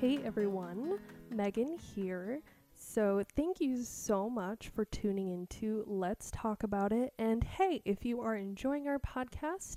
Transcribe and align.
Hey 0.00 0.18
everyone, 0.24 0.98
Megan 1.28 1.76
here. 1.76 2.40
So, 2.74 3.22
thank 3.36 3.60
you 3.60 3.82
so 3.82 4.30
much 4.30 4.70
for 4.70 4.86
tuning 4.86 5.28
into 5.28 5.84
Let's 5.86 6.30
Talk 6.30 6.62
About 6.62 6.90
It. 6.90 7.12
And 7.18 7.44
hey, 7.44 7.82
if 7.84 8.02
you 8.06 8.22
are 8.22 8.34
enjoying 8.34 8.88
our 8.88 8.98
podcast, 8.98 9.76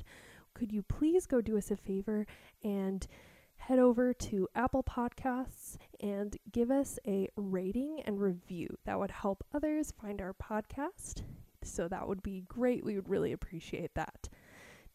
could 0.54 0.72
you 0.72 0.82
please 0.82 1.26
go 1.26 1.42
do 1.42 1.58
us 1.58 1.72
a 1.72 1.76
favor 1.76 2.26
and 2.64 3.06
head 3.58 3.80
over 3.80 4.14
to 4.14 4.48
Apple 4.56 4.82
Podcasts 4.82 5.76
and 6.00 6.38
give 6.54 6.72
us 6.72 6.98
a 7.06 7.28
rating 7.36 8.00
and 8.06 8.22
review? 8.22 8.78
That 8.86 9.00
would 9.00 9.12
help 9.12 9.44
others 9.54 9.92
find 10.02 10.22
our 10.22 10.34
podcast. 10.36 11.24
So, 11.64 11.90
that 11.90 12.08
would 12.08 12.24
be 12.24 12.46
great. 12.48 12.86
We 12.86 12.96
would 12.96 13.10
really 13.10 13.34
appreciate 13.34 13.94
that. 13.96 14.30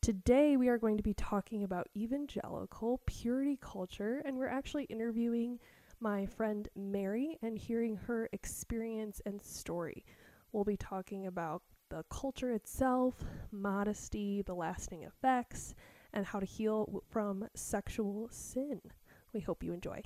Today, 0.01 0.57
we 0.57 0.69
are 0.69 0.79
going 0.79 0.97
to 0.97 1.03
be 1.03 1.13
talking 1.13 1.65
about 1.65 1.89
evangelical 1.97 3.01
purity 3.05 3.59
culture, 3.61 4.23
and 4.25 4.37
we're 4.37 4.49
actually 4.49 4.85
interviewing 4.85 5.59
my 6.01 6.25
friend 6.25 6.69
Mary 6.77 7.37
and 7.43 7.59
hearing 7.59 7.97
her 7.97 8.29
experience 8.33 9.21
and 9.27 9.43
story. 9.43 10.05
We'll 10.53 10.65
be 10.65 10.77
talking 10.77 11.27
about 11.27 11.63
the 11.91 12.05
culture 12.11 12.53
itself, 12.53 13.25
modesty, 13.51 14.43
the 14.43 14.55
lasting 14.55 15.03
effects, 15.03 15.75
and 16.13 16.25
how 16.25 16.39
to 16.39 16.47
heal 16.47 17.03
from 17.11 17.49
sexual 17.55 18.29
sin. 18.31 18.81
We 19.35 19.41
hope 19.41 19.63
you 19.63 19.73
enjoy. 19.73 20.03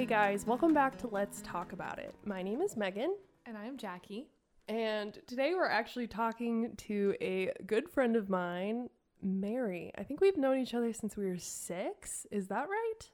Hey 0.00 0.06
guys, 0.06 0.46
welcome 0.46 0.72
back 0.72 0.96
to 1.00 1.08
Let's 1.08 1.42
Talk 1.42 1.74
About 1.74 1.98
It. 1.98 2.14
My 2.24 2.42
name 2.42 2.62
is 2.62 2.74
Megan. 2.74 3.14
And 3.44 3.54
I'm 3.54 3.76
Jacque. 3.76 4.24
And 4.66 5.18
today 5.26 5.52
we're 5.54 5.68
actually 5.68 6.06
talking 6.06 6.74
to 6.78 7.14
a 7.20 7.52
good 7.66 7.86
friend 7.86 8.16
of 8.16 8.30
mine, 8.30 8.88
Mary. 9.20 9.92
I 9.98 10.02
think 10.04 10.22
we've 10.22 10.38
known 10.38 10.58
each 10.58 10.72
other 10.72 10.94
since 10.94 11.18
we 11.18 11.26
were 11.26 11.36
six. 11.36 12.26
Is 12.30 12.48
that 12.48 12.66
right? 12.70 13.10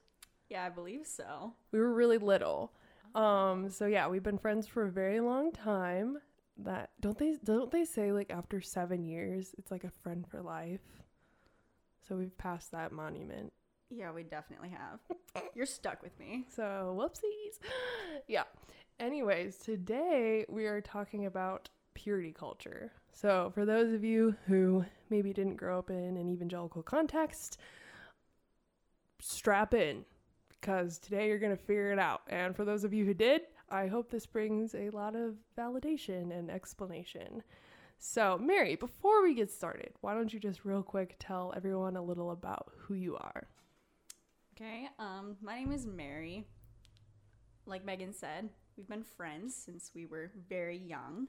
Yeah, 0.49 0.63
I 0.63 0.69
believe 0.69 1.05
so. 1.05 1.55
We 1.73 1.79
were 1.79 1.93
really 1.93 2.19
little. 2.19 2.71
Um, 3.15 3.69
so 3.69 3.85
yeah, 3.85 4.07
we've 4.07 4.23
been 4.23 4.37
friends 4.37 4.65
for 4.65 4.85
a 4.85 4.89
very 4.89 5.19
long 5.19 5.51
time. 5.51 6.19
That 6.57 6.91
don't 7.01 7.17
they 7.17 7.35
don't 7.43 7.69
they 7.69 7.83
say 7.83 8.13
like 8.13 8.31
after 8.31 8.61
seven 8.61 9.03
years 9.03 9.53
it's 9.57 9.71
like 9.71 9.83
a 9.83 9.91
friend 10.03 10.25
for 10.25 10.41
life? 10.41 10.79
So 12.07 12.15
we've 12.15 12.37
passed 12.37 12.71
that 12.71 12.93
monument. 12.93 13.51
Yeah, 13.89 14.11
we 14.11 14.23
definitely 14.23 14.69
have. 14.69 14.99
You're 15.55 15.65
stuck 15.65 16.01
with 16.03 16.17
me. 16.19 16.45
So 16.55 16.95
whoopsies. 16.97 17.59
yeah. 18.27 18.43
Anyways, 18.99 19.57
today 19.57 20.45
we 20.49 20.65
are 20.65 20.81
talking 20.81 21.25
about 21.25 21.69
purity 21.93 22.31
culture. 22.31 22.91
So, 23.11 23.51
for 23.53 23.65
those 23.65 23.93
of 23.93 24.03
you 24.03 24.35
who 24.47 24.85
maybe 25.09 25.33
didn't 25.33 25.55
grow 25.55 25.79
up 25.79 25.89
in 25.89 26.17
an 26.17 26.29
evangelical 26.29 26.83
context, 26.83 27.57
strap 29.19 29.73
in 29.73 30.05
because 30.49 30.97
today 30.99 31.27
you're 31.27 31.39
going 31.39 31.55
to 31.55 31.63
figure 31.63 31.91
it 31.91 31.99
out. 31.99 32.21
And 32.27 32.55
for 32.55 32.65
those 32.65 32.83
of 32.83 32.93
you 32.93 33.05
who 33.05 33.13
did, 33.13 33.41
I 33.69 33.87
hope 33.87 34.09
this 34.09 34.25
brings 34.25 34.73
a 34.75 34.89
lot 34.89 35.15
of 35.15 35.35
validation 35.57 36.37
and 36.37 36.49
explanation. 36.49 37.43
So, 37.99 38.37
Mary, 38.37 38.75
before 38.75 39.23
we 39.23 39.33
get 39.33 39.51
started, 39.51 39.93
why 40.01 40.13
don't 40.13 40.31
you 40.31 40.39
just 40.39 40.65
real 40.65 40.83
quick 40.83 41.15
tell 41.19 41.53
everyone 41.55 41.95
a 41.95 42.01
little 42.01 42.31
about 42.31 42.71
who 42.77 42.93
you 42.93 43.15
are? 43.17 43.47
Okay, 44.59 44.89
um, 44.97 45.37
my 45.39 45.59
name 45.59 45.71
is 45.71 45.85
Mary. 45.85 46.43
Like 47.67 47.85
Megan 47.85 48.11
said, 48.11 48.49
we've 48.75 48.87
been 48.87 49.03
friends 49.03 49.53
since 49.55 49.91
we 49.93 50.07
were 50.07 50.31
very 50.49 50.79
young. 50.79 51.27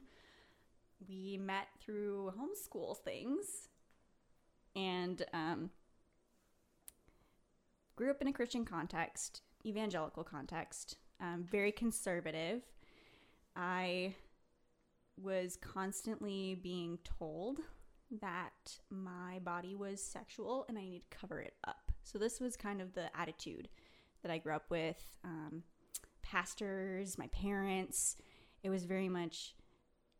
We 1.07 1.37
met 1.37 1.67
through 1.79 2.33
homeschool 2.35 2.97
things 2.97 3.67
and 4.75 5.23
um, 5.31 5.69
grew 7.95 8.09
up 8.09 8.19
in 8.19 8.27
a 8.27 8.33
Christian 8.33 8.65
context, 8.65 9.43
evangelical 9.63 10.23
context, 10.23 10.97
um, 11.21 11.45
very 11.47 11.71
conservative. 11.71 12.63
I 13.55 14.15
was 15.21 15.55
constantly 15.55 16.55
being 16.55 16.97
told 17.03 17.59
that 18.21 18.79
my 18.89 19.37
body 19.43 19.75
was 19.75 20.01
sexual 20.01 20.65
and 20.67 20.79
I 20.79 20.81
need 20.81 21.03
to 21.11 21.15
cover 21.15 21.39
it 21.41 21.53
up. 21.67 21.88
So 22.03 22.17
this 22.17 22.39
was 22.39 22.55
kind 22.55 22.81
of 22.81 22.93
the 22.93 23.15
attitude 23.17 23.69
that 24.21 24.31
I 24.31 24.37
grew 24.37 24.53
up 24.53 24.69
with. 24.69 25.01
Um, 25.23 25.63
pastors, 26.21 27.17
my 27.17 27.27
parents. 27.27 28.15
It 28.63 28.69
was 28.69 28.85
very 28.85 29.09
much 29.09 29.55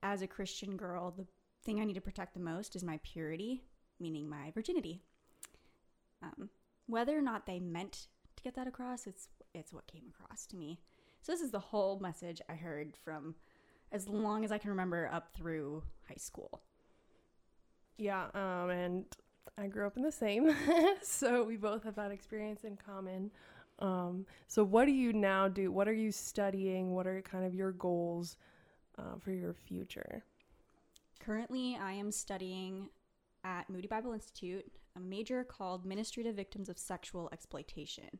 as 0.02 0.22
a 0.22 0.28
Christian 0.28 0.78
girl, 0.78 1.12
the 1.12 1.26
thing 1.64 1.80
I 1.80 1.84
need 1.84 1.96
to 1.96 2.02
protect 2.02 2.34
the 2.34 2.40
most 2.40 2.76
is 2.76 2.84
my 2.84 3.00
purity, 3.04 3.64
meaning 4.00 4.30
my 4.30 4.52
virginity. 4.52 5.02
Um, 6.22 6.50
whether 6.88 7.18
or 7.18 7.22
not 7.22 7.46
they 7.46 7.60
meant 7.60 8.08
to 8.36 8.44
get 8.44 8.56
that 8.56 8.68
across, 8.68 9.08
it's 9.08 9.28
it's 9.54 9.74
what 9.74 9.88
came 9.88 10.04
across 10.10 10.46
to 10.48 10.58
me. 10.58 10.80
So 11.22 11.32
this 11.32 11.42
is 11.42 11.52
the 11.52 11.60
whole 11.60 12.00
message 12.00 12.42
I 12.48 12.54
heard 12.54 12.96
from 13.04 13.36
as 13.92 14.08
long 14.08 14.46
as 14.46 14.52
I 14.52 14.58
can 14.58 14.70
remember 14.70 15.10
up 15.12 15.34
through 15.34 15.84
high 16.08 16.18
school. 16.18 16.62
Yeah, 17.98 18.28
um, 18.34 18.70
and 18.70 19.06
I 19.58 19.68
grew 19.68 19.86
up 19.88 19.98
in 19.98 20.04
the 20.04 20.12
same, 20.12 20.56
so 21.02 21.44
we 21.44 21.58
both 21.58 21.84
have 21.84 21.96
that 21.96 22.12
experience 22.12 22.64
in 22.64 22.78
common. 22.78 23.32
Um, 23.80 24.26
so, 24.48 24.64
what 24.64 24.86
do 24.86 24.92
you 24.92 25.14
now 25.14 25.48
do? 25.48 25.72
What 25.72 25.88
are 25.88 25.94
you 25.94 26.12
studying? 26.12 26.94
What 26.94 27.08
are 27.08 27.22
kind 27.22 27.46
of 27.46 27.54
your 27.54 27.72
goals 27.72 28.38
uh, 28.98 29.18
for 29.20 29.32
your 29.32 29.54
future? 29.54 30.24
Currently, 31.20 31.78
I 31.82 31.94
am 31.94 32.12
studying 32.12 32.90
at 33.44 33.70
Moody 33.70 33.88
Bible 33.88 34.14
Institute 34.14 34.66
a 34.96 35.00
major 35.00 35.44
called 35.44 35.86
Ministry 35.86 36.24
to 36.24 36.34
Victims 36.34 36.68
of 36.68 36.78
Sexual 36.78 37.30
Exploitation. 37.32 38.20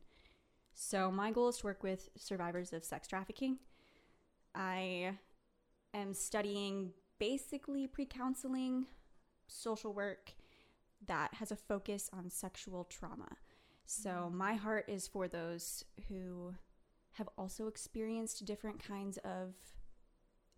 So, 0.74 1.12
my 1.12 1.32
goal 1.32 1.50
is 1.50 1.58
to 1.58 1.66
work 1.66 1.84
with 1.84 2.10
survivors 2.16 2.72
of 2.72 2.84
sex 2.84 3.08
trafficking. 3.08 3.58
I 4.56 5.14
am 5.94 6.14
studying 6.14 6.92
basically 7.20 7.88
pre 7.88 8.06
counseling, 8.06 8.86
social 9.48 9.94
work, 9.94 10.32
that 11.08 11.36
has 11.36 11.52
a 11.52 11.56
focus 11.56 12.10
on 12.14 12.30
sexual 12.30 12.84
trauma. 12.84 13.38
So, 13.86 14.10
mm-hmm. 14.10 14.38
my 14.38 14.54
heart 14.54 14.86
is 14.88 15.08
for 15.08 15.28
those 15.28 15.84
who 16.08 16.54
have 17.14 17.30
also 17.38 17.68
experienced 17.68 18.46
different 18.46 18.84
kinds 18.84 19.18
of 19.20 19.56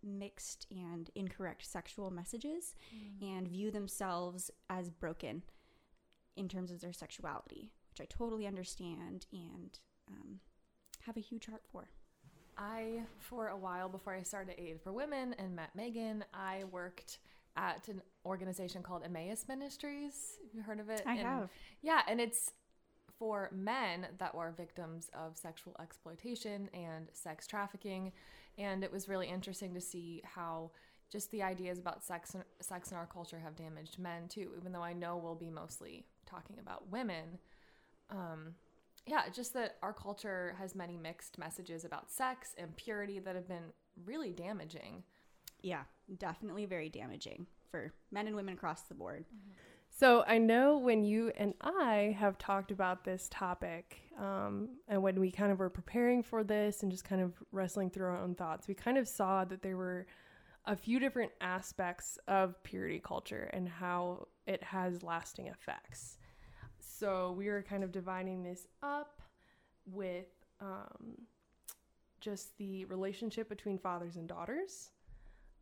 mixed 0.02 0.66
and 0.70 1.10
incorrect 1.14 1.64
sexual 1.64 2.10
messages 2.10 2.74
mm. 2.94 3.36
and 3.36 3.48
view 3.48 3.70
themselves 3.70 4.50
as 4.68 4.90
broken 4.90 5.42
in 6.36 6.48
terms 6.48 6.70
of 6.70 6.80
their 6.80 6.92
sexuality, 6.92 7.70
which 7.90 8.00
I 8.00 8.06
totally 8.08 8.46
understand 8.46 9.26
and 9.32 9.78
um, 10.08 10.40
have 11.06 11.16
a 11.16 11.20
huge 11.20 11.46
heart 11.46 11.62
for. 11.70 11.88
I, 12.58 13.02
for 13.18 13.48
a 13.48 13.56
while 13.56 13.88
before 13.88 14.14
I 14.14 14.22
started 14.22 14.56
Aid 14.58 14.80
for 14.82 14.92
Women 14.92 15.34
and 15.38 15.56
met 15.56 15.74
Megan, 15.74 16.24
I 16.34 16.64
worked 16.70 17.18
at 17.56 17.88
an 17.88 18.02
organization 18.24 18.82
called 18.82 19.02
Emmaus 19.04 19.44
Ministries. 19.48 20.38
Have 20.42 20.54
you 20.54 20.62
heard 20.62 20.80
of 20.80 20.88
it? 20.88 21.02
I 21.06 21.12
and, 21.12 21.20
have. 21.20 21.50
Yeah, 21.82 22.02
and 22.08 22.20
it's 22.20 22.52
for 23.18 23.50
men 23.52 24.06
that 24.18 24.34
were 24.34 24.52
victims 24.56 25.10
of 25.14 25.36
sexual 25.36 25.76
exploitation 25.80 26.68
and 26.74 27.08
sex 27.12 27.46
trafficking. 27.46 28.12
And 28.58 28.82
it 28.82 28.92
was 28.92 29.08
really 29.08 29.28
interesting 29.28 29.74
to 29.74 29.80
see 29.80 30.22
how 30.24 30.72
just 31.10 31.30
the 31.30 31.42
ideas 31.42 31.78
about 31.78 32.02
sex 32.02 32.34
sex 32.60 32.90
in 32.90 32.96
our 32.96 33.06
culture 33.06 33.38
have 33.38 33.54
damaged 33.54 33.98
men 33.98 34.28
too, 34.28 34.50
even 34.58 34.72
though 34.72 34.82
I 34.82 34.92
know 34.92 35.16
we'll 35.16 35.34
be 35.34 35.50
mostly 35.50 36.04
talking 36.26 36.56
about 36.58 36.90
women. 36.90 37.38
Um, 38.10 38.54
yeah, 39.06 39.22
just 39.32 39.52
that 39.54 39.76
our 39.82 39.92
culture 39.92 40.54
has 40.58 40.74
many 40.74 40.96
mixed 40.96 41.38
messages 41.38 41.84
about 41.84 42.10
sex 42.10 42.54
and 42.56 42.74
purity 42.76 43.18
that 43.18 43.34
have 43.34 43.48
been 43.48 43.72
really 44.04 44.32
damaging. 44.32 45.02
Yeah, 45.60 45.82
definitely 46.18 46.66
very 46.66 46.88
damaging 46.88 47.46
for 47.72 47.92
men 48.12 48.28
and 48.28 48.36
women 48.36 48.54
across 48.54 48.82
the 48.82 48.94
board. 48.94 49.24
So 49.90 50.24
I 50.26 50.38
know 50.38 50.78
when 50.78 51.02
you 51.04 51.32
and 51.36 51.54
I 51.60 52.16
have 52.18 52.38
talked 52.38 52.70
about 52.70 53.04
this 53.04 53.28
topic, 53.30 54.00
um, 54.18 54.68
and 54.88 55.02
when 55.02 55.18
we 55.18 55.30
kind 55.30 55.50
of 55.50 55.58
were 55.58 55.68
preparing 55.68 56.22
for 56.22 56.44
this 56.44 56.82
and 56.82 56.92
just 56.92 57.04
kind 57.04 57.20
of 57.20 57.34
wrestling 57.50 57.90
through 57.90 58.06
our 58.06 58.16
own 58.16 58.34
thoughts, 58.34 58.68
we 58.68 58.74
kind 58.74 58.96
of 58.96 59.08
saw 59.08 59.44
that 59.46 59.62
there 59.62 59.76
were 59.76 60.06
a 60.66 60.76
few 60.76 61.00
different 61.00 61.32
aspects 61.40 62.18
of 62.28 62.62
purity 62.62 63.00
culture 63.04 63.50
and 63.52 63.68
how 63.68 64.28
it 64.46 64.62
has 64.62 65.02
lasting 65.02 65.48
effects. 65.48 66.18
So 66.78 67.34
we 67.36 67.48
were 67.48 67.62
kind 67.62 67.82
of 67.82 67.90
dividing 67.90 68.44
this 68.44 68.66
up 68.82 69.20
with 69.86 70.26
um, 70.60 71.18
just 72.20 72.56
the 72.58 72.84
relationship 72.84 73.48
between 73.48 73.78
fathers 73.78 74.16
and 74.16 74.28
daughters 74.28 74.90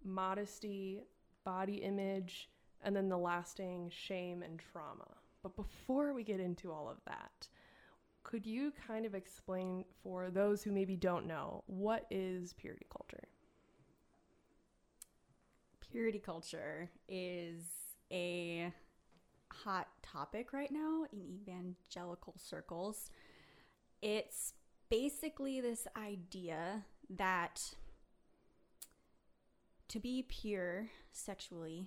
modesty, 0.04 1.02
body 1.44 1.76
image, 1.76 2.48
and 2.82 2.94
then 2.94 3.08
the 3.08 3.18
lasting 3.18 3.90
shame 3.90 4.42
and 4.42 4.60
trauma. 4.72 5.08
But 5.42 5.56
before 5.56 6.12
we 6.12 6.24
get 6.24 6.40
into 6.40 6.72
all 6.72 6.88
of 6.88 6.98
that, 7.06 7.48
could 8.22 8.46
you 8.46 8.72
kind 8.86 9.06
of 9.06 9.14
explain 9.14 9.84
for 10.02 10.30
those 10.30 10.62
who 10.62 10.72
maybe 10.72 10.96
don't 10.96 11.26
know 11.26 11.64
what 11.66 12.06
is 12.10 12.52
purity 12.52 12.86
culture? 12.90 13.28
Purity 15.90 16.18
culture 16.18 16.90
is 17.08 17.62
a 18.12 18.72
hot 19.52 19.88
topic 20.02 20.52
right 20.52 20.70
now 20.70 21.04
in 21.12 21.22
evangelical 21.22 22.34
circles. 22.36 23.10
It's 24.02 24.54
basically 24.90 25.60
this 25.60 25.86
idea 25.96 26.84
that 27.08 27.74
to 29.90 30.00
be 30.00 30.22
pure 30.22 30.88
sexually, 31.12 31.86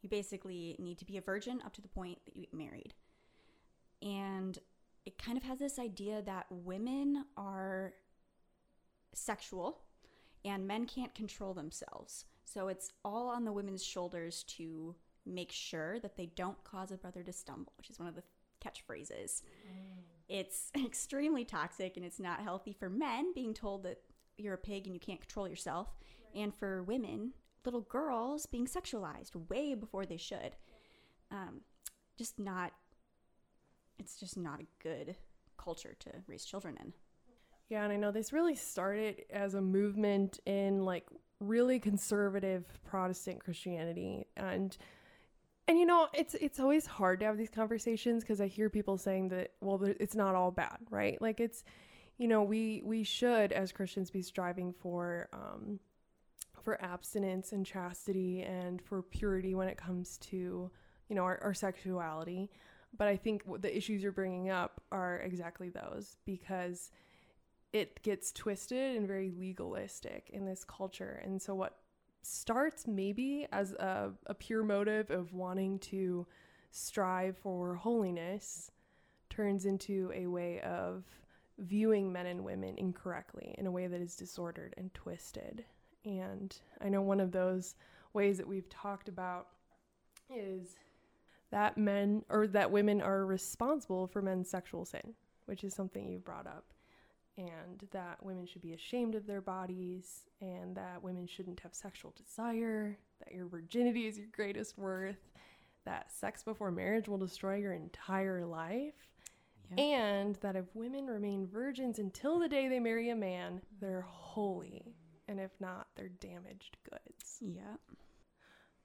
you 0.00 0.08
basically 0.08 0.76
need 0.78 0.98
to 0.98 1.04
be 1.04 1.16
a 1.16 1.20
virgin 1.20 1.60
up 1.64 1.74
to 1.74 1.82
the 1.82 1.88
point 1.88 2.18
that 2.24 2.36
you 2.36 2.42
get 2.42 2.54
married. 2.54 2.94
And 4.00 4.58
it 5.04 5.18
kind 5.18 5.36
of 5.36 5.44
has 5.44 5.58
this 5.58 5.78
idea 5.78 6.22
that 6.22 6.46
women 6.50 7.24
are 7.36 7.92
sexual 9.12 9.82
and 10.44 10.66
men 10.66 10.86
can't 10.86 11.14
control 11.14 11.52
themselves. 11.52 12.24
So 12.44 12.68
it's 12.68 12.90
all 13.04 13.28
on 13.28 13.44
the 13.44 13.52
women's 13.52 13.84
shoulders 13.84 14.44
to 14.44 14.94
make 15.26 15.52
sure 15.52 16.00
that 16.00 16.16
they 16.16 16.26
don't 16.26 16.62
cause 16.64 16.90
a 16.90 16.96
brother 16.96 17.22
to 17.22 17.32
stumble, 17.32 17.72
which 17.76 17.90
is 17.90 17.98
one 17.98 18.08
of 18.08 18.14
the 18.14 18.22
catchphrases. 18.64 19.42
Mm. 19.42 20.02
It's 20.28 20.70
extremely 20.84 21.44
toxic 21.44 21.96
and 21.96 22.06
it's 22.06 22.20
not 22.20 22.40
healthy 22.40 22.72
for 22.72 22.88
men 22.88 23.32
being 23.34 23.52
told 23.52 23.82
that 23.82 23.98
you're 24.40 24.54
a 24.54 24.58
pig 24.58 24.86
and 24.86 24.94
you 24.94 25.00
can't 25.00 25.20
control 25.20 25.48
yourself, 25.48 25.88
and 26.34 26.54
for 26.54 26.82
women, 26.82 27.32
little 27.64 27.82
girls 27.82 28.46
being 28.46 28.66
sexualized 28.66 29.48
way 29.48 29.74
before 29.74 30.06
they 30.06 30.16
should. 30.16 30.56
Um, 31.30 31.60
just 32.16 32.38
not, 32.38 32.72
it's 33.98 34.18
just 34.18 34.36
not 34.36 34.60
a 34.60 34.66
good 34.82 35.16
culture 35.56 35.94
to 36.00 36.10
raise 36.26 36.44
children 36.44 36.76
in. 36.80 36.92
Yeah, 37.68 37.84
and 37.84 37.92
I 37.92 37.96
know 37.96 38.10
this 38.10 38.32
really 38.32 38.56
started 38.56 39.22
as 39.30 39.54
a 39.54 39.60
movement 39.60 40.40
in 40.44 40.84
like 40.84 41.06
really 41.38 41.78
conservative 41.78 42.64
Protestant 42.84 43.42
Christianity 43.42 44.26
and 44.36 44.76
and 45.66 45.78
you 45.78 45.86
know 45.86 46.08
it's 46.12 46.34
it's 46.34 46.60
always 46.60 46.84
hard 46.84 47.20
to 47.20 47.26
have 47.26 47.38
these 47.38 47.48
conversations 47.48 48.22
because 48.22 48.40
I 48.40 48.46
hear 48.46 48.68
people 48.68 48.98
saying 48.98 49.30
that 49.30 49.52
well 49.60 49.82
it's 49.82 50.14
not 50.14 50.34
all 50.34 50.50
bad 50.50 50.78
right 50.90 51.20
like 51.22 51.40
it's 51.40 51.64
you 52.20 52.28
know 52.28 52.42
we 52.42 52.82
we 52.84 53.02
should 53.02 53.50
as 53.50 53.72
Christians 53.72 54.10
be 54.10 54.22
striving 54.22 54.72
for 54.72 55.28
um, 55.32 55.80
for 56.62 56.80
abstinence 56.82 57.52
and 57.52 57.64
chastity 57.64 58.42
and 58.42 58.80
for 58.80 59.02
purity 59.02 59.54
when 59.54 59.66
it 59.66 59.78
comes 59.78 60.18
to 60.18 60.70
you 61.08 61.16
know 61.16 61.24
our, 61.24 61.40
our 61.42 61.54
sexuality 61.54 62.50
but 62.96 63.08
I 63.08 63.16
think 63.16 63.42
the 63.62 63.74
issues 63.74 64.02
you're 64.02 64.12
bringing 64.12 64.50
up 64.50 64.80
are 64.90 65.20
exactly 65.20 65.70
those 65.70 66.16
because 66.24 66.90
it 67.72 68.02
gets 68.02 68.32
twisted 68.32 68.96
and 68.96 69.06
very 69.06 69.30
legalistic 69.30 70.28
in 70.32 70.44
this 70.44 70.64
culture. 70.64 71.20
And 71.24 71.40
so, 71.40 71.54
what 71.54 71.76
starts 72.22 72.86
maybe 72.86 73.46
as 73.52 73.72
a, 73.72 74.10
a 74.26 74.34
pure 74.34 74.64
motive 74.64 75.10
of 75.10 75.32
wanting 75.32 75.78
to 75.78 76.26
strive 76.72 77.38
for 77.38 77.76
holiness 77.76 78.70
turns 79.30 79.64
into 79.66 80.10
a 80.14 80.26
way 80.26 80.60
of 80.60 81.04
viewing 81.60 82.12
men 82.12 82.26
and 82.26 82.44
women 82.44 82.76
incorrectly 82.76 83.54
in 83.58 83.66
a 83.66 83.70
way 83.70 83.86
that 83.86 84.00
is 84.00 84.16
disordered 84.16 84.74
and 84.76 84.92
twisted. 84.94 85.64
And 86.04 86.56
I 86.80 86.88
know 86.88 87.02
one 87.02 87.20
of 87.20 87.32
those 87.32 87.74
ways 88.12 88.38
that 88.38 88.48
we've 88.48 88.68
talked 88.68 89.08
about 89.08 89.48
is 90.34 90.76
that 91.50 91.76
men 91.76 92.24
or 92.28 92.46
that 92.48 92.70
women 92.70 93.00
are 93.00 93.26
responsible 93.26 94.06
for 94.06 94.22
men's 94.22 94.48
sexual 94.48 94.84
sin, 94.84 95.14
which 95.46 95.64
is 95.64 95.74
something 95.74 96.08
you've 96.08 96.24
brought 96.24 96.46
up 96.46 96.64
and 97.40 97.88
that 97.92 98.22
women 98.22 98.46
should 98.46 98.62
be 98.62 98.72
ashamed 98.72 99.14
of 99.14 99.26
their 99.26 99.40
bodies, 99.40 100.26
and 100.40 100.76
that 100.76 101.02
women 101.02 101.26
shouldn't 101.26 101.60
have 101.60 101.74
sexual 101.74 102.14
desire, 102.16 102.98
that 103.24 103.34
your 103.34 103.46
virginity 103.46 104.06
is 104.06 104.18
your 104.18 104.28
greatest 104.32 104.76
worth, 104.76 105.30
that 105.84 106.10
sex 106.12 106.42
before 106.42 106.70
marriage 106.70 107.08
will 107.08 107.18
destroy 107.18 107.56
your 107.56 107.72
entire 107.72 108.44
life, 108.44 108.94
and 109.78 110.36
that 110.36 110.56
if 110.56 110.64
women 110.74 111.06
remain 111.06 111.46
virgins 111.46 111.98
until 111.98 112.38
the 112.38 112.48
day 112.48 112.68
they 112.68 112.80
marry 112.80 113.10
a 113.10 113.16
man, 113.16 113.60
they're 113.80 114.06
holy, 114.06 114.94
and 115.28 115.38
if 115.38 115.52
not, 115.60 115.88
they're 115.96 116.08
damaged 116.08 116.76
goods. 116.88 117.38
Yeah. 117.40 117.76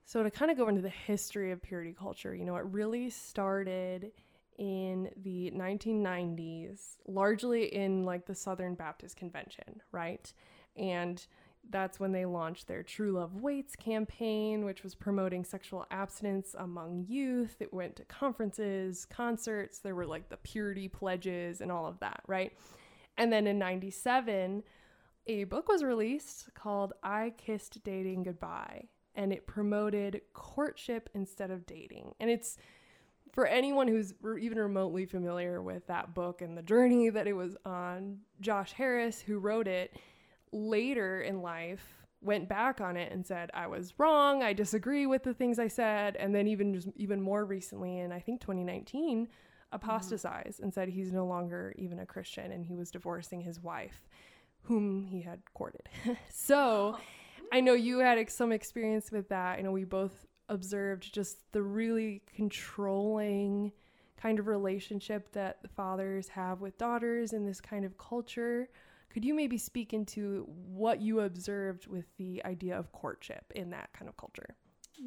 So, 0.06 0.22
to 0.22 0.30
kind 0.30 0.52
of 0.52 0.58
go 0.58 0.68
into 0.68 0.82
the 0.82 0.90
history 0.90 1.52
of 1.52 1.62
purity 1.62 1.94
culture, 1.98 2.36
you 2.36 2.46
know, 2.46 2.56
it 2.58 2.66
really 2.66 3.10
started 3.10 4.12
in 4.58 5.10
the 5.18 5.52
1990s, 5.56 6.98
largely 7.08 7.74
in 7.74 8.04
like 8.04 8.26
the 8.26 8.36
Southern 8.36 8.76
Baptist 8.76 9.18
Convention, 9.18 9.82
right? 9.92 10.32
And 10.78 11.26
that's 11.70 12.00
when 12.00 12.12
they 12.12 12.26
launched 12.26 12.68
their 12.68 12.84
True 12.84 13.14
Love 13.14 13.42
Waits 13.42 13.76
campaign, 13.76 14.66
which 14.66 14.84
was 14.84 14.96
promoting 14.96 15.44
sexual 15.44 15.86
abstinence 15.92 16.56
among 16.58 17.06
youth. 17.08 17.58
It 17.60 17.74
went 17.74 17.96
to 17.98 18.06
conferences, 18.06 19.06
concerts, 19.06 19.80
there 19.80 19.96
were 19.96 20.06
like 20.06 20.30
the 20.30 20.38
purity 20.38 20.88
pledges 20.88 21.62
and 21.62 21.72
all 21.72 21.86
of 21.86 22.00
that, 22.00 22.22
right? 22.28 22.54
And 23.18 23.32
then 23.32 23.48
in 23.48 23.58
97, 23.58 24.64
a 25.28 25.44
book 25.46 25.68
was 25.68 25.84
released 25.84 26.54
called 26.54 26.94
I 27.02 27.34
Kissed 27.38 27.84
Dating 27.84 28.24
Goodbye, 28.24 28.90
and 29.16 29.34
it 29.34 29.48
promoted 29.48 30.22
courtship 30.34 31.10
instead 31.14 31.52
of 31.52 31.66
dating. 31.66 32.14
And 32.20 32.30
it's 32.30 32.58
for 33.34 33.48
anyone 33.48 33.88
who's 33.88 34.14
even 34.40 34.58
remotely 34.60 35.06
familiar 35.06 35.62
with 35.62 35.88
that 35.88 36.14
book 36.14 36.42
and 36.42 36.58
the 36.58 36.62
journey 36.62 37.10
that 37.10 37.28
it 37.28 37.34
was 37.34 37.58
on, 37.66 38.20
Josh 38.40 38.72
Harris, 38.74 39.20
who 39.20 39.40
wrote 39.40 39.68
it 39.68 39.96
later 40.56 41.22
in 41.22 41.42
life, 41.42 42.06
went 42.22 42.50
back 42.50 42.82
on 42.82 42.98
it 42.98 43.12
and 43.12 43.26
said, 43.26 43.52
I 43.54 43.68
was 43.68 43.94
wrong. 43.98 44.42
I 44.42 44.54
disagree 44.54 45.06
with 45.06 45.24
the 45.24 45.34
things 45.34 45.60
I 45.60 45.68
said. 45.68 46.16
And 46.16 46.34
then, 46.34 46.48
even 46.48 46.74
just 46.74 46.88
even 46.96 47.22
more 47.22 47.46
recently, 47.46 48.00
in 48.00 48.12
I 48.12 48.20
think 48.20 48.42
2019, 48.42 49.28
apostatized 49.72 50.58
mm-hmm. 50.58 50.64
and 50.64 50.74
said 50.74 50.90
he's 50.90 51.12
no 51.12 51.26
longer 51.26 51.74
even 51.78 52.00
a 52.00 52.06
Christian 52.06 52.52
and 52.52 52.66
he 52.66 52.76
was 52.76 52.92
divorcing 52.92 53.42
his 53.42 53.62
wife, 53.62 54.08
whom 54.64 55.06
he 55.06 55.22
had 55.22 55.42
courted. 55.54 55.88
so, 56.30 56.98
I 57.52 57.62
know 57.62 57.74
you 57.74 58.00
had 58.00 58.30
some 58.32 58.52
experience 58.52 59.12
with 59.12 59.30
that. 59.30 59.60
I 59.60 59.62
know 59.62 59.72
we 59.72 59.84
both 59.84 60.26
observed 60.50 61.14
just 61.14 61.38
the 61.52 61.62
really 61.62 62.22
controlling 62.36 63.72
kind 64.18 64.40
of 64.40 64.48
relationship 64.48 65.32
that 65.34 65.60
fathers 65.76 66.30
have 66.30 66.62
with 66.62 66.78
daughters 66.78 67.34
in 67.34 67.46
this 67.46 67.62
kind 67.62 67.86
of 67.86 67.98
culture. 67.98 68.70
Could 69.16 69.24
you 69.24 69.34
maybe 69.34 69.58
speak 69.58 69.94
into 69.94 70.46
what 70.46 71.00
you 71.00 71.22
observed 71.22 71.88
with 71.88 72.04
the 72.18 72.44
idea 72.44 72.78
of 72.78 72.92
courtship 72.92 73.46
in 73.56 73.70
that 73.70 73.94
kind 73.94 74.10
of 74.10 74.18
culture? 74.18 74.58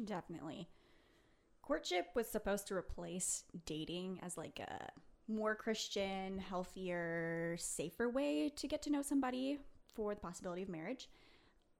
Definitely. 0.03 0.67
Courtship 1.61 2.07
was 2.15 2.27
supposed 2.27 2.65
to 2.69 2.73
replace 2.73 3.43
dating 3.67 4.19
as 4.23 4.35
like 4.35 4.61
a 4.61 4.87
more 5.31 5.53
Christian, 5.53 6.39
healthier, 6.39 7.55
safer 7.59 8.09
way 8.09 8.51
to 8.55 8.67
get 8.67 8.81
to 8.81 8.89
know 8.89 9.03
somebody 9.03 9.59
for 9.93 10.15
the 10.15 10.21
possibility 10.21 10.63
of 10.63 10.69
marriage. 10.69 11.07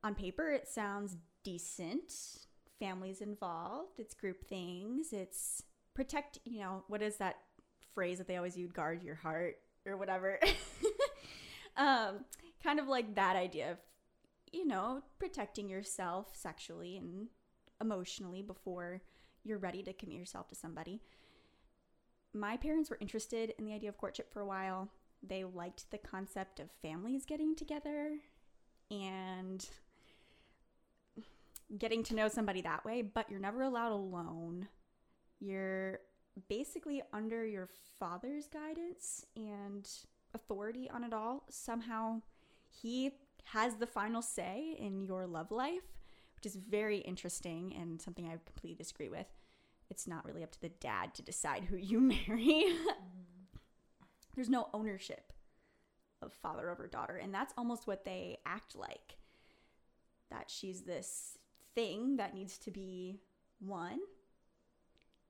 On 0.04 0.14
paper, 0.14 0.52
it 0.52 0.68
sounds 0.68 1.18
decent 1.44 2.14
families 2.78 3.22
involved, 3.22 3.98
it's 3.98 4.14
group 4.14 4.46
things, 4.46 5.14
it's 5.14 5.64
protect, 5.96 6.38
you 6.46 6.60
know, 6.60 6.84
what 6.90 7.02
is 7.02 7.16
that 7.16 7.38
phrase 7.96 8.20
that 8.20 8.28
they 8.28 8.38
always 8.38 8.56
use, 8.56 8.72
guard 8.72 9.02
your 9.02 9.16
heart 9.16 9.56
or 9.84 9.98
whatever. 9.98 10.40
um, 11.80 12.26
kind 12.64 12.80
of 12.80 12.88
like 12.88 13.16
that 13.16 13.36
idea 13.36 13.72
of, 13.72 13.78
you 14.52 14.68
know, 14.68 15.02
protecting 15.18 15.70
yourself 15.70 16.36
sexually 16.36 16.98
and 16.98 17.28
emotionally 17.82 18.42
before 18.42 19.02
you're 19.44 19.58
ready 19.58 19.82
to 19.84 19.94
commit 19.94 20.18
yourself 20.18 20.48
to 20.50 20.56
somebody. 20.56 21.02
My 22.34 22.58
parents 22.58 22.90
were 22.90 22.98
interested 23.00 23.54
in 23.58 23.66
the 23.66 23.74
idea 23.74 23.90
of 23.90 23.98
courtship 23.98 24.32
for 24.32 24.42
a 24.42 24.46
while. 24.46 24.90
They 25.24 25.44
liked 25.44 25.90
the 25.90 25.98
concept 25.98 26.60
of 26.60 26.70
families 26.82 27.26
getting 27.26 27.56
together 27.56 28.18
and 28.92 29.68
getting 31.78 32.04
to 32.04 32.16
know 32.16 32.28
somebody 32.28 32.62
that 32.62 32.86
way, 32.86 33.02
but 33.02 33.30
you're 33.30 33.40
never 33.40 33.64
allowed 33.64 33.94
alone. 33.94 34.68
You're 35.40 36.00
basically 36.50 37.02
under 37.14 37.46
your 37.46 37.70
father's 38.00 38.48
guidance 38.48 39.26
and 39.36 39.90
authority 40.34 40.90
on 40.90 41.04
it 41.04 41.14
all. 41.14 41.44
Somehow 41.50 42.22
he 42.70 43.12
has 43.46 43.76
the 43.76 43.88
final 43.88 44.22
say 44.22 44.76
in 44.78 45.04
your 45.04 45.26
love 45.26 45.52
life, 45.52 45.98
which 46.36 46.46
is 46.46 46.56
very 46.56 47.00
interesting 47.00 47.76
and 47.80 48.02
something 48.02 48.28
I 48.28 48.38
completely 48.46 48.76
disagree 48.76 49.10
with. 49.10 49.28
It's 49.90 50.08
not 50.08 50.26
really 50.26 50.44
up 50.44 50.52
to 50.52 50.62
the 50.62 50.70
dad 50.70 51.16
to 51.16 51.22
decide 51.22 51.66
who 51.66 51.78
you 51.78 52.00
marry. 52.28 52.66
Mm-hmm. 52.68 52.88
There's 54.36 54.50
no 54.50 54.70
ownership 54.74 55.34
of 56.22 56.34
father 56.34 56.70
over 56.70 56.88
daughter, 56.88 57.16
and 57.16 57.34
that's 57.34 57.54
almost 57.58 57.88
what 57.88 58.06
they 58.06 58.38
act 58.46 58.76
like. 58.76 59.18
That 60.30 60.50
she's 60.50 60.82
this 60.82 61.38
thing 61.74 62.18
that 62.18 62.36
needs 62.36 62.58
to 62.60 62.72
be 62.72 63.20
won. 63.60 64.00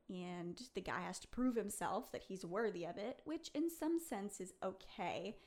And 0.10 0.60
the 0.74 0.82
guy 0.82 1.01
has 1.01 1.20
to 1.20 1.28
prove 1.28 1.56
himself 1.56 2.12
that 2.12 2.24
he's 2.24 2.44
worthy 2.44 2.86
of 2.86 2.98
it, 2.98 3.22
which 3.25 3.50
in 3.54 3.70
some 3.70 4.00
sense 4.00 4.42
is 4.42 4.54
okay. 4.63 5.38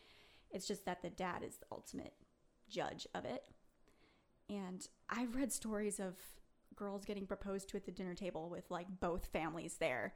It's 0.51 0.69
just 0.69 0.85
that 0.85 1.03
the 1.03 1.11
dad 1.11 1.43
is 1.43 1.57
the 1.57 1.67
ultimate 1.73 2.15
judge 2.69 3.07
of 3.15 3.25
it. 3.25 3.45
And 4.49 4.87
I've 5.09 5.35
read 5.35 5.53
stories 5.53 5.99
of 5.99 6.17
girls 6.77 7.05
getting 7.05 7.27
proposed 7.27 7.69
to 7.71 7.77
at 7.77 7.87
the 7.87 7.91
dinner 7.91 8.15
table 8.15 8.49
with 8.49 8.71
like 8.71 9.01
both 9.01 9.27
families 9.27 9.77
there, 9.81 10.15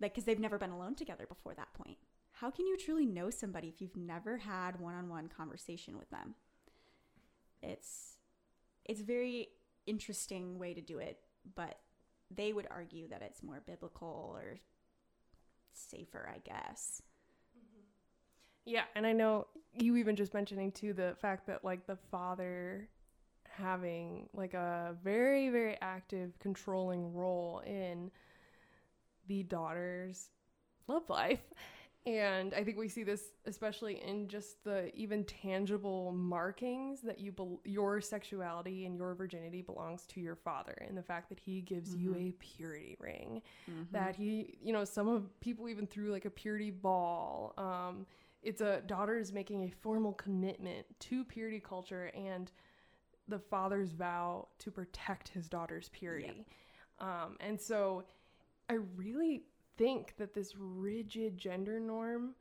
like 0.00 0.14
because 0.14 0.24
they've 0.24 0.38
never 0.38 0.58
been 0.58 0.70
alone 0.70 0.94
together 0.94 1.26
before 1.28 1.54
that 1.54 1.72
point. 1.74 1.98
How 2.32 2.50
can 2.50 2.66
you 2.66 2.76
truly 2.76 3.06
know 3.06 3.30
somebody 3.30 3.68
if 3.68 3.80
you've 3.80 3.96
never 3.96 4.38
had 4.38 4.80
one-on-one 4.80 5.28
conversation 5.28 5.98
with 5.98 6.10
them? 6.10 6.34
It's 7.62 8.16
it's 8.84 9.00
a 9.00 9.04
very 9.04 9.48
interesting 9.86 10.58
way 10.58 10.74
to 10.74 10.80
do 10.80 10.98
it, 10.98 11.18
but 11.54 11.78
they 12.34 12.52
would 12.52 12.66
argue 12.70 13.08
that 13.08 13.22
it's 13.22 13.42
more 13.42 13.62
biblical 13.66 14.32
or 14.36 14.60
safer, 15.72 16.28
I 16.32 16.38
guess. 16.38 17.02
Mm-hmm. 17.56 17.82
Yeah, 18.66 18.84
and 18.94 19.06
I 19.06 19.12
know 19.12 19.46
you 19.72 19.96
even 19.96 20.16
just 20.16 20.34
mentioning 20.34 20.72
too 20.72 20.92
the 20.92 21.16
fact 21.20 21.46
that 21.46 21.64
like 21.64 21.86
the 21.86 21.98
father 22.10 22.88
having 23.48 24.28
like 24.32 24.54
a 24.54 24.94
very 25.02 25.48
very 25.50 25.76
active 25.82 26.38
controlling 26.38 27.12
role 27.12 27.62
in 27.66 28.10
the 29.26 29.42
daughter's 29.44 30.30
love 30.88 31.08
life. 31.08 31.40
And 32.06 32.54
I 32.54 32.64
think 32.64 32.78
we 32.78 32.88
see 32.88 33.02
this 33.02 33.24
especially 33.44 34.02
in 34.02 34.26
just 34.26 34.64
the 34.64 34.90
even 34.96 35.22
tangible 35.24 36.12
markings 36.12 37.02
that 37.02 37.20
you 37.20 37.30
bel 37.30 37.60
your 37.64 38.00
sexuality 38.00 38.86
and 38.86 38.96
your 38.96 39.14
virginity 39.14 39.60
belongs 39.60 40.06
to 40.06 40.20
your 40.20 40.34
father, 40.34 40.72
and 40.88 40.96
the 40.96 41.02
fact 41.02 41.28
that 41.28 41.38
he 41.38 41.60
gives 41.60 41.94
you 41.94 42.12
Mhm. 42.12 42.28
a 42.30 42.32
purity 42.38 42.96
ring 42.98 43.42
Mm-hmm. 43.70 43.82
that 43.92 44.16
he 44.16 44.58
you 44.62 44.72
know 44.72 44.84
some 44.84 45.08
of 45.08 45.38
people 45.40 45.68
even 45.68 45.86
threw 45.86 46.10
like 46.10 46.24
a 46.24 46.30
purity 46.30 46.70
ball 46.70 47.52
um 47.58 48.06
it's 48.42 48.62
a 48.62 48.80
daughter 48.86 49.18
is 49.18 49.32
making 49.32 49.64
a 49.64 49.70
formal 49.70 50.14
commitment 50.14 50.86
to 51.00 51.22
purity 51.24 51.60
culture 51.60 52.06
and 52.14 52.50
the 53.28 53.38
father's 53.38 53.92
vow 53.92 54.48
to 54.58 54.70
protect 54.70 55.28
his 55.28 55.48
daughter's 55.48 55.90
purity 55.90 56.46
um 56.98 57.36
and 57.40 57.60
so 57.60 58.04
i 58.70 58.74
really 58.96 59.42
think 59.80 60.14
that 60.18 60.34
this 60.34 60.54
rigid 60.58 61.38
gender 61.38 61.80
norm 61.80 62.34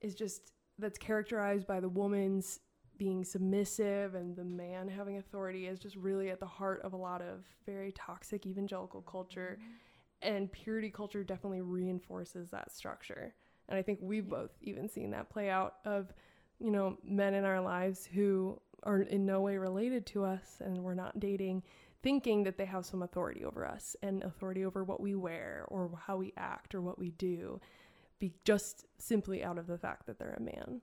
is 0.00 0.14
just 0.14 0.50
that's 0.78 0.98
characterized 0.98 1.68
by 1.68 1.78
the 1.78 1.88
woman's 1.88 2.58
being 2.98 3.24
submissive 3.24 4.16
and 4.16 4.36
the 4.36 4.44
man 4.44 4.88
having 4.88 5.18
authority 5.18 5.68
is 5.68 5.78
just 5.78 5.94
really 5.94 6.30
at 6.30 6.40
the 6.40 6.46
heart 6.46 6.80
of 6.82 6.92
a 6.92 6.96
lot 6.96 7.22
of 7.22 7.44
very 7.64 7.92
toxic 7.92 8.44
evangelical 8.44 9.02
culture. 9.02 9.58
Mm-hmm. 9.60 10.34
And 10.34 10.52
purity 10.52 10.90
culture 10.90 11.22
definitely 11.22 11.60
reinforces 11.60 12.50
that 12.50 12.74
structure. 12.74 13.34
And 13.68 13.78
i 13.78 13.82
think 13.82 14.00
we've 14.02 14.28
both 14.28 14.50
even 14.60 14.88
seen 14.88 15.10
that 15.12 15.30
play 15.30 15.50
out 15.50 15.76
of 15.84 16.12
you 16.58 16.70
know 16.70 16.98
men 17.04 17.34
in 17.34 17.44
our 17.44 17.60
lives 17.60 18.08
who 18.12 18.60
are 18.82 19.02
in 19.02 19.24
no 19.24 19.40
way 19.40 19.56
related 19.56 20.06
to 20.06 20.24
us 20.24 20.60
and 20.60 20.76
we're 20.76 20.94
not 20.94 21.18
dating 21.18 21.62
thinking 22.04 22.44
that 22.44 22.58
they 22.58 22.66
have 22.66 22.84
some 22.84 23.02
authority 23.02 23.44
over 23.44 23.66
us 23.66 23.96
and 24.02 24.22
authority 24.22 24.62
over 24.64 24.84
what 24.84 25.00
we 25.00 25.14
wear 25.14 25.64
or 25.68 25.90
how 26.06 26.18
we 26.18 26.34
act 26.36 26.74
or 26.74 26.82
what 26.82 26.98
we 26.98 27.10
do 27.12 27.58
be 28.18 28.34
just 28.44 28.84
simply 28.98 29.42
out 29.42 29.58
of 29.58 29.66
the 29.66 29.78
fact 29.78 30.06
that 30.06 30.18
they're 30.18 30.36
a 30.38 30.40
man 30.40 30.82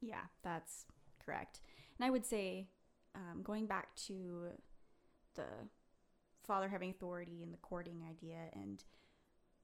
Yeah, 0.00 0.24
that's 0.42 0.84
correct. 1.24 1.60
And 1.98 2.06
I 2.06 2.10
would 2.10 2.26
say, 2.26 2.66
um, 3.14 3.42
going 3.42 3.66
back 3.66 3.94
to 4.06 4.48
the 5.34 5.46
father 6.44 6.68
having 6.68 6.90
authority 6.90 7.42
and 7.42 7.52
the 7.52 7.58
courting 7.58 8.02
idea 8.08 8.50
and 8.52 8.82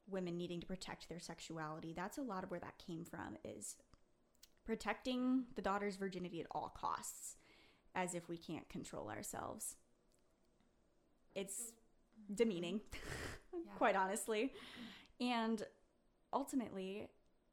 women 0.07 0.37
needing 0.37 0.61
to 0.61 0.67
protect 0.67 1.09
their 1.09 1.21
sexuality, 1.21 1.93
that's 1.93 2.19
a 2.19 2.23
lot 2.23 2.45
of 2.45 2.51
where 2.51 2.61
that 2.61 2.79
came 2.85 3.05
from 3.05 3.37
is 3.45 3.77
protecting 4.65 5.45
the 5.57 5.63
daughter's 5.63 5.97
virginity 5.97 6.41
at 6.41 6.47
all 6.53 6.73
costs, 6.77 7.37
as 7.95 8.15
if 8.15 8.29
we 8.29 8.39
can't 8.39 8.69
control 8.69 9.09
ourselves. 9.09 9.77
It's 11.35 11.73
demeaning, 12.33 12.81
quite 13.77 13.97
honestly. 13.97 14.53
And 15.21 15.63
ultimately, 16.33 17.09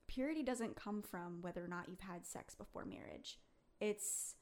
purity 0.08 0.44
doesn't 0.44 0.76
come 0.76 1.02
from 1.02 1.42
whether 1.42 1.64
or 1.64 1.68
not 1.68 1.90
you've 1.90 2.02
had 2.02 2.26
sex 2.26 2.56
before 2.56 2.86
marriage. 2.86 3.40
It's 3.80 4.36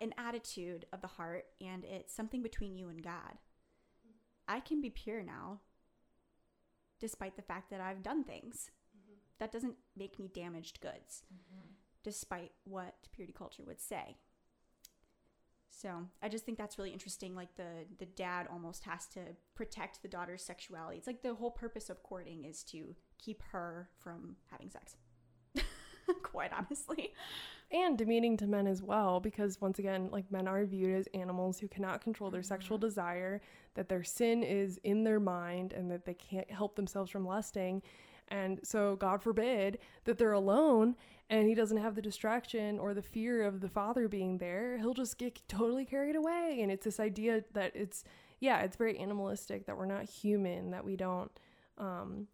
an 0.00 0.12
attitude 0.18 0.86
of 0.92 1.00
the 1.00 1.06
heart 1.06 1.44
and 1.60 1.84
it's 1.84 2.14
something 2.14 2.42
between 2.42 2.76
you 2.76 2.88
and 2.88 3.02
God. 3.02 3.38
I 4.48 4.60
can 4.60 4.80
be 4.80 4.90
pure 4.90 5.22
now 5.22 5.60
despite 7.00 7.36
the 7.36 7.42
fact 7.42 7.70
that 7.70 7.80
I've 7.80 8.02
done 8.02 8.24
things. 8.24 8.70
Mm-hmm. 8.96 9.14
That 9.38 9.52
doesn't 9.52 9.76
make 9.96 10.18
me 10.18 10.28
damaged 10.32 10.80
goods, 10.80 11.22
mm-hmm. 11.32 11.68
despite 12.02 12.52
what 12.64 12.94
purity 13.12 13.34
culture 13.36 13.64
would 13.66 13.80
say. 13.80 14.16
So 15.76 16.06
I 16.22 16.28
just 16.28 16.44
think 16.44 16.58
that's 16.58 16.78
really 16.78 16.92
interesting. 16.92 17.34
Like 17.34 17.54
the 17.56 17.84
the 17.98 18.06
dad 18.06 18.46
almost 18.50 18.84
has 18.84 19.06
to 19.08 19.20
protect 19.54 20.02
the 20.02 20.08
daughter's 20.08 20.42
sexuality. 20.42 20.98
It's 20.98 21.06
like 21.06 21.22
the 21.22 21.34
whole 21.34 21.50
purpose 21.50 21.90
of 21.90 22.02
courting 22.02 22.44
is 22.44 22.62
to 22.64 22.94
keep 23.18 23.42
her 23.52 23.90
from 23.98 24.36
having 24.50 24.70
sex. 24.70 24.96
Quite 26.22 26.52
honestly. 26.52 27.12
and 27.70 27.96
demeaning 27.96 28.36
to 28.36 28.46
men 28.46 28.66
as 28.66 28.82
well 28.82 29.20
because 29.20 29.60
once 29.60 29.78
again 29.78 30.08
like 30.12 30.30
men 30.30 30.46
are 30.46 30.64
viewed 30.64 30.94
as 30.94 31.08
animals 31.14 31.58
who 31.58 31.66
cannot 31.66 32.02
control 32.02 32.30
their 32.30 32.42
sexual 32.42 32.76
mm-hmm. 32.76 32.86
desire 32.86 33.40
that 33.74 33.88
their 33.88 34.04
sin 34.04 34.42
is 34.42 34.78
in 34.84 35.02
their 35.02 35.18
mind 35.18 35.72
and 35.72 35.90
that 35.90 36.04
they 36.04 36.14
can't 36.14 36.50
help 36.50 36.76
themselves 36.76 37.10
from 37.10 37.26
lusting 37.26 37.82
and 38.28 38.60
so 38.62 38.96
god 38.96 39.22
forbid 39.22 39.78
that 40.04 40.18
they're 40.18 40.32
alone 40.32 40.94
and 41.30 41.48
he 41.48 41.54
doesn't 41.54 41.78
have 41.78 41.94
the 41.94 42.02
distraction 42.02 42.78
or 42.78 42.94
the 42.94 43.02
fear 43.02 43.42
of 43.42 43.60
the 43.60 43.68
father 43.68 44.08
being 44.08 44.38
there 44.38 44.76
he'll 44.78 44.94
just 44.94 45.18
get 45.18 45.40
totally 45.48 45.84
carried 45.84 46.16
away 46.16 46.58
and 46.60 46.70
it's 46.70 46.84
this 46.84 47.00
idea 47.00 47.42
that 47.52 47.72
it's 47.74 48.04
yeah 48.40 48.60
it's 48.60 48.76
very 48.76 48.98
animalistic 48.98 49.66
that 49.66 49.76
we're 49.76 49.86
not 49.86 50.04
human 50.04 50.70
that 50.70 50.84
we 50.84 50.96
don't 50.96 51.30
um 51.78 52.26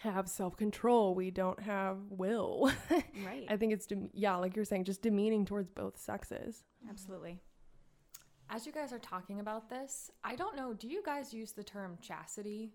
have 0.00 0.28
self-control 0.28 1.14
we 1.14 1.30
don't 1.30 1.60
have 1.60 1.98
will 2.10 2.70
Right. 3.24 3.46
I 3.48 3.56
think 3.56 3.72
it's 3.72 3.86
dem- 3.86 4.10
yeah, 4.12 4.36
like 4.36 4.54
you're 4.56 4.64
saying, 4.64 4.84
just 4.84 5.00
demeaning 5.02 5.46
towards 5.46 5.70
both 5.70 5.98
sexes. 5.98 6.64
Absolutely. 6.88 7.38
As 8.50 8.66
you 8.66 8.72
guys 8.72 8.92
are 8.92 8.98
talking 8.98 9.40
about 9.40 9.68
this, 9.70 10.10
I 10.22 10.36
don't 10.36 10.54
know, 10.54 10.74
do 10.74 10.86
you 10.86 11.02
guys 11.04 11.32
use 11.32 11.52
the 11.52 11.64
term 11.64 11.96
chastity? 12.00 12.74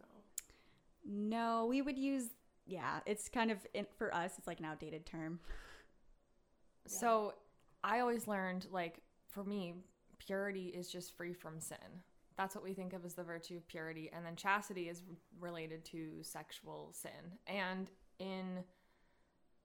No. 0.00 0.06
No, 1.04 1.66
we 1.66 1.82
would 1.82 1.98
use 1.98 2.30
yeah, 2.66 3.00
it's 3.06 3.28
kind 3.28 3.50
of 3.50 3.58
for 3.96 4.14
us 4.14 4.32
it's 4.38 4.46
like 4.46 4.60
an 4.60 4.66
outdated 4.66 5.06
term. 5.06 5.40
So 6.88 7.34
I 7.82 8.00
always 8.00 8.26
learned, 8.26 8.66
like, 8.70 9.00
for 9.28 9.44
me, 9.44 9.74
purity 10.18 10.66
is 10.66 10.88
just 10.88 11.16
free 11.16 11.32
from 11.32 11.60
sin. 11.60 11.78
That's 12.36 12.54
what 12.54 12.64
we 12.64 12.74
think 12.74 12.92
of 12.92 13.04
as 13.04 13.14
the 13.14 13.22
virtue 13.22 13.56
of 13.56 13.66
purity. 13.66 14.10
And 14.12 14.24
then 14.24 14.36
chastity 14.36 14.88
is 14.88 15.02
related 15.40 15.84
to 15.86 16.22
sexual 16.22 16.92
sin. 16.92 17.38
And 17.46 17.90
in 18.18 18.62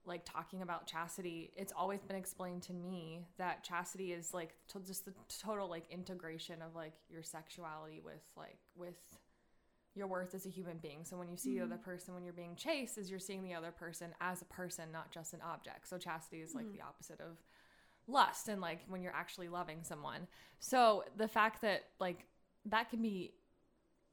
like 0.05 0.25
talking 0.25 0.61
about 0.61 0.87
chastity, 0.87 1.51
it's 1.55 1.73
always 1.75 2.01
been 2.01 2.15
explained 2.15 2.63
to 2.63 2.73
me 2.73 3.27
that 3.37 3.63
chastity 3.63 4.13
is 4.13 4.33
like 4.33 4.55
just 4.85 5.05
the 5.05 5.13
total 5.43 5.69
like 5.69 5.83
integration 5.91 6.61
of 6.61 6.75
like 6.75 6.93
your 7.09 7.21
sexuality 7.23 8.01
with 8.03 8.23
like 8.35 8.57
with 8.75 8.95
your 9.95 10.07
worth 10.07 10.33
as 10.33 10.45
a 10.45 10.49
human 10.49 10.77
being. 10.77 11.03
So 11.03 11.17
when 11.17 11.29
you 11.29 11.37
see 11.37 11.57
the 11.57 11.65
other 11.65 11.75
mm-hmm. 11.75 11.83
person 11.83 12.13
when 12.13 12.23
you're 12.23 12.33
being 12.33 12.55
chaste, 12.55 12.97
is 12.97 13.09
you're 13.09 13.19
seeing 13.19 13.43
the 13.43 13.53
other 13.53 13.71
person 13.71 14.11
as 14.21 14.41
a 14.41 14.45
person, 14.45 14.85
not 14.91 15.11
just 15.11 15.33
an 15.33 15.41
object. 15.41 15.87
So 15.87 15.97
chastity 15.97 16.41
is 16.41 16.55
like 16.55 16.65
mm-hmm. 16.65 16.77
the 16.77 16.83
opposite 16.83 17.19
of 17.19 17.37
lust 18.07 18.47
and 18.47 18.61
like 18.61 18.79
when 18.87 19.01
you're 19.01 19.15
actually 19.15 19.49
loving 19.49 19.79
someone. 19.83 20.27
So 20.59 21.03
the 21.17 21.27
fact 21.27 21.61
that 21.61 21.83
like 21.99 22.25
that 22.65 22.89
can 22.89 23.01
be 23.01 23.33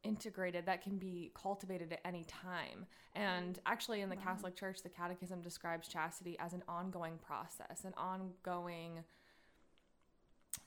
integrated, 0.04 0.66
that 0.66 0.82
can 0.82 0.98
be 0.98 1.32
cultivated 1.34 1.92
at 1.92 2.00
any 2.04 2.24
time. 2.24 2.86
And 3.14 3.58
actually 3.66 4.00
in 4.00 4.08
the 4.08 4.16
Catholic 4.16 4.56
Church, 4.56 4.82
the 4.82 4.88
catechism 4.88 5.42
describes 5.42 5.88
chastity 5.88 6.36
as 6.38 6.52
an 6.52 6.62
ongoing 6.68 7.18
process, 7.18 7.84
an 7.84 7.94
ongoing 7.96 9.00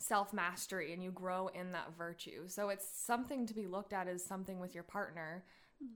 self 0.02 0.34
mastery 0.34 0.94
and 0.94 1.04
you 1.04 1.12
grow 1.12 1.48
in 1.50 1.72
that 1.72 1.96
virtue. 1.98 2.48
So 2.48 2.70
it's 2.70 2.88
something 2.88 3.46
to 3.48 3.54
be 3.54 3.68
looked 3.68 3.94
at 3.94 4.08
as 4.08 4.24
something 4.24 4.60
with 4.60 4.74
your 4.74 4.84
partner 4.84 5.44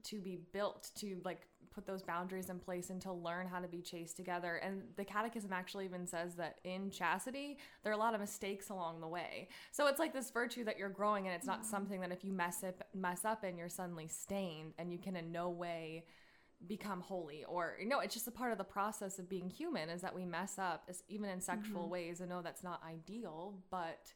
to 0.04 0.20
be 0.20 0.38
built 0.52 0.90
to 0.96 1.20
like 1.24 1.46
put 1.76 1.86
those 1.86 2.02
boundaries 2.02 2.48
in 2.48 2.58
place 2.58 2.88
and 2.88 3.02
to 3.02 3.12
learn 3.12 3.46
how 3.46 3.60
to 3.60 3.68
be 3.68 3.82
chaste 3.82 4.16
together. 4.16 4.56
And 4.56 4.82
the 4.96 5.04
catechism 5.04 5.52
actually 5.52 5.84
even 5.84 6.06
says 6.06 6.34
that 6.36 6.58
in 6.64 6.90
chastity, 6.90 7.58
there 7.82 7.92
are 7.92 7.94
a 7.94 7.98
lot 7.98 8.14
of 8.14 8.20
mistakes 8.20 8.70
along 8.70 9.00
the 9.00 9.06
way. 9.06 9.48
So 9.72 9.86
it's 9.86 9.98
like 9.98 10.14
this 10.14 10.30
virtue 10.30 10.64
that 10.64 10.78
you're 10.78 10.88
growing 10.88 11.26
and 11.26 11.36
it's 11.36 11.46
not 11.46 11.60
mm-hmm. 11.60 11.70
something 11.70 12.00
that 12.00 12.12
if 12.12 12.24
you 12.24 12.32
mess 12.32 12.64
up 12.64 12.82
mess 12.94 13.24
up 13.24 13.44
and 13.44 13.58
you're 13.58 13.68
suddenly 13.68 14.08
stained 14.08 14.72
and 14.78 14.90
you 14.90 14.98
can 14.98 15.16
in 15.16 15.30
no 15.30 15.50
way 15.50 16.04
become 16.66 17.00
holy 17.00 17.44
or 17.44 17.76
you 17.80 17.86
know 17.86 18.00
it's 18.00 18.14
just 18.14 18.26
a 18.26 18.30
part 18.30 18.50
of 18.50 18.58
the 18.58 18.64
process 18.64 19.18
of 19.18 19.28
being 19.28 19.50
human 19.50 19.90
is 19.90 20.00
that 20.00 20.14
we 20.14 20.24
mess 20.24 20.58
up 20.58 20.90
even 21.08 21.28
in 21.28 21.40
sexual 21.40 21.88
ways. 21.88 22.20
And 22.20 22.30
know 22.30 22.42
that's 22.42 22.64
not 22.64 22.82
ideal 22.84 23.54
but 23.70 24.12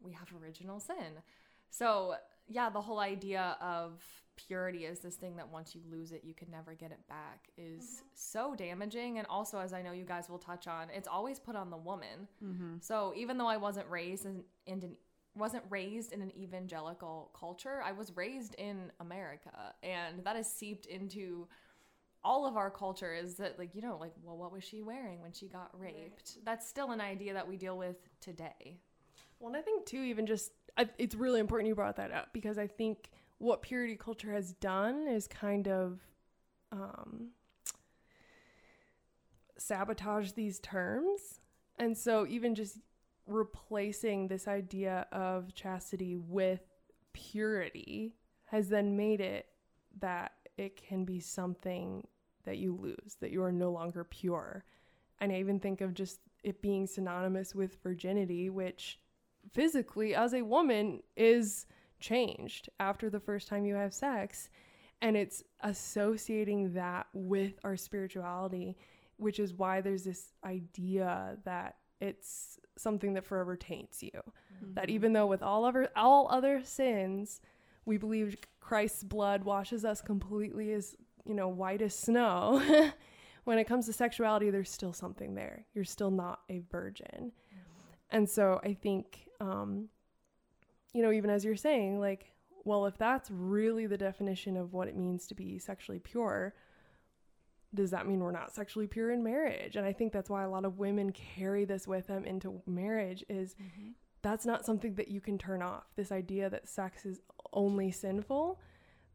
we 0.00 0.12
have 0.12 0.28
original 0.42 0.80
sin. 0.80 1.20
So 1.70 2.14
yeah 2.48 2.70
the 2.70 2.80
whole 2.80 2.98
idea 2.98 3.56
of 3.60 4.02
purity 4.34 4.86
is 4.86 5.00
this 5.00 5.16
thing 5.16 5.36
that 5.36 5.48
once 5.50 5.74
you 5.74 5.82
lose 5.90 6.10
it 6.10 6.22
you 6.24 6.34
can 6.34 6.50
never 6.50 6.74
get 6.74 6.90
it 6.90 7.06
back 7.06 7.50
is 7.58 8.02
so 8.14 8.54
damaging. 8.54 9.18
And 9.18 9.26
also 9.28 9.58
as 9.58 9.72
i 9.72 9.82
know 9.82 9.92
you 9.92 10.04
guys 10.04 10.30
will 10.30 10.38
touch 10.38 10.66
on 10.66 10.88
it's 10.90 11.08
always 11.08 11.38
put 11.38 11.54
on 11.54 11.70
the 11.70 11.76
woman. 11.76 12.28
Mm-hmm. 12.42 12.76
so 12.80 13.12
even 13.14 13.36
though 13.36 13.46
i 13.46 13.58
wasn't 13.58 13.88
raised 13.90 14.24
in, 14.24 14.42
in 14.66 14.82
an 14.82 14.96
wasn't 15.34 15.64
raised 15.70 16.12
in 16.12 16.20
an 16.20 16.32
evangelical 16.36 17.30
culture. 17.38 17.82
I 17.84 17.92
was 17.92 18.16
raised 18.16 18.54
in 18.56 18.92
America, 19.00 19.74
and 19.82 20.24
that 20.24 20.36
has 20.36 20.50
seeped 20.52 20.86
into 20.86 21.48
all 22.24 22.46
of 22.46 22.56
our 22.56 22.70
culture 22.70 23.12
is 23.12 23.34
that 23.34 23.58
like 23.58 23.74
you 23.74 23.82
know 23.82 23.96
like 24.00 24.12
well 24.22 24.36
what 24.36 24.52
was 24.52 24.62
she 24.62 24.80
wearing 24.80 25.20
when 25.20 25.32
she 25.32 25.48
got 25.48 25.70
raped? 25.78 26.38
That's 26.44 26.66
still 26.66 26.92
an 26.92 27.00
idea 27.00 27.34
that 27.34 27.48
we 27.48 27.56
deal 27.56 27.76
with 27.76 27.96
today. 28.20 28.78
Well, 29.40 29.48
and 29.48 29.56
I 29.56 29.62
think 29.62 29.86
too, 29.86 30.02
even 30.02 30.26
just 30.26 30.52
I, 30.76 30.88
it's 30.98 31.14
really 31.14 31.40
important 31.40 31.68
you 31.68 31.74
brought 31.74 31.96
that 31.96 32.12
up 32.12 32.28
because 32.32 32.58
I 32.58 32.66
think 32.66 33.10
what 33.38 33.60
purity 33.62 33.96
culture 33.96 34.32
has 34.32 34.52
done 34.54 35.08
is 35.08 35.26
kind 35.26 35.66
of 35.66 35.98
um, 36.70 37.30
sabotage 39.58 40.32
these 40.32 40.60
terms, 40.60 41.40
and 41.78 41.98
so 41.98 42.24
even 42.28 42.54
just 42.54 42.78
replacing 43.26 44.28
this 44.28 44.48
idea 44.48 45.06
of 45.12 45.54
chastity 45.54 46.16
with 46.16 46.60
purity 47.12 48.14
has 48.46 48.68
then 48.68 48.96
made 48.96 49.20
it 49.20 49.46
that 50.00 50.32
it 50.56 50.76
can 50.76 51.04
be 51.04 51.20
something 51.20 52.06
that 52.44 52.58
you 52.58 52.76
lose, 52.76 53.16
that 53.20 53.30
you 53.30 53.42
are 53.42 53.52
no 53.52 53.70
longer 53.70 54.04
pure. 54.04 54.64
And 55.20 55.32
I 55.32 55.36
even 55.36 55.60
think 55.60 55.80
of 55.80 55.94
just 55.94 56.20
it 56.42 56.60
being 56.60 56.86
synonymous 56.86 57.54
with 57.54 57.82
virginity, 57.82 58.50
which 58.50 58.98
physically, 59.52 60.14
as 60.14 60.34
a 60.34 60.42
woman, 60.42 61.02
is 61.16 61.66
changed 62.00 62.68
after 62.80 63.08
the 63.08 63.20
first 63.20 63.48
time 63.48 63.64
you 63.64 63.74
have 63.74 63.94
sex. 63.94 64.50
And 65.00 65.16
it's 65.16 65.42
associating 65.62 66.74
that 66.74 67.06
with 67.12 67.54
our 67.64 67.76
spirituality, 67.76 68.76
which 69.16 69.38
is 69.38 69.54
why 69.54 69.80
there's 69.80 70.04
this 70.04 70.32
idea 70.44 71.36
that 71.44 71.76
it's 72.02 72.58
something 72.76 73.14
that 73.14 73.24
forever 73.24 73.56
taints 73.56 74.02
you. 74.02 74.10
That 74.74 74.90
even 74.90 75.12
though 75.12 75.26
with 75.26 75.42
all 75.42 75.64
other 75.64 75.88
all 75.96 76.28
other 76.30 76.62
sins, 76.64 77.40
we 77.84 77.96
believe 77.96 78.36
Christ's 78.60 79.04
blood 79.04 79.44
washes 79.44 79.84
us 79.84 80.00
completely 80.00 80.72
as 80.72 80.96
you 81.24 81.34
know 81.34 81.48
white 81.48 81.82
as 81.82 81.94
snow. 81.94 82.62
when 83.44 83.58
it 83.58 83.64
comes 83.64 83.86
to 83.86 83.92
sexuality, 83.92 84.50
there's 84.50 84.70
still 84.70 84.92
something 84.92 85.34
there. 85.34 85.64
You're 85.74 85.84
still 85.84 86.10
not 86.10 86.40
a 86.48 86.62
virgin, 86.70 87.32
and 88.10 88.28
so 88.28 88.60
I 88.62 88.74
think, 88.74 89.28
um, 89.40 89.88
you 90.92 91.02
know, 91.02 91.12
even 91.12 91.30
as 91.30 91.44
you're 91.44 91.56
saying, 91.56 91.98
like, 91.98 92.32
well, 92.64 92.86
if 92.86 92.96
that's 92.98 93.30
really 93.30 93.86
the 93.86 93.98
definition 93.98 94.56
of 94.56 94.72
what 94.72 94.86
it 94.86 94.96
means 94.96 95.26
to 95.26 95.34
be 95.34 95.58
sexually 95.58 95.98
pure, 95.98 96.54
does 97.74 97.90
that 97.90 98.06
mean 98.06 98.20
we're 98.20 98.32
not 98.32 98.54
sexually 98.54 98.86
pure 98.86 99.10
in 99.10 99.22
marriage? 99.22 99.76
And 99.76 99.86
I 99.86 99.92
think 99.92 100.12
that's 100.12 100.30
why 100.30 100.42
a 100.42 100.50
lot 100.50 100.64
of 100.64 100.78
women 100.78 101.12
carry 101.12 101.64
this 101.64 101.86
with 101.88 102.06
them 102.06 102.24
into 102.24 102.60
marriage 102.66 103.24
is 103.28 103.54
mm-hmm. 103.54 103.90
that's 104.20 104.44
not 104.44 104.66
something 104.66 104.94
that 104.96 105.08
you 105.08 105.20
can 105.20 105.38
turn 105.38 105.62
off. 105.62 105.84
This 105.96 106.12
idea 106.12 106.50
that 106.50 106.68
sex 106.68 107.06
is 107.06 107.20
only 107.52 107.90
sinful, 107.90 108.60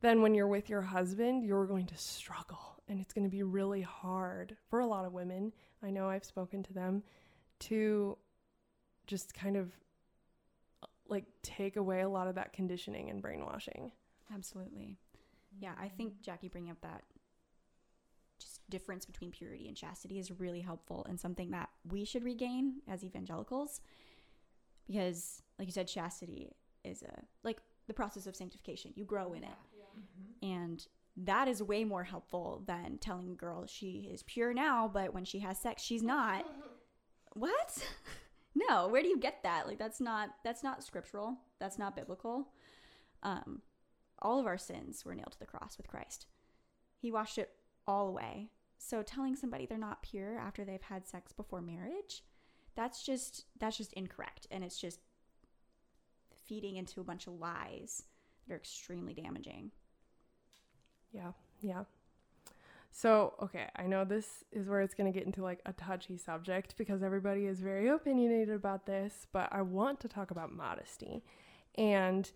then 0.02 0.22
when 0.22 0.34
you're 0.34 0.48
with 0.48 0.70
your 0.70 0.82
husband, 0.82 1.44
you're 1.44 1.66
going 1.66 1.86
to 1.88 1.98
struggle 1.98 2.82
and 2.88 3.00
it's 3.00 3.14
going 3.14 3.26
to 3.26 3.32
be 3.32 3.44
really 3.44 3.82
hard 3.82 4.56
for 4.70 4.80
a 4.80 4.86
lot 4.88 5.06
of 5.06 5.14
women. 5.14 5.52
I 5.84 5.90
know 5.90 6.10
I've 6.10 6.26
spoken 6.26 6.64
to 6.64 6.74
them 6.74 7.04
to 7.60 8.18
just 9.08 9.34
kind 9.34 9.58
of 9.58 9.72
uh, 10.84 10.88
like 11.10 11.26
take 11.44 11.76
away 11.76 12.02
a 12.02 12.10
lot 12.10 12.28
of 12.28 12.36
that 12.36 12.54
conditioning 12.54 13.10
and 13.10 13.22
brainwashing. 13.22 13.92
Absolutely. 14.34 14.98
Yeah, 15.60 15.74
I 15.80 15.88
think 15.90 16.22
Jacque 16.22 16.50
bringing 16.52 16.72
up 16.72 16.82
that 16.82 17.04
difference 18.69 19.05
between 19.05 19.31
purity 19.31 19.67
and 19.67 19.77
chastity 19.77 20.19
is 20.19 20.31
really 20.39 20.62
helpful 20.62 21.05
and 21.07 21.19
something 21.19 21.51
that 21.51 21.69
we 21.89 22.03
should 22.03 22.23
regain 22.23 22.82
as 22.88 23.03
evangelicals 23.03 23.82
because 24.88 25.41
like 25.58 25.67
you 25.67 25.71
said 25.71 25.88
chastity 25.88 26.49
is 26.84 27.03
a 27.03 27.23
like 27.43 27.60
the 27.88 27.93
process 27.93 28.27
of 28.27 28.36
sanctification. 28.36 28.91
You 28.95 29.06
grow 29.06 29.34
in 29.34 29.43
it. 29.43 29.49
And 30.41 30.86
that 31.15 31.47
is 31.47 31.63
way 31.63 31.84
more 31.84 32.03
helpful 32.03 32.63
than 32.67 32.97
telling 32.99 33.32
a 33.32 33.36
girl 33.36 33.65
she 33.65 34.10
is 34.12 34.23
pure 34.23 34.53
now, 34.53 34.89
but 34.93 35.13
when 35.13 35.25
she 35.25 35.39
has 35.39 35.58
sex, 35.58 35.82
she's 35.82 36.03
not. 36.03 36.45
what? 37.34 37.84
no, 38.56 38.88
where 38.88 39.01
do 39.01 39.08
you 39.08 39.17
get 39.17 39.41
that? 39.43 39.67
Like 39.67 39.80
that's 39.80 39.99
not 39.99 40.30
that's 40.43 40.63
not 40.63 40.84
scriptural. 40.84 41.38
That's 41.60 41.80
not 41.80 41.95
biblical. 41.95 42.49
Um 43.23 43.62
all 44.19 44.39
of 44.39 44.47
our 44.47 44.58
sins 44.58 45.06
were 45.06 45.15
nailed 45.15 45.32
to 45.32 45.39
the 45.39 45.45
cross 45.45 45.77
with 45.77 45.88
Christ. 45.88 46.25
He 46.99 47.12
washed 47.12 47.38
it 47.38 47.51
all 47.88 48.08
away. 48.08 48.49
So 48.78 49.02
telling 49.02 49.36
somebody 49.36 49.66
they're 49.66 49.78
not 49.78 50.04
pure 50.04 50.38
after 50.38 50.63
they've 50.63 50.82
had 50.82 51.08
sex 51.08 51.32
before 51.34 51.62
marriage, 51.62 52.24
that's 52.76 53.04
just 53.04 53.46
that's 53.60 53.78
just 53.78 53.94
incorrect 53.94 54.48
and 54.52 54.63
it's 54.63 54.80
just 54.80 55.00
feeding 56.46 56.78
into 56.78 57.02
a 57.02 57.04
bunch 57.04 57.28
of 57.28 57.34
lies 57.34 58.04
that 58.48 58.54
are 58.54 58.58
extremely 58.58 59.13
damaging. 59.13 59.72
Yeah, 61.12 61.32
yeah. 61.62 61.84
So, 62.92 63.34
okay, 63.42 63.68
I 63.76 63.84
know 63.84 64.06
this 64.06 64.44
is 64.52 64.68
where 64.68 64.82
it's 64.82 64.96
going 64.96 65.12
to 65.12 65.18
get 65.18 65.28
into 65.28 65.44
like 65.44 65.60
a 65.66 65.74
touchy 65.74 66.18
subject 66.18 66.76
because 66.78 67.04
everybody 67.04 67.46
is 67.46 67.60
very 67.60 67.88
opinionated 67.90 68.56
about 68.56 68.86
this, 68.86 69.28
but 69.32 69.50
I 69.52 69.62
want 69.62 70.00
to 70.00 70.08
talk 70.08 70.32
about 70.32 70.52
modesty. 70.52 71.24
And 71.76 72.30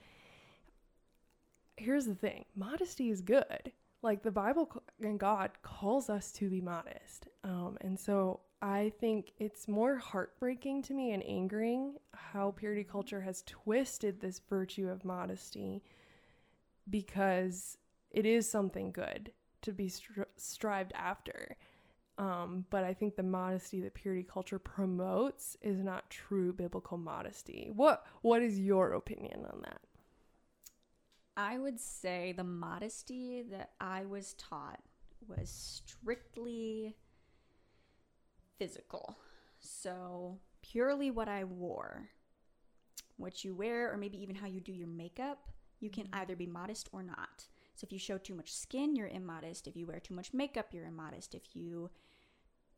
here's 1.78 2.06
the 2.06 2.16
thing 2.16 2.46
modesty 2.56 3.10
is 3.10 3.22
good. 3.22 3.72
Like 4.04 4.24
the 4.24 4.32
Bible 4.32 4.82
and 5.02 5.20
God 5.20 5.52
calls 5.62 6.10
us 6.10 6.32
to 6.34 6.50
be 6.50 6.62
modest. 6.62 7.28
Um, 7.44 7.78
and 7.82 8.00
so 8.00 8.40
I 8.62 8.94
think 9.00 9.34
it's 9.40 9.68
more 9.68 9.98
heartbreaking 9.98 10.84
to 10.84 10.94
me 10.94 11.12
and 11.12 11.24
angering 11.24 11.96
how 12.14 12.52
purity 12.52 12.84
culture 12.84 13.22
has 13.22 13.44
twisted 13.46 14.20
this 14.20 14.42
virtue 14.50 14.88
of 14.88 15.06
modesty 15.06 15.84
because 16.90 17.78
it 18.12 18.26
is 18.26 18.50
something 18.50 18.92
good 18.92 19.32
to 19.62 19.72
be 19.72 19.88
stri- 19.88 20.26
strived 20.38 20.94
after. 20.96 21.56
Um, 22.18 22.66
but 22.70 22.84
I 22.84 22.94
think 22.94 23.16
the 23.16 23.24
modesty 23.24 23.82
that 23.82 23.94
purity 23.94 24.24
culture 24.24 24.60
promotes 24.60 25.58
is 25.62 25.80
not 25.80 26.10
true 26.10 26.54
biblical 26.54 26.98
modesty. 26.98 27.72
What 27.74 28.06
What 28.22 28.42
is 28.42 28.60
your 28.60 28.94
opinion 28.94 29.46
on 29.52 29.62
that? 29.64 29.82
I 31.42 31.58
would 31.58 31.80
say 31.80 32.34
the 32.34 32.44
modesty 32.44 33.44
that 33.50 33.72
I 33.82 34.06
was 34.06 34.36
taught 34.36 34.80
was 35.28 35.50
strictly 35.50 36.96
physical. 38.60 39.18
So, 39.60 40.38
purely 40.62 41.10
what 41.10 41.28
I 41.28 41.46
wore, 41.46 42.10
what 43.18 43.44
you 43.44 43.56
wear, 43.56 43.92
or 43.92 43.98
maybe 43.98 44.22
even 44.22 44.36
how 44.36 44.46
you 44.46 44.62
do 44.62 44.72
your 44.72 44.88
makeup, 44.88 45.50
you 45.80 45.90
can 45.90 46.04
mm-hmm. 46.04 46.22
either 46.22 46.36
be 46.36 46.46
modest 46.46 46.90
or 46.92 47.02
not. 47.02 47.48
So, 47.74 47.86
if 47.86 47.92
you 47.92 47.98
show 47.98 48.20
too 48.20 48.36
much 48.36 48.54
skin, 48.54 48.96
you're 48.96 49.08
immodest. 49.08 49.68
If 49.68 49.76
you 49.76 49.88
wear 49.88 50.00
too 50.00 50.14
much 50.14 50.36
makeup, 50.36 50.68
you're 50.72 50.86
immodest. 50.86 51.34
If 51.34 51.56
you 51.56 51.90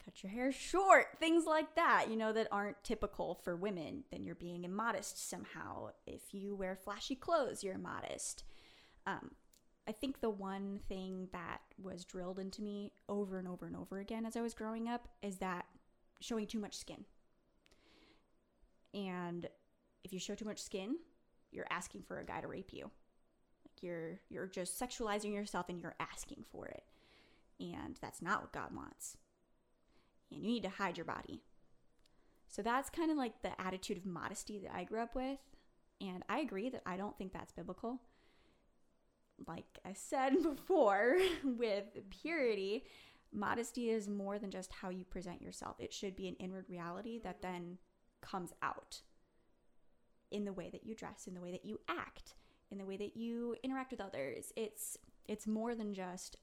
cut 0.06 0.24
your 0.24 0.32
hair 0.32 0.54
short, 0.54 1.18
things 1.20 1.46
like 1.46 1.76
that, 1.76 2.06
you 2.10 2.16
know, 2.16 2.32
that 2.32 2.48
aren't 2.50 2.82
typical 2.86 3.36
for 3.44 3.58
women, 3.58 4.06
then 4.10 4.24
you're 4.24 4.36
being 4.36 4.64
immodest 4.64 5.30
somehow. 5.30 5.90
If 6.08 6.34
you 6.34 6.56
wear 6.56 6.78
flashy 6.78 7.16
clothes, 7.16 7.62
you're 7.62 7.76
immodest. 7.76 8.46
Um, 9.06 9.32
I 9.88 9.92
think 9.92 10.22
the 10.22 10.30
one 10.30 10.80
thing 10.88 11.28
that 11.34 11.60
was 11.82 12.06
drilled 12.06 12.40
into 12.40 12.62
me 12.62 12.94
over 13.10 13.38
and 13.38 13.48
over 13.48 13.66
and 13.66 13.76
over 13.76 14.00
again 14.00 14.26
as 14.26 14.38
I 14.38 14.42
was 14.42 14.54
growing 14.54 14.88
up 14.88 15.10
is 15.22 15.38
that 15.38 15.66
showing 16.22 16.48
too 16.48 16.60
much 16.60 16.78
skin. 16.78 17.04
And 18.94 19.48
if 20.04 20.14
you 20.14 20.20
show 20.20 20.36
too 20.36 20.46
much 20.46 20.62
skin, 20.62 20.96
you're 21.52 21.68
asking 21.70 22.04
for 22.04 22.20
a 22.20 22.26
guy 22.26 22.40
to 22.40 22.48
rape 22.48 22.72
you. 22.72 22.84
Like 23.66 23.82
you're 23.82 24.20
you're 24.30 24.48
just 24.48 24.80
sexualizing 24.80 25.34
yourself 25.34 25.68
and 25.68 25.82
you're 25.82 25.96
asking 26.00 26.46
for 26.50 26.68
it. 26.68 26.84
And 27.60 27.98
that's 28.02 28.22
not 28.22 28.42
what 28.42 28.54
God 28.54 28.74
wants. 28.74 29.18
And 30.32 30.42
you 30.42 30.48
need 30.48 30.64
to 30.64 30.70
hide 30.70 30.98
your 30.98 31.06
body. 31.06 31.42
So 32.48 32.62
that's 32.62 32.90
kind 32.90 33.12
of 33.12 33.18
like 33.18 33.42
the 33.42 33.60
attitude 33.60 33.98
of 33.98 34.06
modesty 34.06 34.60
that 34.60 34.74
I 34.74 34.84
grew 34.84 35.02
up 35.02 35.16
with. 35.16 35.40
And 36.00 36.24
I 36.30 36.40
agree 36.40 36.70
that 36.70 36.84
I 36.86 36.98
don't 36.98 37.18
think 37.18 37.34
that's 37.34 37.52
biblical 37.52 38.00
like 39.48 39.80
I 39.86 39.94
said 39.94 40.44
before, 40.44 41.18
with 41.44 41.86
purity, 42.10 42.86
modesty 43.32 43.90
is 43.90 44.08
more 44.08 44.40
than 44.40 44.52
just 44.52 44.72
how 44.72 44.90
you 44.90 45.06
present 45.06 45.42
yourself. 45.42 45.76
It 45.80 45.94
should 45.94 46.16
be 46.16 46.28
an 46.28 46.36
inward 46.36 46.66
reality 46.70 47.20
that 47.24 47.42
then 47.42 47.78
comes 48.22 48.54
out 48.62 49.02
in 50.32 50.46
the 50.46 50.54
way 50.54 50.70
that 50.72 50.86
you 50.86 50.96
dress, 50.96 51.28
in 51.28 51.34
the 51.34 51.42
way 51.42 51.52
that 51.52 51.66
you 51.66 51.80
act, 51.88 52.36
in 52.72 52.78
the 52.78 52.86
way 52.86 52.98
that 52.98 53.16
you 53.16 53.56
interact 53.64 53.92
with 53.92 54.02
others. 54.02 54.52
It's 54.56 54.98
it's 55.26 55.48
more 55.48 55.76
than 55.76 55.94
just 55.94 56.38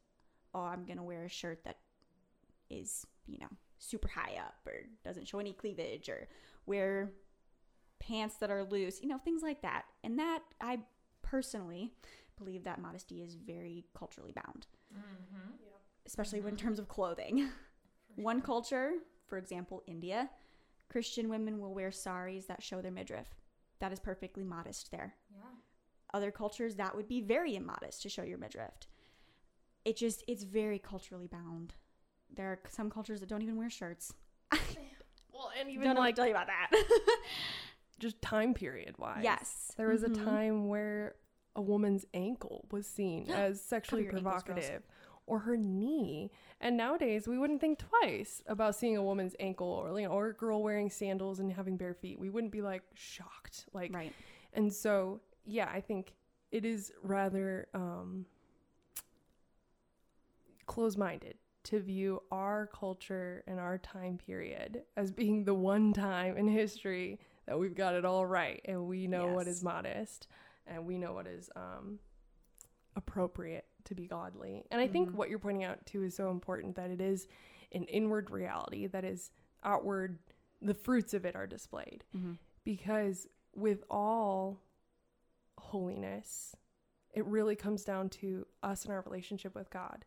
oh, 0.54 0.60
I'm 0.60 0.84
going 0.84 0.96
to 0.96 1.02
wear 1.02 1.24
a 1.24 1.28
shirt 1.28 1.64
that 1.64 1.76
is, 2.68 3.06
you 3.26 3.38
know, 3.38 3.48
super 3.78 4.08
high 4.08 4.36
up 4.38 4.56
or 4.66 4.82
doesn't 5.04 5.28
show 5.28 5.38
any 5.38 5.52
cleavage 5.52 6.08
or 6.08 6.28
wear 6.66 7.12
pants 7.98 8.36
that 8.38 8.50
are 8.50 8.64
loose, 8.64 9.00
you 9.00 9.08
know, 9.08 9.18
things 9.18 9.42
like 9.42 9.62
that. 9.62 9.84
And 10.02 10.18
that 10.18 10.40
I 10.60 10.80
personally 11.22 11.92
believe 12.40 12.64
that 12.64 12.80
modesty 12.80 13.22
is 13.22 13.34
very 13.34 13.84
culturally 13.94 14.32
bound, 14.32 14.66
especially 16.06 16.40
in 16.46 16.56
terms 16.56 16.78
of 16.78 16.88
clothing. 16.88 17.48
One 18.16 18.40
culture, 18.42 18.92
for 19.26 19.38
example, 19.38 19.82
India, 19.86 20.30
Christian 20.88 21.28
women 21.28 21.58
will 21.60 21.72
wear 21.74 21.92
saris 21.92 22.46
that 22.46 22.62
show 22.62 22.80
their 22.82 22.90
midriff. 22.90 23.28
that 23.78 23.92
is 23.92 24.00
perfectly 24.00 24.44
modest 24.44 24.90
there. 24.90 25.14
Yeah. 25.32 25.42
Other 26.12 26.30
cultures, 26.30 26.74
that 26.76 26.94
would 26.96 27.06
be 27.08 27.20
very 27.22 27.54
immodest 27.54 28.02
to 28.02 28.08
show 28.08 28.22
your 28.24 28.36
midriff. 28.38 28.74
It 29.84 29.96
just, 29.96 30.22
it's 30.28 30.42
very 30.42 30.78
culturally 30.78 31.28
bound. 31.28 31.74
There 32.34 32.48
are 32.48 32.60
some 32.68 32.90
cultures 32.90 33.20
that 33.20 33.28
don't 33.28 33.42
even 33.42 33.56
wear 33.56 33.70
shirts. 33.70 34.12
Well, 35.32 35.52
and 35.58 35.70
even 35.70 35.84
don't 35.84 35.94
know 35.94 36.00
what 36.00 36.06
like 36.08 36.14
to 36.16 36.20
tell 36.20 36.26
you 36.26 36.34
about 36.34 36.48
that. 36.48 36.70
just 37.98 38.20
time 38.20 38.52
period 38.52 38.96
wise. 38.98 39.20
yes. 39.22 39.72
There 39.78 39.88
was 39.88 40.02
Mhm. 40.02 40.20
a 40.20 40.24
time 40.24 40.68
where 40.68 41.14
a 41.56 41.60
woman's 41.62 42.06
ankle 42.14 42.66
was 42.70 42.86
seen 42.86 43.30
as 43.30 43.60
sexually 43.62 44.04
provocative 44.04 44.82
or 45.26 45.40
her 45.40 45.56
knee. 45.56 46.30
And 46.60 46.76
nowadays 46.76 47.26
we 47.28 47.38
wouldn't 47.38 47.60
think 47.60 47.78
twice 47.78 48.42
about 48.46 48.74
seeing 48.76 48.96
a 48.96 49.02
woman's 49.02 49.34
ankle 49.40 49.66
or 49.68 49.98
you 50.00 50.06
know, 50.06 50.12
or 50.12 50.28
a 50.28 50.32
girl 50.34 50.62
wearing 50.62 50.90
sandals 50.90 51.38
and 51.40 51.52
having 51.52 51.76
bare 51.76 51.94
feet. 51.94 52.18
We 52.18 52.30
wouldn't 52.30 52.52
be 52.52 52.62
like 52.62 52.82
shocked. 52.94 53.66
Like 53.72 53.92
Right. 53.94 54.12
and 54.52 54.72
so 54.72 55.20
yeah, 55.44 55.70
I 55.72 55.80
think 55.80 56.14
it 56.52 56.64
is 56.64 56.92
rather 57.02 57.68
um 57.74 58.26
close-minded 60.66 61.34
to 61.64 61.80
view 61.80 62.22
our 62.30 62.66
culture 62.72 63.42
and 63.46 63.58
our 63.60 63.76
time 63.78 64.18
period 64.18 64.82
as 64.96 65.10
being 65.10 65.44
the 65.44 65.54
one 65.54 65.92
time 65.92 66.36
in 66.36 66.48
history 66.48 67.18
that 67.46 67.58
we've 67.58 67.74
got 67.74 67.94
it 67.94 68.04
all 68.04 68.24
right 68.24 68.60
and 68.66 68.86
we 68.86 69.06
know 69.06 69.26
what 69.26 69.46
Yes. 69.46 69.56
is 69.56 69.64
modest 69.64 70.26
and 70.70 70.86
we 70.86 70.96
know 70.96 71.12
what 71.12 71.26
is 71.26 71.50
um, 71.56 71.98
appropriate 72.96 73.66
to 73.84 73.94
be 73.94 74.06
godly. 74.06 74.64
And 74.70 74.80
I 74.80 74.86
think 74.88 75.10
Mhm. 75.10 75.14
what 75.14 75.28
you're 75.30 75.38
pointing 75.38 75.64
out 75.64 75.84
too 75.86 76.02
is 76.02 76.14
so 76.14 76.30
important 76.30 76.76
that 76.76 76.90
it 76.90 77.00
is 77.00 77.28
an 77.72 77.84
inward 77.84 78.30
reality 78.30 78.86
that 78.86 79.04
is 79.04 79.30
outward, 79.62 80.18
the 80.62 80.74
fruits 80.74 81.12
of 81.14 81.24
it 81.24 81.36
are 81.36 81.46
displayed. 81.46 82.04
Mhm. 82.14 82.38
Because 82.64 83.26
with 83.54 83.84
all 83.90 84.60
holiness, 85.58 86.54
it 87.12 87.24
really 87.26 87.56
comes 87.56 87.84
down 87.84 88.08
to 88.08 88.46
us 88.62 88.84
and 88.84 88.92
our 88.92 89.02
relationship 89.02 89.54
with 89.54 89.70
God 89.70 90.04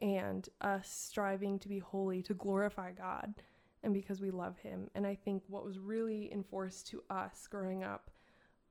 and 0.00 0.48
us 0.60 0.88
striving 0.88 1.58
to 1.58 1.68
be 1.68 1.80
holy, 1.80 2.22
to 2.22 2.34
glorify 2.34 2.92
God, 2.92 3.34
and 3.82 3.92
because 3.92 4.20
we 4.20 4.30
love 4.30 4.58
Him. 4.58 4.90
And 4.94 5.06
I 5.06 5.14
think 5.14 5.42
what 5.48 5.64
was 5.64 5.78
really 5.78 6.32
enforced 6.32 6.86
to 6.88 7.02
us 7.10 7.46
growing 7.48 7.82
up 7.82 8.10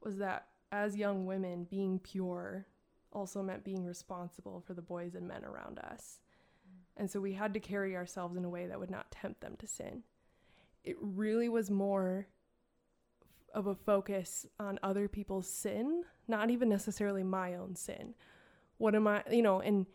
was 0.01 0.17
that 0.17 0.47
as 0.71 0.97
young 0.97 1.25
women, 1.25 1.65
being 1.69 1.99
pure 1.99 2.67
also 3.11 3.41
meant 3.41 3.63
being 3.63 3.85
responsible 3.85 4.61
for 4.65 4.73
the 4.73 4.81
boys 4.81 5.15
and 5.15 5.27
men 5.27 5.43
around 5.43 5.79
us. 5.79 6.19
Mm. 6.67 7.01
And 7.01 7.11
so 7.11 7.19
we 7.19 7.33
had 7.33 7.53
to 7.53 7.59
carry 7.59 7.95
ourselves 7.95 8.37
in 8.37 8.45
a 8.45 8.49
way 8.49 8.67
that 8.67 8.79
would 8.79 8.91
not 8.91 9.11
tempt 9.11 9.41
them 9.41 9.55
to 9.59 9.67
sin. 9.67 10.03
It 10.83 10.97
really 10.99 11.49
was 11.49 11.71
more 11.71 12.27
of 13.53 13.67
a 13.67 13.75
focus 13.75 14.45
on 14.59 14.77
other 14.83 15.07
people's 15.07 15.47
sin, 15.47 16.03
not 16.27 16.49
even 16.49 16.69
necessarily 16.69 17.23
my 17.23 17.55
own 17.55 17.75
sin. 17.75 18.13
What 18.77 18.93
am 18.93 19.07
I, 19.07 19.23
you 19.31 19.41
know, 19.41 19.59
and 19.59 19.87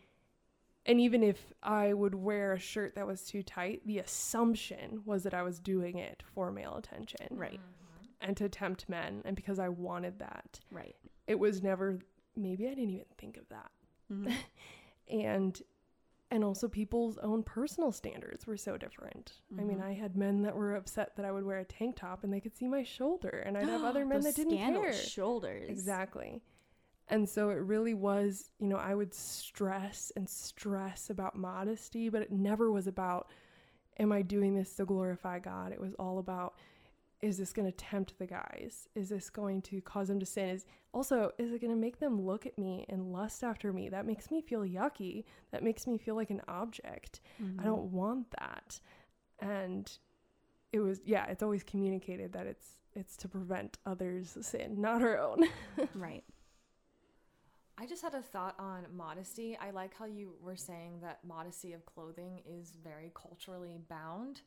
and 0.85 0.99
even 0.99 1.23
if 1.23 1.53
I 1.61 1.93
would 1.93 2.13
wear 2.13 2.51
a 2.51 2.59
shirt 2.59 2.95
that 2.95 3.07
was 3.07 3.23
too 3.23 3.41
tight, 3.41 3.81
the 3.85 3.99
assumption 3.99 5.01
was 5.05 5.23
that 5.23 5.33
I 5.33 5.41
was 5.41 5.59
doing 5.59 5.97
it 5.97 6.23
for 6.35 6.51
male 6.51 6.75
attention 6.75 7.27
Right. 7.31 7.59
Mm. 7.59 7.82
And 8.23 8.35
to 8.37 8.49
tempt 8.49 8.89
men 8.89 9.21
and 9.25 9.35
because 9.35 9.59
I 9.59 9.69
wanted 9.69 10.17
that. 10.19 10.59
Right. 10.71 10.95
It 11.27 11.37
was 11.37 11.61
never 11.61 11.99
maybe 12.35 12.65
I 12.65 12.69
didn't 12.73 12.89
even 12.91 13.05
think 13.17 13.37
of 13.37 13.47
that. 13.49 13.71
Mhm. 14.11 14.33
And 15.09 15.61
and 16.31 16.43
also 16.43 16.67
people's 16.67 17.17
own 17.19 17.43
personal 17.43 17.91
standards 17.91 18.47
were 18.47 18.57
so 18.57 18.75
different. 18.75 19.33
I 19.59 19.63
mean, 19.63 19.77
Mhm. 19.79 19.83
I 19.85 19.93
had 19.93 20.15
men 20.15 20.41
that 20.43 20.55
were 20.55 20.73
upset 20.75 21.15
that 21.15 21.25
I 21.25 21.31
would 21.31 21.43
wear 21.43 21.59
a 21.59 21.65
tank 21.65 21.97
top 21.97 22.23
and 22.23 22.33
they 22.33 22.39
could 22.39 22.55
see 22.55 22.67
my 22.67 22.81
shoulder 22.81 23.29
and 23.45 23.55
I'd 23.55 23.67
have 23.69 23.83
other 23.83 24.03
men 24.05 24.21
that 24.21 24.35
didn't 24.35 24.57
care. 24.57 24.93
shoulders. 24.93 25.69
Exactly. 25.69 26.41
And 27.09 27.29
so 27.29 27.49
it 27.51 27.55
really 27.57 27.93
was, 27.93 28.49
you 28.59 28.67
know, 28.67 28.77
I 28.77 28.95
would 28.95 29.13
stress 29.13 30.11
and 30.15 30.27
stress 30.27 31.09
about 31.11 31.35
modesty, 31.35 32.09
but 32.09 32.21
it 32.23 32.31
never 32.31 32.71
was 32.71 32.87
about, 32.87 33.29
am 33.99 34.11
I 34.11 34.21
doing 34.23 34.55
this 34.55 34.73
to 34.77 34.85
glorify 34.85 35.37
God? 35.37 35.71
It 35.73 35.79
was 35.81 35.93
all 35.95 36.17
about, 36.17 36.55
is 37.23 37.37
this 37.37 37.53
going 37.53 37.65
to 37.71 37.75
tempt 37.77 38.19
the 38.19 38.27
guys? 38.27 38.89
Is 38.95 39.07
this 39.09 39.29
going 39.29 39.61
to 39.63 39.79
cause 39.81 40.09
them 40.09 40.19
to 40.19 40.25
sin? 40.25 40.49
Is 40.49 40.65
also, 40.93 41.31
is 41.37 41.53
it 41.53 41.61
going 41.61 41.71
to 41.73 41.79
make 41.79 41.99
them 41.99 42.21
look 42.21 42.45
at 42.45 42.57
me 42.57 42.85
and 42.89 43.13
lust 43.13 43.43
after 43.43 43.71
me? 43.71 43.87
That 43.87 44.05
makes 44.05 44.29
me 44.29 44.41
feel 44.41 44.61
yucky. 44.61 45.23
That 45.51 45.63
makes 45.63 45.87
me 45.87 45.97
feel 45.97 46.15
like 46.15 46.29
an 46.31 46.41
object. 46.49 47.21
I 47.39 47.43
Mhm. 47.43 47.63
don't 47.63 47.91
want 47.93 48.29
that. 48.39 48.79
And 49.39 49.89
it 50.73 50.81
was, 50.81 50.99
yeah, 51.05 51.25
it's 51.27 51.41
always 51.41 51.63
communicated 51.63 52.33
that 52.33 52.45
it's, 52.45 52.67
it's 52.93 53.15
to 53.17 53.29
prevent 53.29 53.77
others' 53.85 54.37
sin, 54.41 54.81
not 54.81 55.01
our 55.01 55.17
own. 55.17 55.47
Right. 55.95 56.23
I 57.77 57.85
just 57.87 58.01
had 58.03 58.13
a 58.13 58.21
thought 58.21 58.55
on 58.59 58.85
modesty. 58.95 59.57
I 59.57 59.71
like 59.71 59.95
how 59.95 60.05
you 60.05 60.33
were 60.41 60.55
saying 60.55 60.99
that 61.01 61.23
modesty 61.25 61.73
of 61.73 61.85
clothing 61.85 62.41
is 62.45 62.73
very 62.83 63.11
culturally 63.15 63.79
bound 63.89 64.41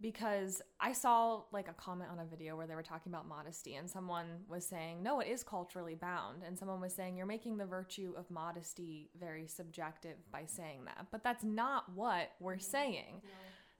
because 0.00 0.60
I 0.80 0.92
saw 0.92 1.42
like 1.52 1.68
a 1.68 1.72
comment 1.72 2.10
on 2.10 2.18
a 2.18 2.24
video 2.24 2.56
where 2.56 2.66
they 2.66 2.74
were 2.74 2.82
talking 2.82 3.12
about 3.12 3.26
modesty 3.28 3.74
and 3.74 3.88
someone 3.88 4.26
was 4.48 4.66
saying, 4.66 5.02
"No, 5.02 5.20
it 5.20 5.28
is 5.28 5.42
culturally 5.42 5.94
bound." 5.94 6.42
And 6.42 6.58
someone 6.58 6.80
was 6.80 6.94
saying, 6.94 7.16
"You're 7.16 7.26
making 7.26 7.56
the 7.56 7.66
virtue 7.66 8.14
of 8.16 8.30
modesty 8.30 9.10
very 9.18 9.46
subjective 9.46 10.16
by 10.30 10.46
saying 10.46 10.84
that." 10.86 11.06
But 11.10 11.22
that's 11.22 11.44
not 11.44 11.88
what 11.94 12.32
we're 12.40 12.54
mm-hmm. 12.54 12.60
saying. 12.60 13.22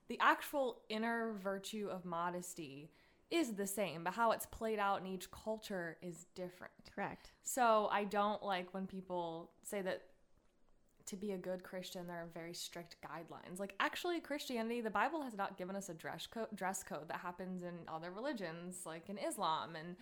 The 0.07 0.19
actual 0.19 0.81
inner 0.89 1.33
virtue 1.33 1.89
of 1.91 2.05
modesty 2.05 2.91
is 3.31 3.53
the 3.53 3.67
same, 3.67 4.03
but 4.03 4.13
how 4.13 4.31
it's 4.31 4.45
played 4.45 4.79
out 4.79 5.01
in 5.01 5.07
each 5.07 5.29
culture 5.31 5.97
is 6.01 6.27
different. 6.35 6.73
Correct. 6.93 7.31
So 7.43 7.89
I 7.91 8.03
don't 8.03 8.43
like 8.43 8.73
when 8.73 8.85
people 8.85 9.51
say 9.63 9.81
that 9.81 10.03
to 11.07 11.15
be 11.15 11.31
a 11.31 11.37
good 11.37 11.63
Christian 11.63 12.07
there 12.07 12.17
are 12.17 12.29
very 12.33 12.53
strict 12.53 12.97
guidelines. 13.03 13.59
Like 13.59 13.75
actually 13.79 14.19
Christianity, 14.19 14.81
the 14.81 14.89
Bible 14.89 15.21
has 15.21 15.35
not 15.35 15.57
given 15.57 15.75
us 15.75 15.89
a 15.89 15.93
dress 15.93 16.27
code 16.27 16.47
dress 16.55 16.83
code 16.83 17.07
that 17.09 17.17
happens 17.17 17.63
in 17.63 17.73
other 17.87 18.11
religions 18.11 18.81
like 18.85 19.09
in 19.09 19.17
Islam 19.17 19.75
and 19.75 19.95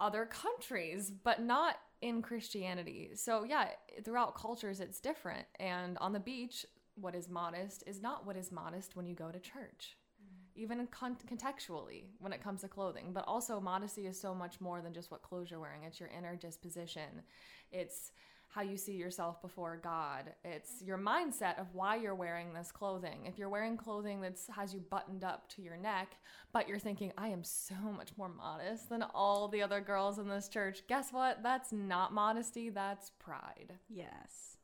other 0.00 0.26
countries, 0.26 1.10
but 1.10 1.42
not 1.42 1.76
in 2.00 2.22
Christianity. 2.22 3.10
So 3.14 3.44
yeah, 3.44 3.68
throughout 4.04 4.34
cultures 4.34 4.80
it's 4.80 5.00
different 5.00 5.46
and 5.58 5.98
on 5.98 6.12
the 6.12 6.20
beach 6.20 6.64
what 6.94 7.14
is 7.14 7.28
modest 7.28 7.84
is 7.86 8.02
not 8.02 8.26
what 8.26 8.36
is 8.36 8.50
modest 8.50 8.96
when 8.96 9.06
you 9.06 9.14
go 9.14 9.30
to 9.30 9.38
church 9.38 9.96
mm-hmm. 10.20 10.60
even 10.62 10.86
con- 10.88 11.16
contextually 11.30 12.04
when 12.18 12.32
it 12.32 12.42
comes 12.42 12.62
to 12.62 12.68
clothing. 12.68 13.12
But 13.12 13.24
also, 13.26 13.60
modesty 13.60 14.06
is 14.06 14.20
so 14.20 14.34
much 14.34 14.60
more 14.60 14.80
than 14.80 14.92
just 14.92 15.10
what 15.10 15.22
clothes 15.22 15.50
you're 15.50 15.60
wearing. 15.60 15.84
It's 15.84 16.00
your 16.00 16.10
inner 16.16 16.36
disposition. 16.36 17.22
It's 17.70 18.12
how 18.50 18.62
you 18.62 18.76
see 18.76 18.94
yourself 18.94 19.40
before 19.42 19.78
God. 19.82 20.32
It's 20.42 20.82
your 20.82 20.96
mindset 20.96 21.60
of 21.60 21.66
why 21.74 21.96
you're 21.96 22.14
wearing 22.14 22.54
this 22.54 22.72
clothing. 22.72 23.26
If 23.26 23.38
you're 23.38 23.50
wearing 23.50 23.76
clothing 23.76 24.22
that 24.22 24.38
has 24.56 24.72
you 24.72 24.80
buttoned 24.80 25.22
up 25.22 25.48
to 25.50 25.62
your 25.62 25.76
neck, 25.76 26.16
but 26.52 26.66
you're 26.66 26.78
thinking, 26.78 27.12
I 27.18 27.28
am 27.28 27.44
so 27.44 27.74
much 27.94 28.10
more 28.16 28.30
modest 28.30 28.88
than 28.88 29.02
all 29.14 29.48
the 29.48 29.62
other 29.62 29.80
girls 29.80 30.18
in 30.18 30.28
this 30.28 30.48
church, 30.48 30.82
guess 30.88 31.12
what? 31.12 31.42
That's 31.42 31.72
not 31.72 32.14
modesty, 32.14 32.70
that's 32.70 33.12
pride. 33.18 33.74
Yes. 33.88 34.56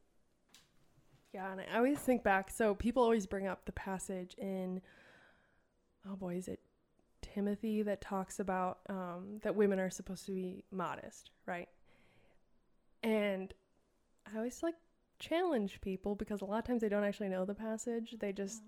Yeah, 1.35 1.53
and 1.53 1.61
I 1.61 1.77
always 1.77 1.99
think 1.99 2.23
back. 2.23 2.51
So 2.51 2.75
people 2.75 3.03
always 3.03 3.27
bring 3.27 3.47
up 3.47 3.67
the 3.67 3.73
passage 3.73 4.35
in, 4.39 4.81
oh 6.11 6.17
boy, 6.17 6.37
is 6.37 6.49
it 6.49 6.61
Timothy 7.21 7.83
that 7.83 8.01
talks 8.01 8.41
about 8.41 8.79
um, 8.89 9.41
that 9.43 9.57
women 9.57 9.79
are 9.79 9.91
supposed 9.91 10.25
to 10.27 10.33
be 10.33 10.63
modest, 10.71 11.31
right? 11.47 11.69
And 13.03 13.53
I 14.33 14.37
always 14.37 14.63
like 14.63 14.75
challenge 15.19 15.81
people 15.81 16.15
because 16.15 16.41
a 16.41 16.45
lot 16.45 16.59
of 16.59 16.65
times 16.65 16.81
they 16.81 16.89
don't 16.89 17.05
actually 17.05 17.29
know 17.29 17.45
the 17.45 17.55
passage; 17.55 18.17
they 18.19 18.33
just 18.33 18.63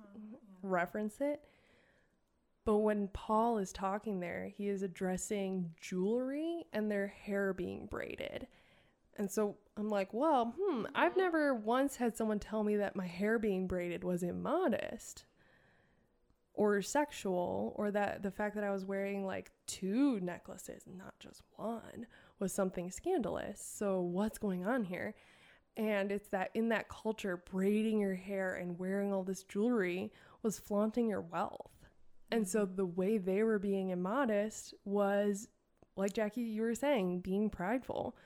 reference 0.62 1.20
it. 1.20 1.42
But 2.64 2.78
when 2.78 3.08
Paul 3.08 3.58
is 3.58 3.72
talking 3.72 4.18
there, 4.18 4.50
he 4.56 4.68
is 4.68 4.82
addressing 4.82 5.72
jewelry 5.80 6.66
and 6.72 6.90
their 6.90 7.06
hair 7.06 7.52
being 7.52 7.86
braided. 7.86 8.48
And 9.16 9.30
so 9.30 9.56
I'm 9.76 9.88
like, 9.88 10.12
well, 10.12 10.54
hmm, 10.58 10.84
I've 10.94 11.16
never 11.16 11.54
once 11.54 11.96
had 11.96 12.16
someone 12.16 12.40
tell 12.40 12.64
me 12.64 12.76
that 12.76 12.96
my 12.96 13.06
hair 13.06 13.38
being 13.38 13.66
braided 13.68 14.02
was 14.02 14.22
immodest 14.22 15.24
or 16.54 16.80
sexual, 16.80 17.74
or 17.76 17.90
that 17.90 18.22
the 18.22 18.30
fact 18.30 18.54
that 18.54 18.64
I 18.64 18.70
was 18.70 18.84
wearing 18.84 19.26
like 19.26 19.50
two 19.66 20.18
necklaces, 20.20 20.84
not 20.86 21.18
just 21.20 21.42
one, 21.56 22.06
was 22.38 22.50
something 22.50 22.90
scandalous. 22.90 23.60
So 23.60 24.00
what's 24.00 24.38
going 24.38 24.66
on 24.66 24.84
here? 24.84 25.14
And 25.76 26.10
it's 26.10 26.28
that 26.28 26.50
in 26.54 26.70
that 26.70 26.88
culture, 26.88 27.36
braiding 27.36 28.00
your 28.00 28.14
hair 28.14 28.54
and 28.54 28.78
wearing 28.78 29.12
all 29.12 29.22
this 29.22 29.42
jewelry 29.42 30.10
was 30.42 30.58
flaunting 30.58 31.08
your 31.08 31.20
wealth. 31.20 31.70
And 32.30 32.48
so 32.48 32.64
mm-hmm. 32.64 32.76
the 32.76 32.86
way 32.86 33.18
they 33.18 33.42
were 33.42 33.58
being 33.58 33.90
immodest 33.90 34.74
was, 34.84 35.48
like 35.96 36.14
Jacque, 36.14 36.36
you 36.36 36.62
were 36.62 36.74
saying, 36.74 37.20
being 37.20 37.50
prideful 37.50 38.16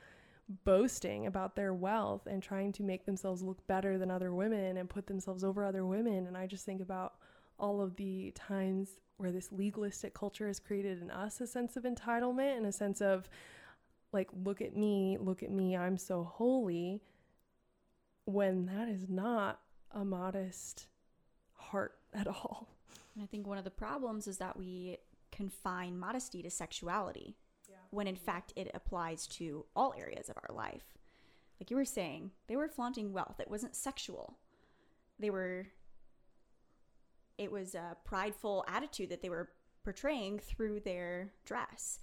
boasting 0.65 1.27
about 1.27 1.55
their 1.55 1.73
wealth 1.73 2.27
and 2.27 2.43
trying 2.43 2.71
to 2.73 2.83
make 2.83 3.05
themselves 3.05 3.41
look 3.41 3.65
better 3.67 3.97
than 3.97 4.11
other 4.11 4.33
women 4.33 4.77
and 4.77 4.89
put 4.89 5.07
themselves 5.07 5.43
over 5.43 5.63
other 5.63 5.85
women. 5.85 6.27
And 6.27 6.37
I 6.37 6.45
just 6.45 6.65
think 6.65 6.81
about 6.81 7.13
all 7.59 7.81
of 7.81 7.95
the 7.95 8.31
times 8.31 8.99
where 9.17 9.31
this 9.31 9.51
legalistic 9.51 10.13
culture 10.13 10.47
has 10.47 10.59
created 10.59 11.01
in 11.01 11.11
us 11.11 11.39
a 11.41 11.47
sense 11.47 11.77
of 11.77 11.83
entitlement 11.83 12.57
and 12.57 12.65
a 12.65 12.71
sense 12.71 13.01
of 13.01 13.29
like 14.13 14.29
look 14.43 14.61
at 14.61 14.75
me 14.75 15.15
look 15.21 15.43
at 15.43 15.51
me 15.51 15.77
i'm 15.77 15.95
so 15.95 16.23
holy 16.23 16.99
when 18.25 18.65
that 18.67 18.87
is 18.87 19.09
not 19.09 19.59
a 19.91 20.05
modest 20.05 20.87
heart 21.53 21.95
at 22.13 22.27
all 22.27 22.67
And 23.15 23.23
I 23.23 23.27
think 23.27 23.47
one 23.47 23.57
of 23.57 23.63
the 23.63 23.71
problems 23.71 24.27
is 24.27 24.37
that 24.37 24.57
we 24.57 24.97
confine 25.31 25.97
modesty 25.97 26.41
to 26.43 26.49
sexuality 26.49 27.35
when 27.91 28.07
in 28.07 28.15
fact 28.15 28.53
it 28.55 28.71
applies 28.73 29.27
to 29.27 29.65
all 29.75 29.93
areas 29.97 30.29
of 30.29 30.37
our 30.37 30.55
life. 30.55 30.97
Like 31.59 31.69
you 31.69 31.77
were 31.77 31.85
saying, 31.85 32.31
they 32.47 32.55
were 32.55 32.67
flaunting 32.67 33.13
wealth. 33.13 33.39
It 33.39 33.51
wasn't 33.51 33.75
sexual. 33.75 34.37
They 35.19 35.29
were, 35.29 35.67
it 37.37 37.51
was 37.51 37.75
a 37.75 37.97
prideful 38.03 38.65
attitude 38.67 39.09
that 39.09 39.21
they 39.21 39.29
were 39.29 39.49
portraying 39.83 40.39
through 40.39 40.79
their 40.79 41.33
dress. 41.45 41.99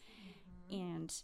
Mm-hmm. 0.71 0.81
And 0.81 1.23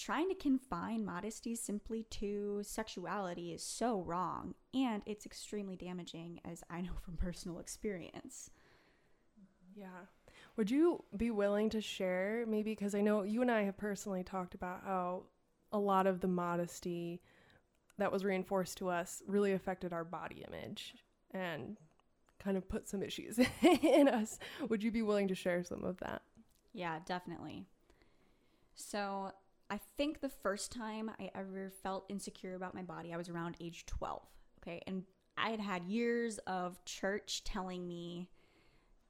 trying 0.00 0.28
to 0.28 0.34
confine 0.34 1.04
modesty 1.04 1.54
simply 1.54 2.04
to 2.04 2.60
sexuality 2.62 3.52
is 3.52 3.62
so 3.62 4.00
wrong. 4.00 4.54
And 4.72 5.02
it's 5.04 5.26
extremely 5.26 5.76
damaging, 5.76 6.40
as 6.50 6.64
I 6.70 6.80
know 6.80 6.94
from 7.02 7.16
personal 7.16 7.58
experience. 7.58 8.50
Yeah. 9.76 10.06
Would 10.56 10.70
you 10.70 11.04
be 11.16 11.30
willing 11.30 11.70
to 11.70 11.80
share 11.80 12.44
maybe 12.48 12.72
because 12.72 12.94
I 12.94 13.02
know 13.02 13.22
you 13.22 13.42
and 13.42 13.50
I 13.50 13.62
have 13.62 13.76
personally 13.76 14.24
talked 14.24 14.54
about 14.54 14.82
how 14.84 15.24
a 15.72 15.78
lot 15.78 16.06
of 16.06 16.20
the 16.20 16.28
modesty 16.28 17.20
that 17.98 18.10
was 18.10 18.24
reinforced 18.24 18.78
to 18.78 18.88
us 18.88 19.22
really 19.26 19.52
affected 19.52 19.92
our 19.92 20.04
body 20.04 20.44
image 20.48 20.94
and 21.32 21.76
kind 22.38 22.56
of 22.56 22.68
put 22.68 22.88
some 22.88 23.02
issues 23.02 23.38
in 23.62 24.08
us. 24.08 24.38
Would 24.68 24.82
you 24.82 24.90
be 24.90 25.02
willing 25.02 25.28
to 25.28 25.34
share 25.34 25.62
some 25.62 25.84
of 25.84 25.98
that? 25.98 26.22
Yeah, 26.72 26.98
definitely. 27.04 27.66
So, 28.74 29.32
I 29.70 29.78
think 29.96 30.20
the 30.20 30.28
first 30.28 30.72
time 30.72 31.10
I 31.20 31.30
ever 31.34 31.70
felt 31.82 32.06
insecure 32.08 32.54
about 32.54 32.74
my 32.74 32.82
body, 32.82 33.14
I 33.14 33.16
was 33.16 33.28
around 33.28 33.56
age 33.60 33.86
12. 33.86 34.22
Okay. 34.62 34.82
And 34.86 35.04
I 35.38 35.50
had 35.50 35.60
had 35.60 35.84
years 35.84 36.38
of 36.46 36.84
church 36.84 37.44
telling 37.44 37.86
me 37.86 38.28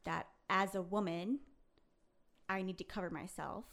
that 0.05 0.27
as 0.49 0.75
a 0.75 0.83
woman, 0.83 1.41
I 2.49 2.63
need 2.63 2.79
to 2.79 2.85
cover 2.85 3.11
myself. 3.11 3.65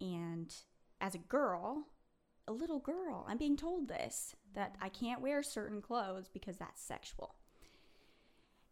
And 0.00 0.54
as 1.00 1.14
a 1.14 1.18
girl, 1.18 1.86
a 2.46 2.52
little 2.52 2.78
girl, 2.78 3.26
I'm 3.28 3.38
being 3.38 3.56
told 3.56 3.88
this 3.88 4.34
that 4.54 4.76
I 4.80 4.88
can't 4.88 5.22
wear 5.22 5.42
certain 5.42 5.80
clothes 5.80 6.28
because 6.32 6.56
that's 6.56 6.82
sexual. 6.82 7.34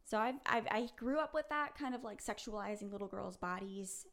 So 0.04 0.18
I've, 0.18 0.36
I've 0.46 0.66
I 0.70 0.88
grew 0.96 1.18
up 1.18 1.32
with 1.32 1.48
that 1.48 1.76
kind 1.78 1.94
of 1.94 2.04
like 2.04 2.22
sexualizing 2.22 2.92
little 2.92 3.08
girls' 3.08 3.36
bodies, 3.38 4.06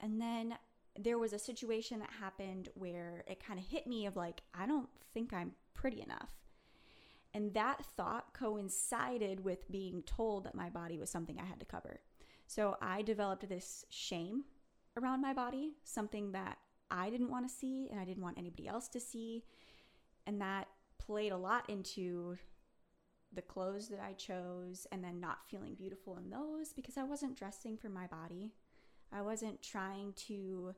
and 0.00 0.20
then 0.20 0.54
there 0.98 1.18
was 1.18 1.32
a 1.32 1.38
situation 1.38 2.00
that 2.00 2.10
happened 2.20 2.68
where 2.74 3.24
it 3.26 3.44
kind 3.44 3.58
of 3.58 3.66
hit 3.66 3.86
me 3.86 4.06
of 4.06 4.16
like 4.16 4.42
I 4.54 4.66
don't 4.66 4.88
think 5.14 5.32
I'm 5.32 5.52
pretty 5.74 6.02
enough. 6.02 6.32
And 7.34 7.54
that 7.54 7.84
thought 7.84 8.34
coincided 8.34 9.44
with 9.44 9.70
being 9.70 10.02
told 10.02 10.44
that 10.44 10.54
my 10.54 10.70
body 10.70 10.98
was 10.98 11.10
something 11.10 11.38
I 11.38 11.44
had 11.44 11.60
to 11.60 11.66
cover. 11.66 12.00
So 12.46 12.76
I 12.80 13.02
developed 13.02 13.48
this 13.48 13.84
shame 13.90 14.44
around 14.96 15.20
my 15.20 15.34
body, 15.34 15.74
something 15.84 16.32
that 16.32 16.58
I 16.90 17.10
didn't 17.10 17.30
want 17.30 17.46
to 17.46 17.54
see 17.54 17.88
and 17.90 18.00
I 18.00 18.04
didn't 18.04 18.22
want 18.22 18.38
anybody 18.38 18.66
else 18.66 18.88
to 18.88 19.00
see. 19.00 19.44
And 20.26 20.40
that 20.40 20.68
played 20.98 21.32
a 21.32 21.36
lot 21.36 21.68
into 21.68 22.38
the 23.32 23.42
clothes 23.42 23.88
that 23.88 24.00
I 24.00 24.14
chose 24.14 24.86
and 24.90 25.04
then 25.04 25.20
not 25.20 25.46
feeling 25.46 25.74
beautiful 25.74 26.16
in 26.16 26.30
those 26.30 26.72
because 26.72 26.96
I 26.96 27.04
wasn't 27.04 27.36
dressing 27.36 27.76
for 27.76 27.90
my 27.90 28.06
body. 28.06 28.52
I 29.12 29.22
wasn't 29.22 29.62
trying 29.62 30.14
to 30.26 30.74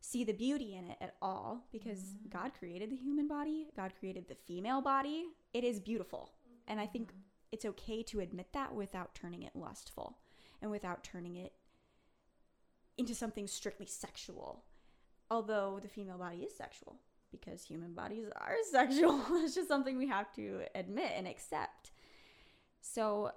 see 0.00 0.24
the 0.24 0.32
beauty 0.32 0.74
in 0.76 0.84
it 0.90 0.96
at 1.00 1.14
all 1.20 1.66
because 1.72 1.98
mm-hmm. 1.98 2.28
God 2.30 2.52
created 2.58 2.90
the 2.90 2.96
human 2.96 3.28
body, 3.28 3.68
God 3.76 3.92
created 3.98 4.28
the 4.28 4.34
female 4.34 4.80
body. 4.80 5.26
It 5.52 5.64
is 5.64 5.80
beautiful. 5.80 6.32
And 6.66 6.80
I 6.80 6.86
think 6.86 7.08
mm-hmm. 7.08 7.20
it's 7.52 7.64
okay 7.64 8.02
to 8.04 8.20
admit 8.20 8.52
that 8.52 8.74
without 8.74 9.14
turning 9.14 9.42
it 9.42 9.54
lustful 9.54 10.18
and 10.60 10.70
without 10.70 11.04
turning 11.04 11.36
it 11.36 11.52
into 12.96 13.14
something 13.14 13.46
strictly 13.46 13.86
sexual. 13.86 14.64
Although 15.30 15.78
the 15.82 15.88
female 15.88 16.18
body 16.18 16.38
is 16.38 16.54
sexual 16.56 16.96
because 17.30 17.62
human 17.62 17.94
bodies 17.94 18.26
are 18.36 18.56
sexual. 18.70 19.22
it's 19.30 19.54
just 19.54 19.68
something 19.68 19.96
we 19.96 20.08
have 20.08 20.32
to 20.34 20.62
admit 20.74 21.12
and 21.16 21.26
accept. 21.26 21.92
So, 22.80 23.32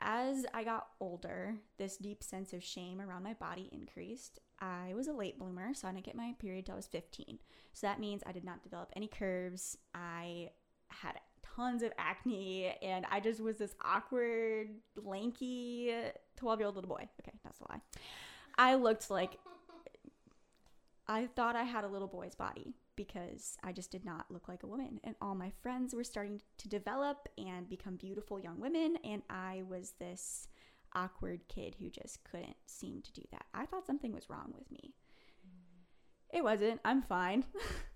as 0.00 0.44
I 0.52 0.64
got 0.64 0.88
older, 1.00 1.54
this 1.78 1.96
deep 1.96 2.22
sense 2.22 2.52
of 2.52 2.62
shame 2.62 3.00
around 3.00 3.22
my 3.22 3.34
body 3.34 3.70
increased. 3.72 4.40
I 4.60 4.94
was 4.94 5.06
a 5.06 5.12
late 5.12 5.38
bloomer, 5.38 5.74
so 5.74 5.88
I 5.88 5.92
didn't 5.92 6.04
get 6.04 6.16
my 6.16 6.34
period 6.38 6.60
until 6.60 6.74
I 6.74 6.76
was 6.76 6.86
15. 6.86 7.38
So 7.72 7.86
that 7.86 8.00
means 8.00 8.22
I 8.26 8.32
did 8.32 8.44
not 8.44 8.62
develop 8.62 8.90
any 8.96 9.08
curves. 9.08 9.76
I 9.94 10.50
had 10.88 11.20
tons 11.56 11.82
of 11.82 11.92
acne, 11.98 12.74
and 12.82 13.06
I 13.10 13.20
just 13.20 13.40
was 13.40 13.58
this 13.58 13.74
awkward, 13.82 14.70
lanky 14.96 15.92
12 16.36 16.60
year 16.60 16.66
old 16.66 16.76
little 16.76 16.88
boy. 16.88 17.08
Okay, 17.20 17.36
that's 17.44 17.60
a 17.60 17.64
lie. 17.70 17.80
I 18.58 18.74
looked 18.76 19.10
like 19.10 19.38
I 21.08 21.26
thought 21.26 21.54
I 21.54 21.62
had 21.62 21.84
a 21.84 21.88
little 21.88 22.08
boy's 22.08 22.34
body 22.34 22.74
because 22.96 23.58
I 23.62 23.72
just 23.72 23.90
did 23.90 24.04
not 24.04 24.30
look 24.30 24.48
like 24.48 24.62
a 24.62 24.66
woman. 24.66 25.00
And 25.04 25.14
all 25.20 25.34
my 25.34 25.52
friends 25.62 25.94
were 25.94 26.02
starting 26.02 26.40
to 26.58 26.68
develop 26.68 27.28
and 27.38 27.68
become 27.68 27.96
beautiful 27.96 28.40
young 28.40 28.58
women. 28.58 28.96
And 29.04 29.22
I 29.30 29.62
was 29.68 29.92
this 29.98 30.48
awkward 30.96 31.46
kid 31.48 31.76
who 31.78 31.90
just 31.90 32.24
couldn't 32.24 32.56
seem 32.66 33.02
to 33.02 33.12
do 33.12 33.22
that. 33.30 33.44
I 33.54 33.66
thought 33.66 33.86
something 33.86 34.12
was 34.12 34.28
wrong 34.28 34.52
with 34.56 34.70
me. 34.72 34.94
It 36.32 36.42
wasn't. 36.42 36.80
I'm 36.84 37.02
fine. 37.02 37.44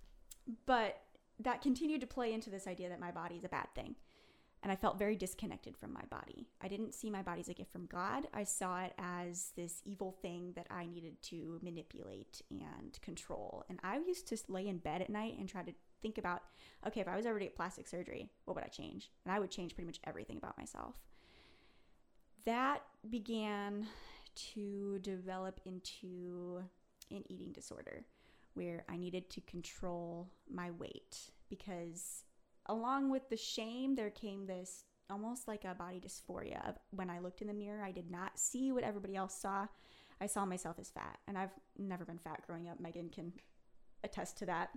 but 0.67 1.01
that 1.41 1.63
continued 1.63 2.03
to 2.03 2.07
play 2.07 2.33
into 2.33 2.51
this 2.51 2.67
idea 2.67 2.89
that 2.91 3.01
my 3.01 3.11
body 3.11 3.37
is 3.37 3.45
a 3.45 3.49
bad 3.49 3.67
thing. 3.75 3.97
And 4.63 4.71
I 4.71 4.77
felt 4.77 4.99
very 4.99 5.17
disconnected 5.17 5.75
from 5.79 5.95
my 5.95 6.03
body. 6.11 6.47
I 6.61 6.69
didn't 6.69 6.95
see 6.95 7.09
my 7.09 7.23
body 7.23 7.41
as 7.41 7.49
a 7.49 7.55
gift 7.55 7.73
from 7.73 7.87
God. 7.87 8.29
I 8.35 8.45
saw 8.45 8.83
it 8.83 8.93
as 8.99 9.53
this 9.57 9.81
evil 9.87 10.15
thing 10.21 10.53
that 10.55 10.67
I 10.71 10.85
needed 10.85 11.23
to 11.23 11.59
manipulate 11.63 12.43
and 12.51 13.01
control. 13.01 13.65
And 13.71 13.81
I 13.83 13.99
used 14.07 14.29
to 14.29 14.37
lay 14.49 14.69
in 14.69 14.77
bed 14.77 15.01
at 15.01 15.09
night 15.09 15.39
and 15.39 15.49
try 15.49 15.63
to 15.63 15.73
think 16.03 16.19
about 16.19 16.43
okay, 16.87 17.01
if 17.01 17.09
I 17.09 17.17
was 17.17 17.25
ever 17.25 17.39
get 17.39 17.57
plastic 17.57 17.89
surgery, 17.89 18.29
what 18.45 18.55
would 18.55 18.65
I 18.65 18.69
change? 18.69 19.11
And 19.25 19.35
I 19.35 19.39
would 19.39 19.51
change 19.51 19.75
pretty 19.75 19.87
much 19.87 20.01
everything 20.05 20.37
about 20.37 20.59
myself. 20.59 21.01
That 22.45 22.83
began 23.09 23.87
to 24.55 24.99
develop 25.01 25.61
into 25.65 26.63
an 27.11 27.25
eating 27.29 27.53
disorder 27.53 28.05
where 28.55 28.85
I 28.89 28.97
needed 28.97 29.31
to 29.31 29.41
control 29.43 30.29
my 30.51 30.71
weight 30.73 31.31
because 31.49 32.25
along 32.67 33.11
with 33.11 33.29
the 33.29 33.37
shame, 33.37 33.95
there 33.95 34.11
came 34.11 34.47
this 34.47 34.85
almost 35.11 35.49
like 35.49 35.65
a 35.65 35.75
body 35.75 36.01
dysphoria 36.01 36.67
of 36.69 36.77
when 36.91 37.11
I 37.11 37.19
looked 37.19 37.43
in 37.43 37.49
the 37.49 37.55
mirror, 37.55 37.83
I 37.83 37.91
did 37.91 38.11
not 38.11 38.39
see 38.39 38.71
what 38.73 38.85
everybody 38.85 39.17
else 39.17 39.35
saw. 39.35 39.67
I 40.21 40.27
saw 40.27 40.45
myself 40.45 40.79
as 40.79 40.91
fat, 40.91 41.19
and 41.27 41.37
I've 41.37 41.53
never 41.79 42.05
been 42.05 42.19
fat 42.19 42.43
growing 42.47 42.69
up. 42.69 42.79
Megan 42.79 43.09
can 43.09 43.33
attest 44.05 44.39
to 44.39 44.47
that. 44.47 44.71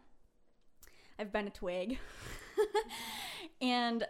I've 1.19 1.31
been 1.31 1.47
a 1.47 1.51
twig. 1.51 1.99
and 3.61 4.05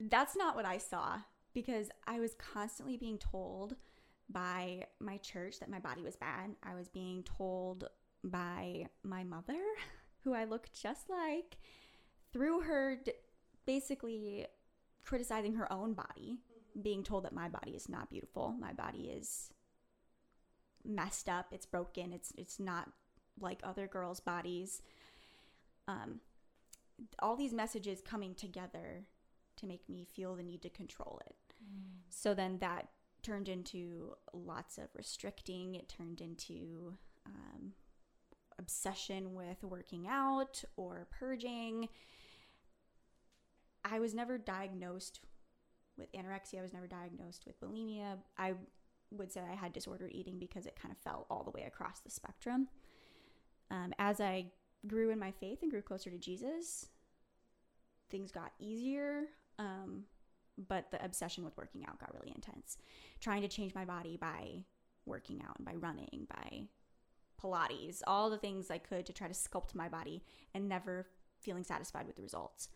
that's 0.00 0.36
not 0.36 0.56
what 0.56 0.64
I 0.64 0.78
saw 0.78 1.18
because 1.58 1.88
I 2.06 2.20
was 2.20 2.34
constantly 2.34 2.96
being 2.96 3.18
told 3.18 3.74
by 4.30 4.86
my 5.00 5.16
church 5.16 5.58
that 5.58 5.68
my 5.68 5.80
body 5.80 6.02
was 6.02 6.14
bad. 6.14 6.54
I 6.62 6.76
was 6.76 6.88
being 6.88 7.24
told 7.24 7.88
by 8.22 8.86
my 9.02 9.24
mother, 9.24 9.58
who 10.22 10.34
I 10.34 10.44
look 10.44 10.68
just 10.72 11.10
like, 11.10 11.56
through 12.32 12.60
her 12.60 13.00
d- 13.04 13.10
basically 13.66 14.46
criticizing 15.04 15.56
her 15.56 15.72
own 15.72 15.94
body, 15.94 16.38
being 16.80 17.02
told 17.02 17.24
that 17.24 17.32
my 17.32 17.48
body 17.48 17.72
is 17.72 17.88
not 17.88 18.08
beautiful, 18.08 18.54
my 18.60 18.72
body 18.72 19.10
is 19.10 19.50
messed 20.84 21.28
up, 21.28 21.46
it's 21.50 21.66
broken, 21.66 22.12
it's 22.12 22.32
it's 22.38 22.60
not 22.60 22.88
like 23.40 23.58
other 23.64 23.88
girls' 23.88 24.20
bodies. 24.20 24.80
Um, 25.88 26.20
all 27.18 27.34
these 27.34 27.52
messages 27.52 28.00
coming 28.00 28.36
together 28.36 29.06
to 29.56 29.66
make 29.66 29.88
me 29.88 30.04
feel 30.04 30.36
the 30.36 30.44
need 30.44 30.62
to 30.62 30.70
control 30.70 31.20
it. 31.26 31.47
So 32.08 32.34
then 32.34 32.58
that 32.58 32.88
turned 33.22 33.48
into 33.48 34.14
lots 34.32 34.78
of 34.78 34.88
restricting. 34.94 35.74
It 35.74 35.88
turned 35.88 36.20
into 36.20 36.94
um, 37.26 37.72
obsession 38.58 39.34
with 39.34 39.62
working 39.62 40.06
out 40.08 40.64
or 40.76 41.06
purging. 41.10 41.88
I 43.84 44.00
was 44.00 44.14
never 44.14 44.38
diagnosed 44.38 45.20
with 45.96 46.12
anorexia. 46.12 46.58
I 46.58 46.62
was 46.62 46.72
never 46.72 46.86
diagnosed 46.86 47.44
with 47.46 47.60
bulimia. 47.60 48.18
I 48.36 48.54
would 49.10 49.32
say 49.32 49.40
I 49.40 49.54
had 49.54 49.72
disordered 49.72 50.12
eating 50.12 50.38
because 50.38 50.66
it 50.66 50.78
kind 50.80 50.92
of 50.92 50.98
fell 50.98 51.26
all 51.30 51.44
the 51.44 51.50
way 51.50 51.64
across 51.66 52.00
the 52.00 52.10
spectrum. 52.10 52.68
Um, 53.70 53.92
as 53.98 54.20
I 54.20 54.46
grew 54.86 55.10
in 55.10 55.18
my 55.18 55.32
faith 55.32 55.58
and 55.62 55.70
grew 55.70 55.82
closer 55.82 56.10
to 56.10 56.18
Jesus, 56.18 56.86
things 58.10 58.30
got 58.30 58.52
easier. 58.58 59.24
Um, 59.58 60.04
but 60.68 60.90
the 60.90 61.04
obsession 61.04 61.44
with 61.44 61.56
working 61.56 61.84
out 61.86 61.98
got 61.98 62.14
really 62.14 62.32
intense. 62.34 62.78
Trying 63.20 63.42
to 63.42 63.48
change 63.48 63.74
my 63.74 63.84
body 63.84 64.16
by 64.16 64.64
working 65.06 65.40
out 65.46 65.56
and 65.56 65.66
by 65.66 65.74
running, 65.74 66.26
by 66.28 66.68
Pilates, 67.40 68.02
all 68.06 68.30
the 68.30 68.38
things 68.38 68.70
I 68.70 68.78
could 68.78 69.06
to 69.06 69.12
try 69.12 69.28
to 69.28 69.34
sculpt 69.34 69.74
my 69.74 69.88
body 69.88 70.22
and 70.54 70.68
never 70.68 71.06
feeling 71.40 71.64
satisfied 71.64 72.06
with 72.06 72.16
the 72.16 72.22
results. 72.22 72.68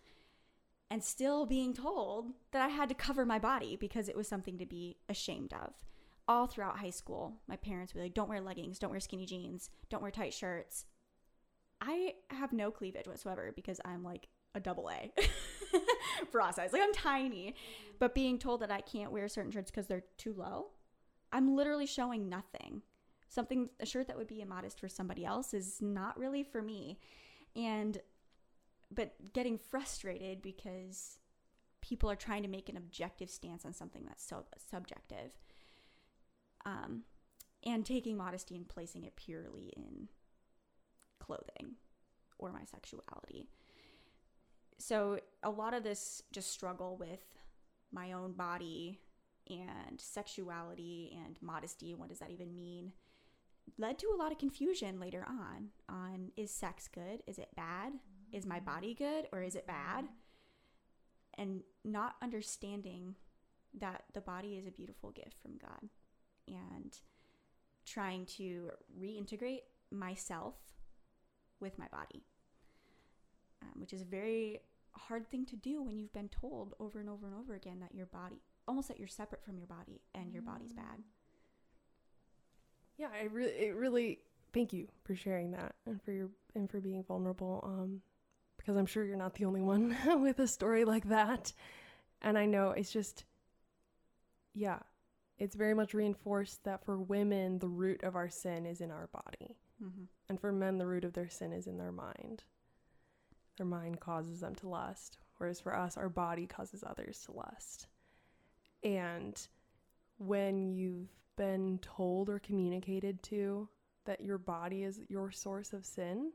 And 0.91 1.03
still 1.03 1.47
being 1.47 1.73
told 1.73 2.33
that 2.53 2.63
I 2.63 2.69
had 2.69 2.89
to 2.91 2.95
cover 2.95 3.25
my 3.25 3.39
body 3.39 3.77
because 3.77 4.09
it 4.09 4.17
was 4.17 4.29
something 4.29 4.59
to 4.59 4.67
be 4.67 4.99
ashamed 5.09 5.53
of. 5.53 5.73
All 6.29 6.47
throughout 6.47 6.79
high 6.79 6.91
school, 6.91 7.41
my 7.49 7.57
parents 7.57 7.95
were 7.95 8.03
like, 8.03 8.15
don't 8.15 8.29
wear 8.29 8.41
leggings, 8.41 8.79
don't 8.79 8.91
wear 8.91 9.01
skinny 9.01 9.27
jeans, 9.27 9.71
don't 9.91 10.03
wear 10.03 10.11
tight 10.11 10.35
shirts. 10.35 10.85
I 11.81 12.15
have 12.31 12.53
no 12.53 12.71
cleavage 12.71 13.09
whatsoever 13.09 13.53
because 13.57 13.81
I'm 13.85 14.05
like 14.05 14.29
a 14.55 14.61
double 14.61 14.91
A 14.91 15.13
bra 16.33 16.51
size. 16.51 16.73
Like 16.73 16.83
I'm 16.83 16.93
tiny. 16.93 17.55
But 17.99 18.15
being 18.15 18.39
told 18.39 18.61
that 18.61 18.71
I 18.71 18.81
can't 18.81 19.13
wear 19.13 19.29
certain 19.29 19.53
shirts 19.53 19.71
because 19.71 19.87
they're 19.87 20.05
too 20.19 20.35
low, 20.37 20.71
I'm 21.33 21.57
literally 21.57 21.87
showing 21.87 22.29
nothing 22.29 22.83
something 23.33 23.71
a 23.81 23.87
shirt 23.87 24.09
that 24.09 24.17
would 24.17 24.27
be 24.27 24.43
immodest 24.43 24.79
for 24.79 24.89
somebody 24.89 25.25
else 25.25 25.55
is 25.55 25.81
not 25.81 26.19
really 26.19 26.43
for 26.43 26.61
me 26.61 26.99
and 27.57 27.99
but 28.95 29.15
getting 29.33 29.57
frustrated 29.57 30.43
because 30.43 31.19
people 31.81 32.11
are 32.11 32.17
trying 32.17 32.43
to 32.43 32.49
make 32.49 32.69
an 32.69 32.77
objective 32.77 33.31
stance 33.31 33.65
on 33.65 33.73
something 33.73 34.05
that's 34.07 34.23
so 34.23 34.45
subjective 34.71 35.33
um, 36.67 37.03
and 37.65 37.87
taking 37.87 38.19
modesty 38.19 38.55
and 38.55 38.69
placing 38.69 39.03
it 39.03 39.17
purely 39.17 39.73
in 39.77 40.09
clothing 41.19 41.77
or 42.39 42.53
my 42.53 42.65
sexuality 42.71 43.49
so 44.83 45.19
a 45.43 45.51
lot 45.51 45.75
of 45.75 45.83
this 45.83 46.23
just 46.33 46.51
struggle 46.51 46.97
with 46.99 47.25
my 47.93 48.13
own 48.13 48.33
body 48.33 48.99
and 49.49 50.01
sexuality 50.01 51.17
and 51.25 51.37
modesty 51.41 51.95
what 51.95 52.09
does 52.09 52.19
that 52.19 52.31
even 52.31 52.55
mean 52.55 52.93
led 53.79 53.99
to 53.99 54.09
a 54.09 54.17
lot 54.17 54.33
of 54.33 54.39
confusion 54.39 55.01
later 55.01 55.25
on 55.29 55.69
on 55.89 56.31
is 56.37 56.51
sex 56.51 56.89
good? 56.89 57.23
Is 57.27 57.39
it 57.39 57.49
bad? 57.57 57.93
Is 58.33 58.47
my 58.47 58.61
body 58.61 58.95
good 58.95 59.27
or 59.33 59.43
is 59.43 59.55
it 59.55 59.67
bad? 59.67 60.07
And 61.39 61.63
not 61.85 62.17
understanding 62.23 63.15
that 63.79 64.05
the 64.13 64.21
body 64.21 64.57
is 64.57 64.67
a 64.67 64.71
beautiful 64.71 65.11
gift 65.11 65.37
from 65.41 65.59
God 65.59 65.89
and 66.47 66.97
trying 67.87 68.27
to 68.27 68.71
reintegrate 69.01 69.63
myself 69.91 70.55
with 71.61 71.79
my 71.79 71.87
body, 71.89 72.23
um, 73.63 73.81
which 73.81 73.93
is 73.93 74.03
a 74.03 74.07
very 74.07 74.61
hard 74.99 75.31
thing 75.31 75.47
to 75.47 75.57
do 75.57 75.83
when 75.83 75.99
you've 75.99 76.13
been 76.13 76.29
told 76.29 76.75
over 76.81 77.01
and 77.01 77.09
over 77.09 77.27
and 77.27 77.35
over 77.37 77.55
again 77.55 77.81
that 77.81 77.95
your 77.95 78.07
body, 78.07 78.37
almost 78.69 78.89
that 78.89 78.99
you're 78.99 79.09
separate 79.09 79.45
from 79.45 79.59
your 79.59 79.67
body 79.67 80.01
and 80.15 80.33
your 80.33 80.43
body's 80.43 80.73
bad. 80.73 81.03
Yeah 82.99 83.09
i 83.19 83.25
really 83.25 83.51
it 83.51 83.75
really 83.75 84.21
thank 84.53 84.73
you 84.73 84.87
for 85.05 85.15
sharing 85.17 85.51
that 85.53 85.75
and 85.87 86.01
for 86.03 86.13
your 86.13 86.29
and 86.55 86.71
for 86.71 86.81
being 86.81 87.03
vulnerable 87.03 87.61
um 87.65 88.01
because 88.59 88.77
i'm 88.77 88.87
sure 88.87 89.05
you're 89.05 89.17
not 89.17 89.35
the 89.35 89.45
only 89.45 89.63
one 89.63 89.97
with 90.23 90.39
a 90.39 90.47
story 90.47 90.85
like 90.85 91.09
that. 91.09 91.53
And 92.21 92.39
i 92.39 92.47
know 92.47 92.71
it's 92.71 92.93
just 92.93 93.25
yeah 94.55 94.79
it's 95.39 95.57
very 95.57 95.75
much 95.75 95.95
reinforced 95.95 96.63
that 96.65 96.85
for 96.85 96.99
women 97.01 97.59
the 97.59 97.69
root 97.69 98.05
of 98.05 98.15
our 98.15 98.29
sin 98.29 98.67
is 98.67 98.81
in 98.81 98.91
our 98.91 99.09
body. 99.09 99.57
Mm-hmm. 99.83 100.05
and 100.29 100.41
for 100.41 100.53
men 100.53 100.79
the 100.79 100.87
root 100.87 101.05
of 101.05 101.15
their 101.15 101.29
sin 101.29 101.53
is 101.53 101.67
in 101.67 101.77
their 101.79 101.91
mind 101.91 102.45
their 103.57 103.67
mind 103.67 104.01
causes 104.01 104.41
them 104.41 104.55
to 104.55 104.69
lust 104.69 105.19
whereas 105.39 105.61
for 105.61 105.77
us 105.77 105.97
our 105.97 106.09
body 106.09 106.47
causes 106.47 106.85
others 106.87 107.21
to 107.25 107.33
lust 107.33 107.87
and 108.83 109.49
when 110.19 110.73
you've 110.73 111.11
been 111.37 111.79
told 111.83 112.29
or 112.29 112.39
communicated 112.39 113.23
to 113.25 113.69
that 114.05 114.21
your 114.21 114.39
body 114.39 114.83
is 114.83 115.01
your 115.09 115.31
source 115.31 115.73
of 115.73 115.85
sin, 115.85 116.33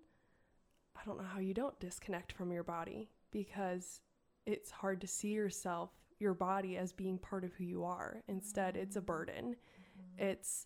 I 0.96 1.02
don't 1.06 1.18
know 1.18 1.28
how 1.28 1.40
you 1.40 1.54
don't 1.54 1.80
disconnect 1.80 2.32
from 2.32 2.52
your 2.52 2.64
body 2.64 3.10
because 3.32 4.02
it's 4.46 4.72
hard 4.72 5.02
to 5.02 5.08
see 5.08 5.30
yourself, 5.30 5.92
your 6.20 6.34
body 6.34 6.78
as 6.78 6.94
being 6.94 7.18
part 7.18 7.44
of 7.44 7.54
who 7.54 7.66
you 7.66 7.84
are. 7.84 8.24
Instead, 8.28 8.78
it's 8.78 8.96
a 8.96 9.02
burden. 9.02 9.56
Mm-hmm. 9.56 10.30
It's 10.30 10.66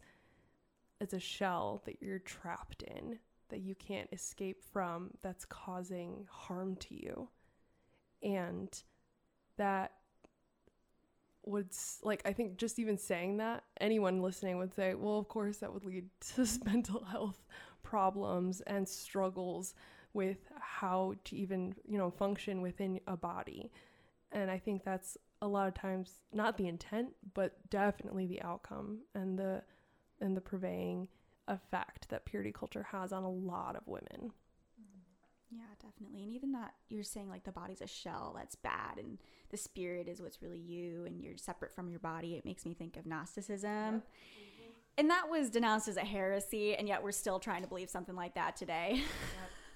it's 0.99 1.13
a 1.13 1.19
shell 1.19 1.81
that 1.85 1.97
you're 1.99 2.19
trapped 2.19 2.83
in 2.83 3.17
that 3.51 3.61
you 3.61 3.75
can't 3.75 4.09
escape 4.11 4.63
from 4.73 5.11
that's 5.21 5.45
causing 5.45 6.25
harm 6.29 6.75
to 6.77 6.95
you. 6.95 7.29
And 8.23 8.69
that 9.57 9.91
would 11.43 11.69
like 12.03 12.21
I 12.25 12.33
think 12.33 12.57
just 12.57 12.77
even 12.77 12.97
saying 12.97 13.37
that 13.37 13.63
anyone 13.79 14.21
listening 14.21 14.57
would 14.57 14.73
say, 14.73 14.93
well, 14.93 15.17
of 15.17 15.27
course 15.27 15.57
that 15.57 15.73
would 15.73 15.85
lead 15.85 16.09
to 16.35 16.47
mental 16.65 17.03
health 17.05 17.45
problems 17.83 18.61
and 18.61 18.87
struggles 18.87 19.73
with 20.13 20.39
how 20.59 21.13
to 21.23 21.35
even, 21.35 21.75
you 21.87 21.97
know, 21.97 22.11
function 22.11 22.61
within 22.61 22.99
a 23.07 23.15
body. 23.15 23.71
And 24.31 24.51
I 24.51 24.57
think 24.57 24.83
that's 24.83 25.17
a 25.41 25.47
lot 25.47 25.67
of 25.67 25.73
times 25.73 26.19
not 26.31 26.57
the 26.57 26.67
intent, 26.67 27.09
but 27.33 27.53
definitely 27.69 28.27
the 28.27 28.41
outcome 28.41 28.99
and 29.15 29.37
the 29.37 29.63
and 30.19 30.37
the 30.37 30.41
purveying 30.41 31.07
effect 31.51 32.09
that 32.09 32.25
purity 32.25 32.51
culture 32.51 32.87
has 32.91 33.11
on 33.11 33.23
a 33.23 33.29
lot 33.29 33.75
of 33.75 33.87
women. 33.87 34.31
Yeah, 35.51 35.63
definitely. 35.81 36.23
And 36.23 36.31
even 36.31 36.53
that 36.53 36.73
you're 36.89 37.03
saying 37.03 37.29
like 37.29 37.43
the 37.43 37.51
body's 37.51 37.81
a 37.81 37.87
shell, 37.87 38.33
that's 38.37 38.55
bad, 38.55 38.97
and 38.97 39.17
the 39.49 39.57
spirit 39.57 40.07
is 40.07 40.21
what's 40.21 40.41
really 40.41 40.59
you, 40.59 41.03
and 41.05 41.21
you're 41.21 41.37
separate 41.37 41.73
from 41.73 41.89
your 41.89 41.99
body. 41.99 42.35
It 42.35 42.45
makes 42.45 42.65
me 42.65 42.73
think 42.73 42.95
of 42.95 43.05
Gnosticism. 43.05 43.69
Yep. 43.69 43.93
Mm-hmm. 43.93 44.71
And 44.97 45.09
that 45.09 45.29
was 45.29 45.49
denounced 45.49 45.89
as 45.89 45.97
a 45.97 46.01
heresy, 46.01 46.75
and 46.75 46.87
yet 46.87 47.03
we're 47.03 47.11
still 47.11 47.37
trying 47.37 47.63
to 47.63 47.67
believe 47.67 47.89
something 47.89 48.15
like 48.15 48.35
that 48.35 48.55
today. 48.55 49.01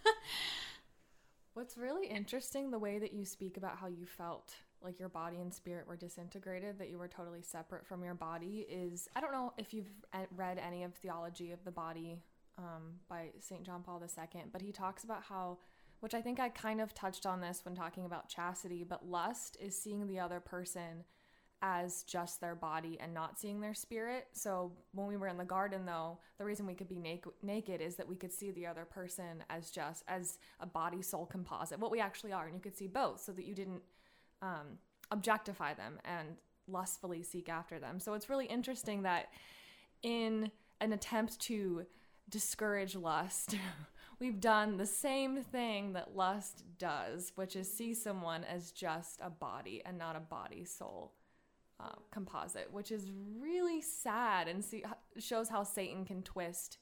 Yep. 0.06 0.14
What's 1.56 1.78
really 1.78 2.08
interesting, 2.08 2.72
the 2.72 2.80
way 2.80 3.00
that 3.00 3.14
you 3.14 3.26
speak 3.26 3.58
about 3.58 3.78
how 3.78 3.88
you 3.88 4.06
felt 4.06 4.56
like 4.86 5.00
your 5.00 5.10
body 5.10 5.42
and 5.42 5.54
spirit 5.54 5.88
were 5.88 5.98
disintegrated, 5.98 6.80
that 6.80 6.90
you 6.90 6.98
were 6.98 7.08
totally 7.08 7.42
separate 7.42 7.86
from 7.86 8.04
your 8.04 8.14
body, 8.14 8.66
is 8.70 9.10
I 9.16 9.20
don't 9.20 9.34
know 9.34 9.52
if 9.58 9.74
you've 9.74 9.92
read 10.36 10.60
any 10.66 10.84
of 10.84 10.94
Theology 10.94 11.52
of 11.52 11.64
the 11.66 11.72
Body 11.72 12.22
um, 12.58 12.94
by 13.10 13.32
St. 13.40 13.64
John 13.64 13.82
Paul 13.84 14.02
II, 14.02 14.44
but 14.54 14.62
he 14.62 14.72
talks 14.72 15.04
about 15.04 15.24
how, 15.24 15.58
which 16.00 16.14
I 16.14 16.22
think 16.22 16.40
I 16.40 16.50
kind 16.50 16.80
of 16.80 16.94
touched 16.94 17.26
on 17.26 17.42
this 17.42 17.66
when 17.66 17.76
talking 17.76 18.06
about 18.06 18.30
chastity, 18.30 18.86
but 18.88 19.10
lust 19.10 19.58
is 19.60 19.78
seeing 19.78 20.08
the 20.08 20.20
other 20.20 20.40
person 20.40 21.04
as 21.62 22.04
just 22.04 22.42
their 22.42 22.54
body 22.54 22.98
and 23.00 23.14
not 23.14 23.40
seeing 23.40 23.60
their 23.60 23.74
spirit. 23.74 24.28
So 24.34 24.72
when 24.92 25.08
we 25.08 25.18
were 25.18 25.28
in 25.28 25.38
the 25.38 25.46
garden, 25.46 25.86
though, 25.86 26.20
the 26.38 26.46
reason 26.46 26.68
we 26.68 26.76
could 26.76 26.88
be 26.88 27.00
naked, 27.00 27.32
naked 27.42 27.82
is 27.82 27.96
that 27.96 28.08
we 28.08 28.16
could 28.16 28.32
see 28.32 28.52
the 28.52 28.68
other 28.68 28.86
person 28.86 29.44
as 29.50 29.72
just 29.72 30.04
as 30.08 30.38
a 30.60 30.66
body 30.66 31.02
soul 31.02 31.26
composite, 31.26 31.80
what 31.80 31.92
we 31.92 32.00
actually 32.00 32.34
are, 32.34 32.46
and 32.46 32.54
you 32.54 32.62
could 32.62 32.78
see 32.78 32.88
both, 32.88 33.20
so 33.22 33.32
that 33.32 33.46
you 33.46 33.56
didn't 33.56 33.82
um, 34.42 34.80
objectify 35.12 35.74
them 35.74 36.00
and 36.06 36.38
lustfully 36.68 37.24
seek 37.24 37.50
after 37.50 37.80
them. 37.80 38.00
So 38.00 38.14
it's 38.14 38.30
really 38.30 38.46
interesting 38.46 39.04
that 39.04 39.28
in 40.02 40.52
an 40.82 40.94
attempt 40.94 41.40
to 41.42 41.86
discourage 42.30 42.96
lust. 42.96 43.56
We've 44.20 44.40
done 44.40 44.78
the 44.78 44.86
same 44.86 45.44
thing 45.44 45.94
that 45.94 46.16
lust 46.16 46.64
does, 46.78 47.34
which 47.36 47.56
is 47.56 47.72
see 47.72 47.94
someone 47.94 48.44
as 48.46 48.72
just 48.72 49.20
a 49.22 49.30
body 49.30 49.82
and 49.86 49.98
not 49.98 50.16
a 50.16 50.22
body 50.22 50.64
soul 50.64 51.14
uh, 51.80 51.90
composite, 52.12 52.72
which 52.72 52.92
is 52.92 53.12
really 53.38 53.82
sad 53.82 54.48
and 54.48 54.64
see 54.64 54.84
shows 55.18 55.50
how 55.50 55.64
Satan 55.64 56.06
can 56.06 56.24
twist, 56.24 56.78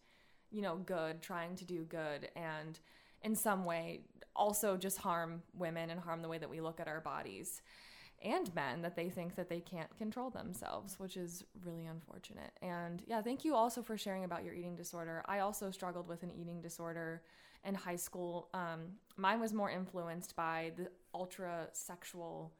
you 0.52 0.62
know, 0.62 0.78
good, 0.78 1.22
trying 1.22 1.56
to 1.56 1.66
do 1.66 1.84
good, 1.86 2.30
and 2.36 2.80
in 3.24 3.36
some 3.36 3.66
way 3.66 4.01
also 4.36 4.77
just 4.77 4.97
harm 4.97 5.43
women 5.57 5.89
and 5.89 5.99
harm 5.99 6.21
the 6.21 6.27
way 6.27 6.38
that 6.38 6.49
we 6.49 6.61
look 6.61 6.79
at 6.79 6.88
our 6.88 7.01
bodies 7.01 7.61
and 8.23 8.53
men 8.55 8.81
that 8.81 8.95
they 8.95 9.09
think 9.09 9.36
that 9.36 9.49
they 9.49 9.59
can't 9.59 9.95
control 9.97 10.29
themselves, 10.29 10.97
which 10.97 11.17
is 11.17 11.43
really 11.65 11.86
unfortunate. 11.86 12.51
And 12.61 13.03
yeah, 13.05 13.21
thank 13.21 13.43
you 13.43 13.53
also 13.53 13.81
for 13.81 13.97
sharing 13.97 14.23
about 14.23 14.43
your 14.43 14.53
eating 14.53 14.75
disorder. 14.75 15.23
I 15.25 15.39
also 15.39 15.71
struggled 15.71 16.07
with 16.07 16.23
an 16.23 16.31
eating 16.31 16.61
disorder 16.61 17.21
in 17.65 17.75
high 17.75 17.97
school. 17.97 18.49
Um, 18.53 18.93
mine 19.17 19.39
was 19.39 19.53
more 19.53 19.69
influenced 19.69 20.36
by 20.36 20.71
the 20.77 20.89
ultra 21.13 21.67
sexual. 21.73 22.53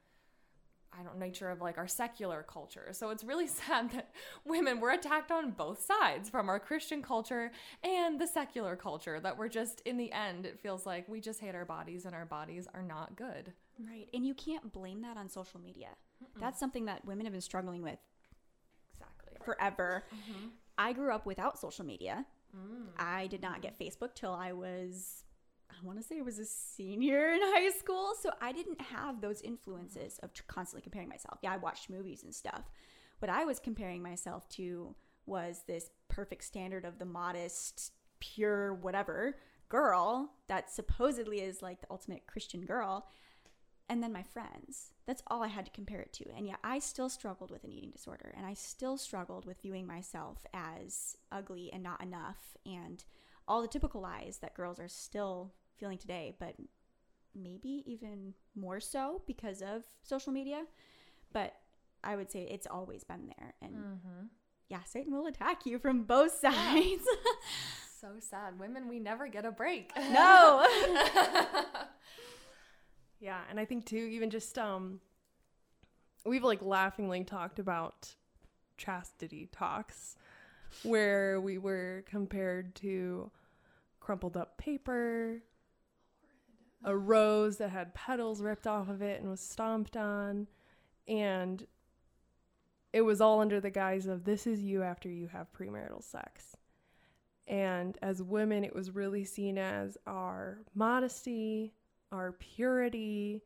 I 0.98 1.04
don't 1.04 1.18
nature 1.18 1.50
of 1.50 1.62
like 1.62 1.78
our 1.78 1.88
secular 1.88 2.46
culture. 2.48 2.89
So 2.91 3.10
it's 3.10 3.24
really 3.24 3.48
sad 3.62 3.91
that 3.91 4.10
women 4.46 4.80
were 4.80 4.91
attacked 4.91 5.32
on 5.32 5.52
both 5.52 5.84
sides 5.84 6.30
from 6.30 6.50
our 6.50 6.60
Christian 6.60 7.02
culture 7.02 7.52
and 7.84 8.20
the 8.20 8.28
secular 8.28 8.76
culture 8.76 9.20
that 9.20 9.38
we're 9.38 9.50
just 9.50 9.82
in 9.82 9.98
the 9.98 10.12
end 10.12 10.46
it 10.46 10.60
feels 10.60 10.86
like 10.86 11.08
we 11.08 11.20
just 11.20 11.39
hate 11.39 11.56
our 11.56 11.66
bodies 11.66 12.06
and 12.06 12.14
our 12.14 12.26
bodies 12.26 12.68
are 12.74 12.84
not 12.84 13.16
good. 13.16 13.54
Right. 13.80 14.08
And 14.14 14.26
you 14.26 14.34
can't 14.34 14.72
blame 14.72 15.02
that 15.02 15.18
on 15.18 15.30
social 15.30 15.60
media. 15.60 15.89
Mm-mm. 16.24 16.39
That's 16.39 16.60
something 16.60 16.86
that 16.86 17.06
women 17.06 17.26
have 17.26 17.34
been 17.34 17.41
struggling 17.41 17.82
with 17.82 18.00
exactly 18.94 19.34
forever. 19.44 20.04
Mm-hmm. 20.14 20.48
I 20.78 20.94
grew 20.94 21.14
up 21.14 21.26
without 21.26 21.60
social 21.60 21.86
media. 21.86 22.26
Mm. 22.56 22.88
I 22.98 23.28
did 23.28 23.41
not 23.41 23.62
get 23.62 23.78
Facebook 23.80 24.14
till 24.14 24.34
I 24.34 24.54
was 24.54 25.24
I 25.82 25.86
want 25.86 25.99
to 25.99 26.03
say 26.03 26.19
I 26.19 26.21
was 26.21 26.39
a 26.39 26.45
senior 26.45 27.32
in 27.34 27.41
high 27.41 27.71
school, 27.78 28.13
so 28.21 28.32
I 28.41 28.51
didn't 28.51 28.82
have 28.82 29.21
those 29.21 29.41
influences 29.41 30.19
of 30.19 30.32
constantly 30.47 30.82
comparing 30.82 31.09
myself. 31.09 31.39
Yeah, 31.41 31.53
I 31.53 31.57
watched 31.57 31.89
movies 31.89 32.24
and 32.24 32.34
stuff. 32.34 32.63
What 33.19 33.30
I 33.30 33.45
was 33.45 33.59
comparing 33.59 34.01
myself 34.01 34.47
to 34.49 34.95
was 35.26 35.63
this 35.67 35.89
perfect 36.09 36.43
standard 36.43 36.86
of 36.86 36.99
the 36.99 37.05
modest, 37.05 37.93
pure, 38.19 38.74
whatever 38.74 39.38
girl 39.69 40.34
that 40.47 40.69
supposedly 40.71 41.41
is 41.41 41.61
like 41.61 41.82
the 41.82 41.88
ultimate 41.89 42.28
Christian 42.28 42.61
girl. 42.61 43.07
And 43.89 44.01
then 44.01 44.13
my 44.13 44.24
friends. 44.24 44.93
That's 45.05 45.24
all 45.28 45.43
I 45.43 45.47
had 45.47 45.65
to 45.65 45.71
compare 45.71 45.99
it 45.99 46.13
to. 46.13 46.26
And 46.36 46.47
yeah, 46.47 46.55
I 46.63 46.80
still 46.80 47.09
struggled 47.09 47.51
with 47.51 47.63
an 47.63 47.71
eating 47.71 47.91
disorder 47.91 48.34
and 48.38 48.45
I 48.45 48.53
still 48.53 48.97
struggled 48.97 49.45
with 49.45 49.61
viewing 49.61 49.86
myself 49.86 50.45
as 50.53 51.17
ugly 51.32 51.69
and 51.74 51.84
not 51.84 52.01
enough 52.01 52.55
and 52.65 53.03
all 53.47 53.61
the 53.61 53.67
typical 53.67 54.01
lies 54.01 54.39
that 54.41 54.55
girls 54.55 54.80
are 54.80 54.88
still 54.88 55.53
feeling 55.78 55.97
today, 55.97 56.36
but 56.39 56.55
maybe 57.36 57.84
even 57.86 58.34
more 58.55 58.80
so 58.80 59.21
because 59.28 59.61
of 59.61 59.84
social 60.03 60.32
media. 60.34 60.63
But 61.32 61.53
I 62.03 62.15
would 62.15 62.32
say 62.32 62.41
it's 62.43 62.67
always 62.67 63.03
been 63.03 63.32
there. 63.38 63.53
And 63.61 63.74
Mm-hmm. 63.76 64.26
yeah, 64.69 64.84
Satan 64.86 65.13
will 65.13 65.28
attack 65.28 65.65
you 65.65 65.80
from 65.80 66.03
both 66.03 66.39
sides. 66.39 67.03
So 67.99 68.09
sad. 68.19 68.59
Women, 68.59 68.89
we 68.89 68.99
never 68.99 69.30
get 69.30 69.45
a 69.45 69.51
break. 69.51 69.93
no. 70.11 70.67
Yeah, 73.19 73.39
and 73.49 73.59
I 73.59 73.63
think 73.65 73.86
too, 73.86 73.95
even 73.95 74.30
just 74.30 74.57
um, 74.57 74.99
we've 76.26 76.43
like 76.43 76.61
laughingly 76.61 77.24
talked 77.24 77.59
about 77.59 78.13
chastity 78.78 79.47
talks, 79.53 80.17
where 80.84 81.39
we 81.39 81.57
were 81.57 82.03
compared 82.07 82.76
to 82.76 83.32
crumpled 84.01 84.36
up 84.36 84.57
paper, 84.57 85.41
a 86.84 86.96
rose 86.96 87.58
that 87.58 87.70
had 87.70 87.94
petals 87.94 88.42
ripped 88.42 88.68
off 88.68 88.90
of 88.90 89.02
it 89.02 89.22
and 89.22 89.30
was 89.30 89.40
stomped 89.40 89.96
on, 89.96 90.48
and 91.08 91.66
it 92.92 93.02
was 93.02 93.22
all 93.22 93.40
under 93.40 93.60
the 93.60 93.70
guise 93.70 94.06
of 94.06 94.24
this 94.24 94.46
is 94.46 94.62
you 94.62 94.84
after 94.84 95.10
you 95.10 95.28
have 95.28 95.52
premarital 95.54 96.04
sex. 96.04 96.56
And 97.48 97.98
as 98.02 98.24
women, 98.24 98.64
it 98.64 98.76
was 98.76 98.92
really 98.92 99.26
seen 99.26 99.58
as 99.58 99.98
our 100.08 100.60
modesty, 100.76 101.74
our 102.12 102.34
purity, 102.34 103.42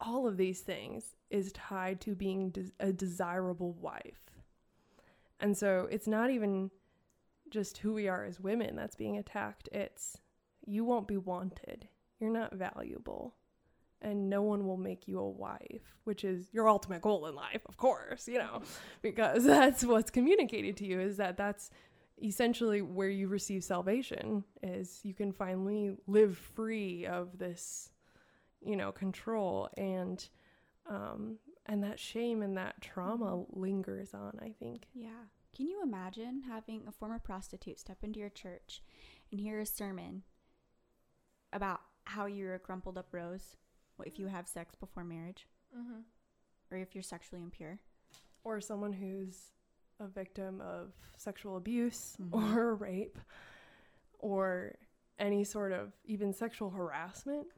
all 0.00 0.26
of 0.26 0.36
these 0.36 0.60
things 0.60 1.16
is 1.30 1.52
tied 1.52 2.00
to 2.02 2.14
being 2.14 2.54
a 2.80 2.92
desirable 2.92 3.72
wife. 3.72 4.30
And 5.40 5.56
so 5.56 5.88
it's 5.90 6.06
not 6.06 6.30
even 6.30 6.70
just 7.50 7.78
who 7.78 7.92
we 7.92 8.08
are 8.08 8.24
as 8.24 8.40
women 8.40 8.76
that's 8.76 8.96
being 8.96 9.18
attacked, 9.18 9.68
it's 9.72 10.18
you 10.66 10.84
won't 10.84 11.08
be 11.08 11.16
wanted. 11.16 11.88
You're 12.20 12.30
not 12.30 12.54
valuable. 12.54 13.34
And 14.02 14.28
no 14.28 14.42
one 14.42 14.66
will 14.66 14.76
make 14.76 15.08
you 15.08 15.18
a 15.18 15.28
wife, 15.28 15.96
which 16.04 16.22
is 16.22 16.52
your 16.52 16.68
ultimate 16.68 17.00
goal 17.00 17.26
in 17.26 17.34
life, 17.34 17.62
of 17.66 17.78
course, 17.78 18.28
you 18.28 18.38
know, 18.38 18.60
because 19.00 19.44
that's 19.56 19.84
what's 19.84 20.10
communicated 20.10 20.76
to 20.78 20.86
you 20.86 21.00
is 21.00 21.16
that 21.16 21.36
that's 21.38 21.70
essentially 22.22 22.82
where 22.82 23.08
you 23.08 23.28
receive 23.28 23.64
salvation 23.64 24.44
is 24.62 25.00
you 25.02 25.12
can 25.14 25.32
finally 25.32 25.96
live 26.06 26.36
free 26.38 27.04
of 27.06 27.36
this 27.38 27.90
you 28.62 28.74
know 28.74 28.90
control 28.90 29.68
and 29.76 30.30
um 30.88 31.36
and 31.66 31.82
that 31.82 32.00
shame 32.00 32.40
and 32.40 32.56
that 32.56 32.80
trauma 32.80 33.44
lingers 33.50 34.14
on 34.14 34.32
i 34.40 34.50
think 34.58 34.86
Yeah. 34.94 35.26
Can 35.54 35.68
you 35.68 35.82
imagine 35.82 36.42
having 36.48 36.82
a 36.86 36.92
former 36.92 37.18
prostitute 37.18 37.78
step 37.78 37.98
into 38.02 38.18
your 38.20 38.28
church 38.30 38.82
and 39.30 39.40
hear 39.40 39.58
a 39.60 39.66
sermon 39.66 40.22
about 41.52 41.80
how 42.06 42.26
you're 42.26 42.54
a 42.54 42.58
crumpled 42.58 42.96
up 42.98 43.08
rose 43.12 43.56
if 44.04 44.18
you 44.18 44.26
have 44.26 44.48
sex 44.48 44.74
before 44.74 45.04
marriage 45.04 45.46
mm-hmm. 45.76 46.00
or 46.70 46.78
if 46.78 46.94
you're 46.94 47.02
sexually 47.02 47.42
impure? 47.42 47.78
or 48.44 48.60
someone 48.60 48.92
who's 48.92 49.50
a 49.98 50.06
victim 50.06 50.60
of 50.60 50.92
sexual 51.16 51.56
abuse 51.56 52.16
Mhm. 52.22 52.32
or 52.32 52.74
rape 52.88 53.18
or 54.20 54.76
any 55.18 55.42
sort 55.44 55.72
of 55.72 55.92
even 56.04 56.32
sexual 56.32 56.70
harassment 56.70 57.48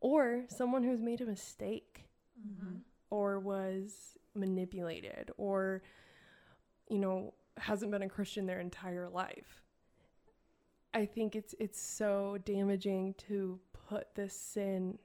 or 0.00 0.44
someone 0.48 0.82
who's 0.82 1.00
made 1.00 1.20
a 1.20 1.26
mistake 1.26 2.04
Mm-hmm. 2.40 2.76
or 3.10 3.40
was 3.40 4.16
manipulated 4.34 5.32
or 5.38 5.82
you 6.88 6.98
know 7.00 7.34
hasn't 7.56 7.90
been 7.90 8.02
a 8.02 8.08
christian 8.08 8.46
their 8.46 8.60
entire 8.60 9.08
life 9.08 9.60
i 10.94 11.04
think 11.06 11.34
it's 11.36 11.54
it's 11.58 11.80
so 11.80 12.38
damaging 12.44 13.14
to 13.14 13.58
put 13.88 14.14
this 14.14 14.34
sin 14.34 14.98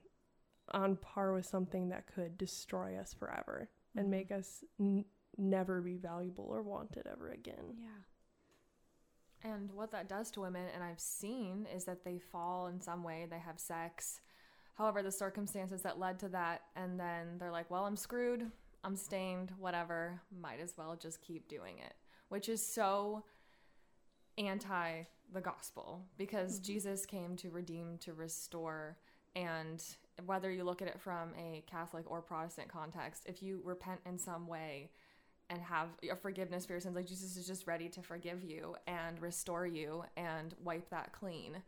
on 0.72 0.96
par 0.96 1.32
with 1.32 1.44
something 1.46 1.88
that 1.90 2.06
could 2.06 2.36
destroy 2.38 2.96
us 2.96 3.12
forever 3.12 3.68
and 3.96 4.06
Mhm. 4.06 4.10
make 4.10 4.32
us 4.32 4.64
n- 4.80 5.04
never 5.36 5.80
be 5.82 5.96
valuable 5.96 6.44
or 6.44 6.62
wanted 6.62 7.06
ever 7.06 7.30
again 7.30 7.76
Yeah. 7.78 8.02
And 9.42 9.70
what 9.72 9.90
that 9.90 10.08
does 10.08 10.30
to 10.30 10.40
women, 10.40 10.68
and 10.70 10.82
I've 10.82 10.98
seen, 11.00 11.66
is 11.66 11.84
that 11.84 12.02
they 12.02 12.18
fall 12.18 12.66
in 12.68 12.80
some 12.80 13.02
way, 13.04 13.26
they 13.26 13.40
have 13.40 13.58
sex. 13.60 14.22
However, 14.74 15.02
the 15.02 15.12
circumstances 15.12 15.82
that 15.82 15.98
led 15.98 16.18
to 16.20 16.30
that, 16.30 16.62
and 16.76 16.98
then 16.98 17.36
they're 17.36 17.50
like, 17.50 17.70
well, 17.70 17.84
I'm 17.84 17.96
screwed, 17.96 18.50
I'm 18.84 18.96
stained, 18.96 19.50
whatever, 19.58 20.22
might 20.30 20.60
as 20.60 20.78
well 20.78 20.96
just 20.96 21.20
keep 21.20 21.46
doing 21.46 21.78
it, 21.78 21.94
which 22.30 22.48
is 22.48 22.64
so 22.66 23.22
anti 24.38 25.04
the 25.32 25.40
gospel 25.40 26.06
because 26.16 26.60
Mhm. 26.60 26.64
Jesus 26.64 27.06
came 27.06 27.36
to 27.36 27.50
redeem, 27.50 27.98
to 27.98 28.12
restore. 28.12 28.98
And 29.34 29.82
whether 30.24 30.50
you 30.50 30.64
look 30.64 30.80
at 30.80 30.88
it 30.88 31.00
from 31.00 31.34
a 31.34 31.62
Catholic 31.66 32.08
or 32.10 32.22
Protestant 32.22 32.68
context, 32.68 33.24
if 33.26 33.42
you 33.42 33.60
repent 33.64 34.00
in 34.06 34.18
some 34.18 34.46
way, 34.46 34.90
and 35.50 35.60
have 35.60 35.90
a 36.10 36.16
forgiveness 36.16 36.64
for 36.64 36.72
your 36.72 36.80
sins. 36.80 36.96
Like 36.96 37.06
Jesus 37.06 37.36
is 37.36 37.46
just 37.46 37.66
ready 37.66 37.88
to 37.90 38.02
forgive 38.02 38.42
you 38.42 38.76
and 38.86 39.20
restore 39.20 39.66
you 39.66 40.04
and 40.16 40.54
wipe 40.62 40.88
that 40.90 41.12
clean. 41.12 41.62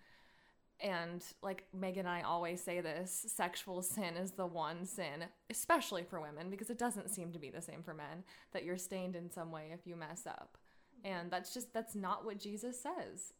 And 0.80 1.22
like 1.42 1.66
Megan 1.72 2.00
and 2.00 2.08
I 2.08 2.22
always 2.22 2.62
say 2.62 2.80
this 2.80 3.26
sexual 3.28 3.82
sin 3.82 4.16
is 4.16 4.32
the 4.32 4.46
one 4.46 4.84
sin, 4.84 5.24
especially 5.48 6.04
for 6.04 6.20
women, 6.20 6.50
because 6.50 6.70
it 6.70 6.78
doesn't 6.78 7.10
seem 7.10 7.32
to 7.32 7.38
be 7.38 7.50
the 7.50 7.62
same 7.62 7.82
for 7.82 7.94
men, 7.94 8.24
that 8.52 8.64
you're 8.64 8.76
stained 8.76 9.16
in 9.16 9.30
some 9.30 9.50
way 9.50 9.70
if 9.72 9.86
you 9.86 9.96
mess 9.96 10.26
up. 10.26 10.58
And 11.04 11.30
that's 11.30 11.54
just, 11.54 11.72
that's 11.72 11.94
not 11.94 12.24
what 12.24 12.38
Jesus 12.38 12.80
says. 12.80 13.32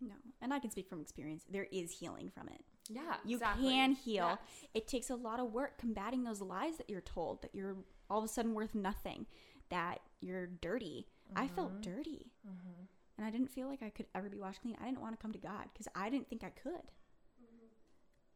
No. 0.00 0.14
And 0.42 0.52
I 0.52 0.58
can 0.58 0.70
speak 0.70 0.88
from 0.88 1.00
experience. 1.00 1.44
There 1.48 1.66
is 1.72 1.90
healing 1.90 2.30
from 2.30 2.48
it. 2.48 2.62
Yeah. 2.90 3.16
You 3.24 3.36
exactly. 3.38 3.70
can 3.70 3.92
heal. 3.92 4.38
It 4.74 4.86
takes 4.86 5.08
a 5.10 5.14
lot 5.16 5.40
of 5.40 5.52
work 5.52 5.78
combating 5.78 6.24
those 6.24 6.40
lies 6.42 6.76
that 6.76 6.90
you're 6.90 7.00
told 7.00 7.42
that 7.42 7.54
you're 7.54 7.76
all 8.10 8.18
of 8.18 8.24
a 8.24 8.28
sudden 8.28 8.52
worth 8.54 8.74
nothing, 8.74 9.26
that 9.70 10.00
you're 10.20 10.46
dirty. 10.46 11.06
I 11.34 11.48
felt 11.48 11.72
Mhm. 11.78 11.82
dirty. 11.82 12.30
Mhm. 12.46 12.86
And 13.16 13.26
I 13.26 13.30
didn't 13.30 13.48
feel 13.48 13.66
like 13.66 13.82
I 13.82 13.88
could 13.90 14.06
ever 14.14 14.28
be 14.28 14.38
washed 14.38 14.60
clean. 14.60 14.76
I 14.78 14.84
didn't 14.84 15.00
want 15.00 15.14
to 15.14 15.22
come 15.22 15.32
to 15.32 15.38
God 15.38 15.70
because 15.72 15.88
I 15.94 16.10
didn't 16.10 16.28
think 16.28 16.44
I 16.44 16.50
could. 16.50 16.92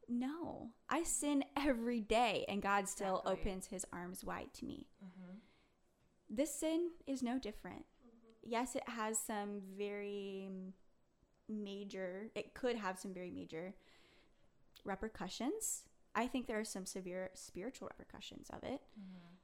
No, 0.08 0.72
I 0.88 1.04
sin 1.04 1.44
every 1.56 2.00
day, 2.00 2.44
and 2.48 2.60
God 2.60 2.88
still 2.88 3.18
Exactly. 3.18 3.32
opens 3.40 3.66
his 3.66 3.86
arms 3.92 4.24
wide 4.24 4.52
to 4.54 4.64
me. 4.64 4.88
Mhm. 5.04 5.40
This 6.28 6.52
sin 6.52 6.90
is 7.06 7.22
no 7.22 7.38
different. 7.38 7.86
Yes, 8.42 8.74
it 8.76 8.88
has 8.88 9.18
some 9.18 9.60
very 9.76 10.50
major, 11.48 12.30
it 12.34 12.54
could 12.54 12.76
have 12.76 12.98
some 12.98 13.12
very 13.12 13.30
major 13.30 13.74
repercussions. 14.84 15.84
I 16.14 16.26
think 16.26 16.46
there 16.46 16.58
are 16.58 16.64
some 16.64 16.86
severe 16.86 17.30
spiritual 17.34 17.88
repercussions 17.88 18.48
of 18.50 18.64
it, 18.64 18.82
Mhm. 18.98 19.36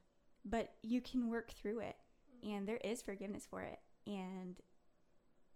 but 0.43 0.75
you 0.81 1.01
can 1.01 1.29
work 1.29 1.51
through 1.51 1.79
it, 1.79 1.97
and 2.43 2.67
there 2.67 2.77
is 2.77 3.01
forgiveness 3.01 3.45
for 3.45 3.61
it. 3.61 3.79
And 4.05 4.61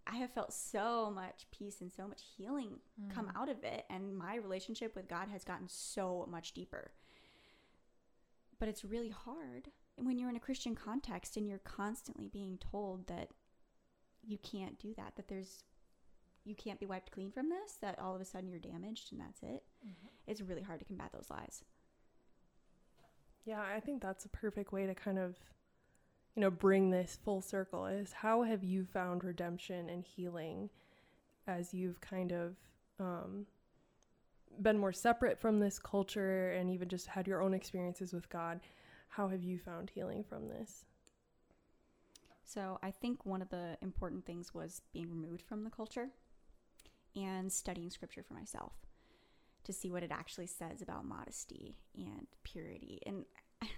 I 0.06 0.16
have 0.16 0.32
felt 0.32 0.52
so 0.52 1.10
much 1.10 1.50
peace 1.50 1.80
and 1.80 1.92
so 1.92 2.08
much 2.08 2.22
healing 2.22 2.80
come 3.08 3.28
Mhm. 3.28 3.36
out 3.36 3.48
of 3.48 3.62
it, 3.64 3.86
and 3.88 4.16
my 4.16 4.34
relationship 4.36 4.94
with 4.94 5.08
God 5.08 5.28
has 5.28 5.44
gotten 5.44 5.68
so 5.68 6.26
much 6.26 6.52
deeper. 6.52 6.92
But 8.58 8.68
it's 8.68 8.84
really 8.84 9.10
hard 9.10 9.72
when 9.96 10.18
you're 10.18 10.30
in 10.30 10.36
a 10.36 10.40
Christian 10.40 10.74
context 10.74 11.36
and 11.36 11.46
you're 11.46 11.58
constantly 11.58 12.28
being 12.28 12.58
told 12.58 13.06
that 13.08 13.28
you 14.22 14.38
can't 14.38 14.78
do 14.78 14.94
that, 14.96 15.14
that 15.16 15.28
there's 15.28 15.64
you 16.44 16.54
can't 16.56 16.80
be 16.80 16.86
wiped 16.86 17.12
clean 17.12 17.30
from 17.30 17.48
this, 17.48 17.74
that 17.80 17.98
all 18.00 18.16
of 18.16 18.20
a 18.20 18.24
sudden 18.24 18.48
you're 18.48 18.58
damaged 18.58 19.12
and 19.12 19.20
that's 19.20 19.42
it. 19.44 19.64
Mhm. 19.86 20.08
It's 20.26 20.40
really 20.40 20.62
hard 20.62 20.80
to 20.80 20.84
combat 20.84 21.12
those 21.12 21.30
lies. 21.30 21.64
Yeah, 23.44 23.60
I 23.62 23.80
think 23.80 24.02
that's 24.02 24.24
a 24.24 24.28
perfect 24.28 24.72
way 24.72 24.86
to 24.86 24.94
kind 24.94 25.18
of, 25.18 25.38
you 26.34 26.40
know, 26.40 26.50
bring 26.50 26.90
this 26.90 27.16
full 27.24 27.40
circle 27.42 27.86
is 27.86 28.12
how 28.12 28.42
have 28.42 28.64
you 28.64 28.84
found 28.84 29.22
redemption 29.24 29.88
and 29.88 30.04
healing 30.04 30.70
as 31.46 31.74
you've 31.74 32.00
kind 32.00 32.32
of 32.32 32.56
um, 32.98 33.46
been 34.60 34.78
more 34.78 34.92
separate 34.92 35.38
from 35.38 35.58
this 35.60 35.78
culture 35.78 36.50
and 36.52 36.70
even 36.70 36.88
just 36.88 37.06
had 37.06 37.26
your 37.26 37.42
own 37.42 37.54
experiences 37.54 38.12
with 38.12 38.28
God? 38.28 38.60
How 39.12 39.28
have 39.28 39.42
you 39.42 39.58
found 39.58 39.90
healing 39.90 40.24
from 40.24 40.48
this? 40.48 40.86
So 42.44 42.78
I 42.82 42.90
think 42.90 43.26
one 43.26 43.42
of 43.42 43.50
the 43.50 43.76
important 43.82 44.24
things 44.24 44.54
was 44.54 44.80
being 44.94 45.10
removed 45.10 45.42
from 45.42 45.64
the 45.64 45.70
culture 45.70 46.08
and 47.14 47.52
studying 47.52 47.90
scripture 47.90 48.22
for 48.22 48.32
myself 48.32 48.72
to 49.64 49.72
see 49.72 49.90
what 49.90 50.02
it 50.02 50.10
actually 50.10 50.46
says 50.46 50.80
about 50.80 51.04
modesty 51.04 51.76
and 51.94 52.26
purity. 52.42 53.02
And 53.04 53.26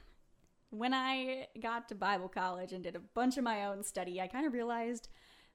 when 0.71 0.95
I 0.95 1.49
got 1.61 1.89
to 1.89 1.97
Bible 1.97 2.29
college 2.29 2.73
and 2.73 2.85
did 2.85 2.95
a 2.95 3.01
bunch 3.01 3.37
of 3.37 3.43
my 3.43 3.65
own 3.65 3.83
study, 3.83 4.21
I 4.21 4.29
kind 4.29 4.47
of 4.47 4.53
realized 4.53 5.09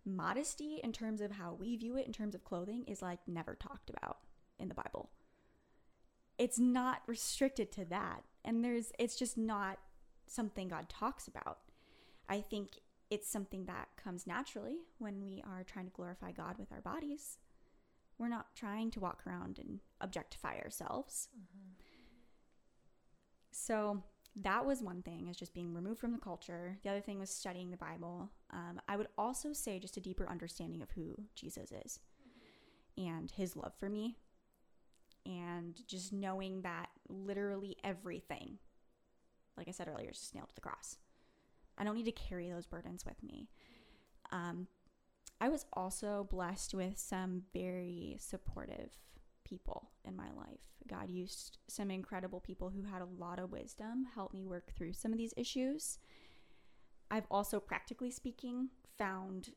modesty, 0.05 0.82
in 0.84 0.91
terms 0.91 1.21
of 1.21 1.32
how 1.32 1.55
we 1.57 1.77
view 1.77 1.95
it 1.95 2.05
in 2.05 2.11
terms 2.11 2.36
of 2.36 2.43
clothing, 2.43 2.84
is 2.86 3.01
like 3.01 3.19
never 3.27 3.55
talked 3.55 3.89
about 3.89 4.17
in 4.59 4.67
the 4.67 4.75
Bible. 4.75 5.09
It's 6.39 6.57
not 6.57 7.03
restricted 7.05 7.71
to 7.73 7.85
that. 7.85 8.23
And 8.43 8.63
there's, 8.63 8.91
it's 8.97 9.15
just 9.15 9.37
not 9.37 9.77
something 10.25 10.69
God 10.69 10.89
talks 10.89 11.27
about. 11.27 11.59
I 12.27 12.41
think 12.41 12.79
it's 13.09 13.29
something 13.29 13.65
that 13.65 13.89
comes 14.01 14.25
naturally 14.25 14.77
when 14.97 15.21
we 15.21 15.43
are 15.45 15.63
trying 15.63 15.85
to 15.85 15.91
glorify 15.91 16.31
God 16.31 16.57
with 16.57 16.71
our 16.71 16.81
bodies. 16.81 17.37
We're 18.17 18.29
not 18.29 18.55
trying 18.55 18.91
to 18.91 18.99
walk 18.99 19.21
around 19.27 19.59
and 19.59 19.79
objectify 20.01 20.57
ourselves. 20.57 21.27
Mm-hmm. 21.35 21.73
So 23.51 24.03
that 24.35 24.65
was 24.65 24.81
one 24.81 25.01
thing 25.01 25.27
is 25.27 25.37
just 25.37 25.53
being 25.53 25.73
removed 25.73 25.99
from 25.99 26.11
the 26.11 26.17
culture. 26.17 26.77
The 26.83 26.89
other 26.89 27.01
thing 27.01 27.19
was 27.19 27.29
studying 27.29 27.71
the 27.71 27.77
Bible. 27.77 28.29
Um, 28.51 28.79
I 28.87 28.95
would 28.95 29.07
also 29.17 29.53
say 29.53 29.79
just 29.79 29.97
a 29.97 30.01
deeper 30.01 30.29
understanding 30.29 30.81
of 30.81 30.91
who 30.91 31.15
Jesus 31.35 31.71
is 31.71 31.99
mm-hmm. 32.21 33.09
and 33.09 33.31
his 33.31 33.55
love 33.55 33.73
for 33.79 33.89
me, 33.89 34.17
and 35.26 35.80
just 35.88 36.13
knowing 36.13 36.61
that 36.61 36.89
literally 37.07 37.78
everything, 37.84 38.57
like 39.57 39.67
I 39.67 39.72
said 39.72 39.88
earlier, 39.88 40.09
is 40.09 40.20
just 40.20 40.36
nailed 40.36 40.49
to 40.49 40.55
the 40.55 40.61
cross. 40.61 40.97
I 41.78 41.84
don't 41.84 41.95
need 41.95 42.05
to 42.05 42.11
carry 42.11 42.49
those 42.49 42.65
burdens 42.65 43.05
with 43.05 43.22
me. 43.24 43.49
Um, 44.32 44.67
I 45.41 45.49
was 45.49 45.65
also 45.74 46.28
blessed 46.30 46.74
with 46.74 46.97
some 46.97 47.43
very 47.53 48.17
supportive 48.20 48.97
people 49.45 49.89
in 50.05 50.15
my 50.15 50.30
life. 50.36 50.59
God 50.88 51.09
used 51.09 51.57
some 51.67 51.89
incredible 51.89 52.39
people 52.39 52.70
who 52.70 52.84
had 52.84 53.01
a 53.01 53.07
lot 53.17 53.39
of 53.39 53.51
wisdom 53.51 54.05
help 54.13 54.34
me 54.34 54.45
work 54.45 54.74
through 54.76 54.93
some 54.93 55.11
of 55.11 55.17
these 55.17 55.34
issues. 55.38 55.99
I've 57.11 57.28
also, 57.32 57.59
practically 57.59 58.11
speaking, 58.11 58.70
found 58.97 59.49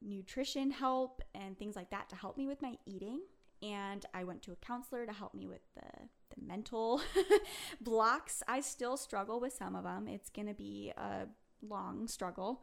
nutrition 0.00 0.70
help 0.70 1.22
and 1.34 1.58
things 1.58 1.76
like 1.76 1.90
that 1.90 2.08
to 2.10 2.16
help 2.16 2.36
me 2.36 2.46
with 2.46 2.62
my 2.62 2.74
eating. 2.86 3.20
And 3.64 4.04
I 4.12 4.24
went 4.24 4.42
to 4.42 4.52
a 4.52 4.56
counselor 4.56 5.06
to 5.06 5.12
help 5.12 5.34
me 5.34 5.46
with 5.46 5.62
the, 5.74 6.08
the 6.36 6.46
mental 6.46 7.00
blocks. 7.80 8.42
I 8.46 8.60
still 8.60 8.96
struggle 8.98 9.40
with 9.40 9.54
some 9.54 9.74
of 9.74 9.84
them. 9.84 10.06
It's 10.06 10.28
going 10.28 10.48
to 10.48 10.54
be 10.54 10.92
a 10.96 11.26
long 11.62 12.06
struggle. 12.06 12.62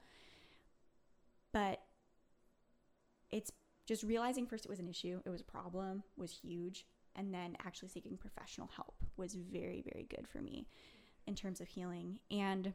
But 1.51 1.81
it's 3.31 3.51
just 3.87 4.03
realizing 4.03 4.45
first 4.45 4.65
it 4.65 4.69
was 4.69 4.79
an 4.79 4.87
issue, 4.87 5.21
it 5.25 5.29
was 5.29 5.41
a 5.41 5.45
problem, 5.45 6.03
was 6.15 6.31
huge, 6.31 6.85
and 7.15 7.33
then 7.33 7.57
actually 7.65 7.89
seeking 7.89 8.15
professional 8.15 8.69
help 8.75 8.95
was 9.17 9.33
very, 9.33 9.83
very 9.91 10.05
good 10.07 10.27
for 10.27 10.39
me 10.39 10.67
in 11.25 11.35
terms 11.35 11.61
of 11.61 11.67
healing. 11.67 12.19
And 12.29 12.73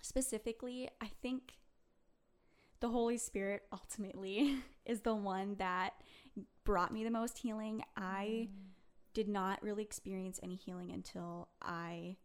specifically, 0.00 0.88
I 1.00 1.10
think 1.22 1.54
the 2.80 2.88
Holy 2.88 3.18
Spirit 3.18 3.62
ultimately 3.72 4.58
is 4.86 5.00
the 5.00 5.14
one 5.14 5.56
that 5.58 5.94
brought 6.66 6.92
me 6.92 7.04
the 7.04 7.10
most 7.10 7.38
healing. 7.38 7.82
I 7.96 8.48
mm. 8.48 8.48
did 9.14 9.28
not 9.28 9.62
really 9.62 9.82
experience 9.82 10.38
any 10.42 10.56
healing 10.56 10.92
until 10.92 11.48
I 11.62 12.16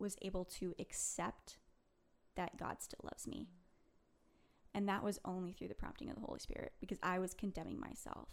was 0.00 0.16
able 0.22 0.44
to 0.46 0.74
accept 0.80 1.58
that 2.34 2.56
God 2.58 2.82
still 2.82 3.00
loves 3.04 3.28
me. 3.28 3.46
And 4.74 4.88
that 4.88 5.04
was 5.04 5.20
only 5.24 5.52
through 5.52 5.68
the 5.68 5.74
prompting 5.74 6.08
of 6.08 6.16
the 6.16 6.22
Holy 6.22 6.40
Spirit 6.40 6.72
because 6.80 6.98
I 7.02 7.18
was 7.18 7.34
condemning 7.34 7.78
myself. 7.78 8.28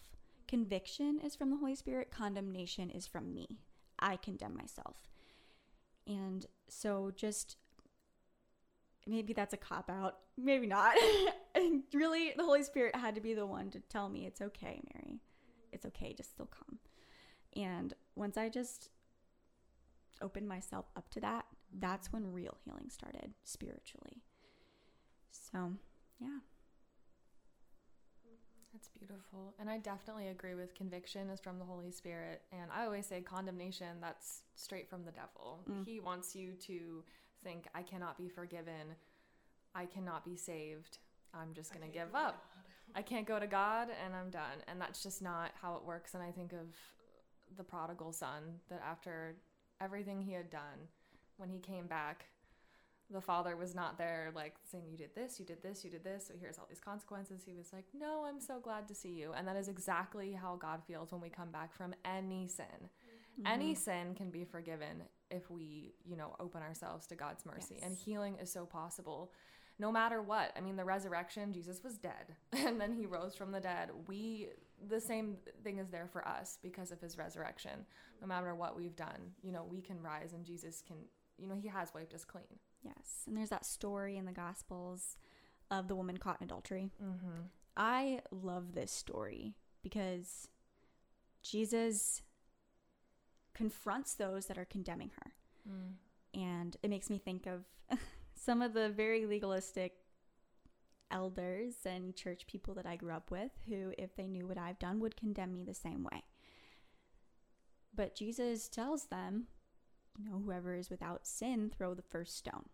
Conviction 0.48 1.20
is 1.24 1.36
from 1.36 1.52
the 1.52 1.58
Holy 1.58 1.76
Spirit, 1.76 2.10
condemnation 2.10 2.90
is 2.90 3.06
from 3.06 3.36
me. 3.36 3.60
I 4.00 4.16
condemn 4.16 4.56
myself. 4.56 4.96
And 6.08 6.46
so 6.70 7.12
just 7.16 7.58
maybe 9.10 9.34
that's 9.34 9.53
a 9.53 9.57
cop 9.57 9.89
out, 9.89 10.18
maybe 10.38 10.68
not. 10.68 10.95
really, 11.93 12.34
the 12.38 12.43
Holy 12.43 12.64
Spirit 12.64 12.95
had 12.95 13.16
to 13.16 13.22
be 13.22 13.34
the 13.34 13.45
one 13.45 13.70
to 13.72 13.80
tell 13.80 14.10
me 14.10 14.26
it's 14.26 14.41
okay, 14.41 14.82
Mary. 14.93 15.20
It's 15.72 15.86
okay, 15.88 16.14
just 16.14 16.32
still 16.32 16.47
come. 16.47 16.80
And 17.55 17.93
once 18.16 18.38
I 18.38 18.49
just 18.49 18.89
opened 20.22 20.47
myself 20.47 20.86
up 20.95 21.10
to 21.12 21.20
that, 21.22 21.45
that's 21.80 22.12
when 22.12 22.32
real 22.32 22.57
healing 22.64 22.89
started 22.89 23.34
spiritually. 23.43 24.22
So, 25.32 25.74
yeah. 26.20 26.39
That's 28.74 28.89
beautiful. 28.89 29.55
And 29.60 29.70
I 29.70 29.78
definitely 29.78 30.28
agree 30.28 30.53
with 30.53 30.76
conviction 30.76 31.30
is 31.30 31.39
from 31.39 31.57
the 31.57 31.66
Holy 31.66 31.91
Spirit. 31.91 32.43
And 32.51 32.70
I 32.72 32.86
always 32.86 33.07
say 33.07 33.22
condemnation, 33.22 33.97
that's 33.99 34.43
straight 34.55 34.89
from 34.89 35.03
the 35.03 35.12
devil. 35.12 35.62
Mm. 35.70 35.86
He 35.86 35.99
wants 35.99 36.36
you 36.36 36.53
to 36.68 37.03
think, 37.44 37.68
I 37.74 37.82
cannot 37.82 38.18
be 38.18 38.30
forgiven. 38.30 38.96
I 39.76 39.86
cannot 39.86 40.26
be 40.26 40.36
saved. 40.36 40.98
I'm 41.34 41.54
just 41.54 41.74
going 41.74 41.86
to 41.86 41.92
give 41.92 42.16
up. 42.16 42.44
I 42.96 43.02
can't 43.02 43.28
go 43.28 43.40
to 43.40 43.48
God 43.48 43.90
and 44.04 44.16
I'm 44.16 44.30
done. 44.30 44.64
And 44.68 44.82
that's 44.82 45.04
just 45.04 45.22
not 45.22 45.52
how 45.62 45.76
it 45.76 45.86
works. 45.86 46.14
And 46.14 46.24
I 46.24 46.32
think 46.32 46.54
of 46.54 46.76
the 47.56 47.64
prodigal 47.64 48.12
son 48.12 48.60
that 48.70 48.82
after 48.88 49.36
everything 49.80 50.22
he 50.22 50.34
had 50.34 50.50
done, 50.50 50.88
when 51.38 51.50
he 51.50 51.60
came 51.60 51.88
back, 51.88 52.26
the 53.12 53.22
father 53.22 53.56
was 53.56 53.74
not 53.74 53.98
there 53.98 54.32
like 54.36 54.56
saying 54.72 54.84
you 54.90 54.98
did 54.98 55.14
this 55.16 55.40
you 55.40 55.46
did 55.46 55.62
this 55.64 55.84
you 55.84 55.90
did 55.90 56.04
this 56.04 56.28
so 56.28 56.34
here's 56.40 56.60
all 56.60 56.68
these 56.70 56.80
consequences 56.80 57.42
he 57.46 57.54
was 57.54 57.74
like 57.74 57.86
no 57.98 58.24
i'm 58.28 58.40
so 58.40 58.60
glad 58.60 58.88
to 58.88 58.94
see 58.94 59.10
you 59.10 59.34
and 59.34 59.48
that 59.48 59.56
is 59.56 59.68
exactly 59.68 60.34
how 60.34 60.56
god 60.56 60.82
feels 60.88 61.12
when 61.12 61.22
we 61.22 61.30
come 61.30 61.52
back 61.52 61.74
from 61.74 61.94
any 62.06 62.48
sin 62.48 62.66
mm-hmm. 62.80 63.48
any 63.48 63.74
sin 63.74 64.14
can 64.16 64.30
be 64.30 64.44
forgiven 64.44 65.02
if 65.32 65.50
we 65.50 65.94
you 66.06 66.16
know 66.16 66.36
open 66.40 66.62
ourselves 66.62 67.06
to 67.08 67.16
god's 67.16 67.46
mercy 67.46 67.76
yes. 67.76 67.84
and 67.84 67.98
healing 67.98 68.38
is 68.42 68.52
so 68.52 68.66
possible 68.66 69.32
no 69.78 69.92
matter 69.92 70.22
what 70.22 70.52
i 70.58 70.62
mean 70.62 70.76
the 70.76 70.86
resurrection 70.86 71.54
jesus 71.54 71.84
was 71.84 71.98
dead 71.98 72.36
and 72.54 72.80
then 72.80 72.94
he 72.94 73.06
rose 73.06 73.36
from 73.36 73.52
the 73.52 73.60
dead 73.60 73.90
we 74.08 74.48
the 74.88 75.00
same 75.00 75.36
thing 75.64 75.78
is 75.78 75.90
there 75.90 76.08
for 76.12 76.28
us 76.28 76.58
because 76.62 76.92
of 76.92 77.00
his 77.02 77.18
resurrection 77.18 77.86
no 78.22 78.28
matter 78.28 78.56
what 78.56 78.76
we've 78.76 78.96
done 78.96 79.34
you 79.42 79.52
know 79.52 79.66
we 79.70 79.82
can 79.82 80.02
rise 80.02 80.34
and 80.34 80.46
jesus 80.46 80.82
can 80.86 80.98
you 81.38 81.48
know 81.48 81.56
he 81.56 81.68
has 81.68 81.94
wiped 81.94 82.14
us 82.14 82.26
clean 82.26 82.60
Yes. 82.84 83.24
And 83.28 83.36
there's 83.36 83.50
that 83.50 83.66
story 83.66 84.18
in 84.18 84.26
the 84.26 84.32
Gospels 84.32 85.18
of 85.72 85.88
the 85.88 85.96
woman 85.96 86.18
caught 86.18 86.42
in 86.42 86.46
adultery. 86.46 86.92
Mm-hmm. 87.04 87.42
I 87.78 88.22
love 88.32 88.74
this 88.74 88.92
story 88.92 89.56
because 89.84 90.48
Jesus 91.42 92.22
confronts 93.60 94.14
those 94.14 94.45
that 94.45 94.57
are 94.57 94.64
condemning 94.64 95.12
her. 95.18 95.32
Mm. 95.70 96.41
And 96.41 96.78
it 96.82 96.89
makes 96.89 97.10
me 97.10 97.18
think 97.18 97.45
of 97.45 97.66
some 98.34 98.62
of 98.62 98.74
the 98.74 98.88
very 98.88 99.26
legalistic 99.26 99.95
elders 101.12 101.76
and 101.86 102.16
church 102.16 102.47
people 102.47 102.74
that 102.76 102.86
I 102.86 102.95
grew 102.95 103.12
up 103.12 103.32
with 103.32 103.51
who, 103.68 103.91
if 103.97 104.16
they 104.16 104.28
knew 104.28 104.47
what 104.47 104.57
I've 104.57 104.80
done, 104.80 105.01
would 105.01 105.18
condemn 105.18 105.51
me 105.51 105.66
the 105.66 105.74
same 105.74 106.05
way. 106.05 106.24
But 107.93 108.16
Jesus 108.16 108.70
tells 108.70 109.07
them 109.07 109.47
you 110.18 110.30
know, 110.30 110.41
whoever 110.43 110.74
is 110.74 110.89
without 110.89 111.28
sin, 111.28 111.70
throw 111.70 111.93
the 111.93 112.01
first 112.01 112.38
stone. 112.38 112.70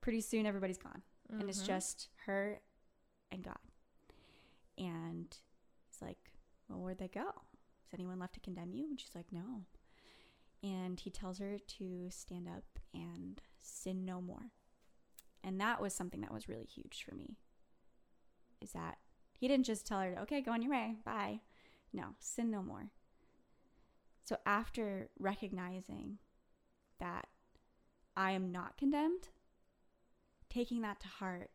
Pretty 0.00 0.20
soon, 0.20 0.46
everybody's 0.46 0.78
gone. 0.78 1.02
Mm-hmm. 1.28 1.40
And 1.40 1.48
it's 1.48 1.58
mm-hmm. 1.58 1.66
just 1.72 2.08
her 2.26 2.60
and 3.32 3.42
God. 3.42 3.58
And 4.78 5.36
it's 5.90 6.00
like, 6.00 6.30
well, 6.68 6.78
where'd 6.78 6.98
they 6.98 7.08
go? 7.08 7.32
Is 7.86 7.94
anyone 7.94 8.18
left 8.18 8.34
to 8.34 8.40
condemn 8.40 8.72
you? 8.72 8.86
And 8.90 9.00
she's 9.00 9.14
like, 9.14 9.32
no. 9.32 9.62
And 10.62 10.98
he 10.98 11.10
tells 11.10 11.38
her 11.38 11.58
to 11.78 12.08
stand 12.10 12.48
up 12.48 12.64
and 12.92 13.40
sin 13.60 14.04
no 14.04 14.20
more. 14.20 14.50
And 15.44 15.60
that 15.60 15.80
was 15.80 15.94
something 15.94 16.20
that 16.22 16.32
was 16.32 16.48
really 16.48 16.64
huge 16.64 17.04
for 17.08 17.14
me. 17.14 17.36
Is 18.60 18.72
that 18.72 18.98
he 19.38 19.46
didn't 19.46 19.66
just 19.66 19.86
tell 19.86 20.00
her, 20.00 20.16
okay, 20.22 20.40
go 20.40 20.52
on 20.52 20.62
your 20.62 20.72
way, 20.72 20.96
bye. 21.04 21.40
No, 21.92 22.14
sin 22.18 22.50
no 22.50 22.62
more. 22.62 22.90
So 24.24 24.38
after 24.44 25.08
recognizing 25.20 26.18
that 26.98 27.28
I 28.16 28.32
am 28.32 28.50
not 28.50 28.76
condemned, 28.76 29.28
taking 30.48 30.80
that 30.80 30.98
to 31.00 31.08
heart 31.08 31.50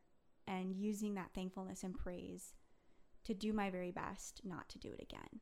and 0.48 0.74
using 0.74 1.16
that 1.16 1.32
thankfulness 1.34 1.84
and 1.84 1.98
praise 1.98 2.54
to 3.26 3.34
do 3.34 3.52
my 3.52 3.70
very 3.70 3.92
best 3.92 4.42
not 4.44 4.70
to 4.70 4.80
do 4.80 4.90
it 4.90 5.02
again. 5.02 5.42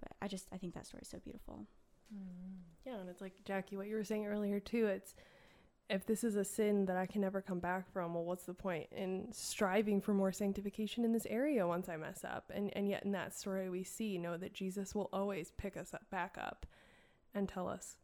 But 0.00 0.12
I 0.20 0.28
just 0.28 0.46
I 0.52 0.58
think 0.58 0.74
that 0.74 0.86
story 0.86 1.02
is 1.02 1.08
so 1.08 1.18
beautiful. 1.18 1.66
Mm. 2.14 2.58
Yeah, 2.84 2.98
and 2.98 3.08
it's 3.08 3.20
like 3.20 3.44
Jacque, 3.44 3.72
what 3.72 3.88
you 3.88 3.96
were 3.96 4.04
saying 4.04 4.26
earlier 4.26 4.60
too. 4.60 4.86
It's 4.86 5.14
if 5.88 6.04
this 6.04 6.24
is 6.24 6.36
a 6.36 6.44
sin 6.44 6.86
that 6.86 6.96
I 6.96 7.06
can 7.06 7.20
never 7.20 7.40
come 7.40 7.60
back 7.60 7.92
from, 7.92 8.14
well, 8.14 8.24
what's 8.24 8.44
the 8.44 8.54
point 8.54 8.88
in 8.90 9.28
striving 9.32 10.00
for 10.00 10.12
more 10.12 10.32
sanctification 10.32 11.04
in 11.04 11.12
this 11.12 11.26
area 11.30 11.66
once 11.66 11.88
I 11.88 11.96
mess 11.96 12.24
up? 12.24 12.50
And 12.54 12.70
and 12.76 12.88
yet 12.88 13.04
in 13.04 13.12
that 13.12 13.34
story 13.34 13.68
we 13.68 13.84
see, 13.84 14.18
know 14.18 14.36
that 14.36 14.54
Jesus 14.54 14.94
will 14.94 15.08
always 15.12 15.52
pick 15.56 15.76
us 15.76 15.94
up 15.94 16.08
back 16.10 16.36
up 16.38 16.66
and 17.34 17.48
tell 17.48 17.68
us, 17.68 17.96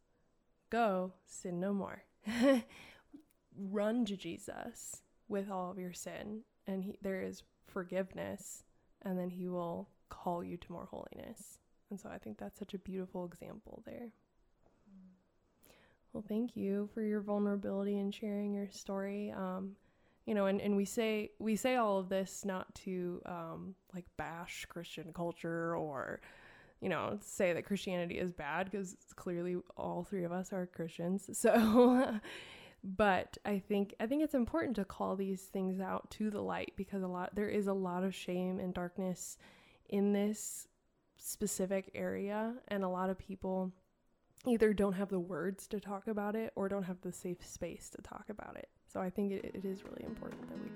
go, 0.70 1.12
sin 1.26 1.58
no 1.60 1.72
more. 1.72 2.04
Run 3.58 4.04
to 4.06 4.16
Jesus 4.16 5.02
with 5.28 5.50
all 5.50 5.70
of 5.70 5.78
your 5.78 5.92
sin, 5.92 6.40
and 6.66 6.84
he, 6.84 6.96
there 7.02 7.22
is 7.22 7.42
forgiveness 7.66 8.64
and 9.02 9.18
then 9.18 9.30
he 9.30 9.48
will 9.48 9.88
call 10.08 10.42
you 10.44 10.56
to 10.56 10.72
more 10.72 10.88
holiness. 10.90 11.58
And 11.92 12.00
so 12.00 12.08
I 12.08 12.16
think 12.16 12.38
that's 12.38 12.58
such 12.58 12.72
a 12.72 12.78
beautiful 12.78 13.26
example 13.26 13.82
there. 13.84 14.08
Well, 16.14 16.24
thank 16.26 16.56
you 16.56 16.88
for 16.94 17.02
your 17.02 17.20
vulnerability 17.20 17.98
and 17.98 18.14
sharing 18.14 18.54
your 18.54 18.70
story. 18.70 19.30
Um, 19.30 19.76
you 20.24 20.32
know, 20.34 20.46
and, 20.46 20.58
and 20.62 20.74
we 20.74 20.86
say 20.86 21.32
we 21.38 21.54
say 21.54 21.76
all 21.76 21.98
of 21.98 22.08
this 22.08 22.46
not 22.46 22.74
to 22.76 23.20
um, 23.26 23.74
like 23.94 24.06
bash 24.16 24.64
Christian 24.70 25.12
culture 25.12 25.76
or, 25.76 26.22
you 26.80 26.88
know, 26.88 27.18
say 27.20 27.52
that 27.52 27.66
Christianity 27.66 28.18
is 28.18 28.32
bad 28.32 28.70
because 28.70 28.96
clearly 29.14 29.58
all 29.76 30.02
three 30.02 30.24
of 30.24 30.32
us 30.32 30.50
are 30.50 30.64
Christians. 30.64 31.28
So, 31.34 32.18
but 32.82 33.36
I 33.44 33.58
think 33.58 33.94
I 34.00 34.06
think 34.06 34.22
it's 34.22 34.32
important 34.32 34.76
to 34.76 34.86
call 34.86 35.14
these 35.14 35.42
things 35.42 35.78
out 35.78 36.10
to 36.12 36.30
the 36.30 36.40
light 36.40 36.72
because 36.74 37.02
a 37.02 37.06
lot 37.06 37.34
there 37.34 37.50
is 37.50 37.66
a 37.66 37.74
lot 37.74 38.02
of 38.02 38.14
shame 38.14 38.58
and 38.60 38.72
darkness 38.72 39.36
in 39.90 40.14
this 40.14 40.68
specific 41.22 41.90
area, 41.94 42.54
and 42.68 42.84
a 42.84 42.88
lot 42.88 43.10
of 43.10 43.18
people 43.18 43.72
either 44.46 44.72
don't 44.72 44.94
have 44.94 45.08
the 45.08 45.20
words 45.20 45.66
to 45.68 45.78
talk 45.78 46.08
about 46.08 46.34
it 46.34 46.52
or 46.56 46.68
don't 46.68 46.82
have 46.82 47.00
the 47.02 47.12
safe 47.12 47.46
space 47.46 47.90
to 47.90 48.02
talk 48.02 48.24
about 48.28 48.56
it. 48.56 48.68
So 48.92 49.00
I 49.00 49.08
think 49.08 49.32
it, 49.32 49.44
it 49.54 49.64
is 49.64 49.84
really 49.84 50.04
important 50.04 50.48
that 50.48 50.58
we 50.58 50.68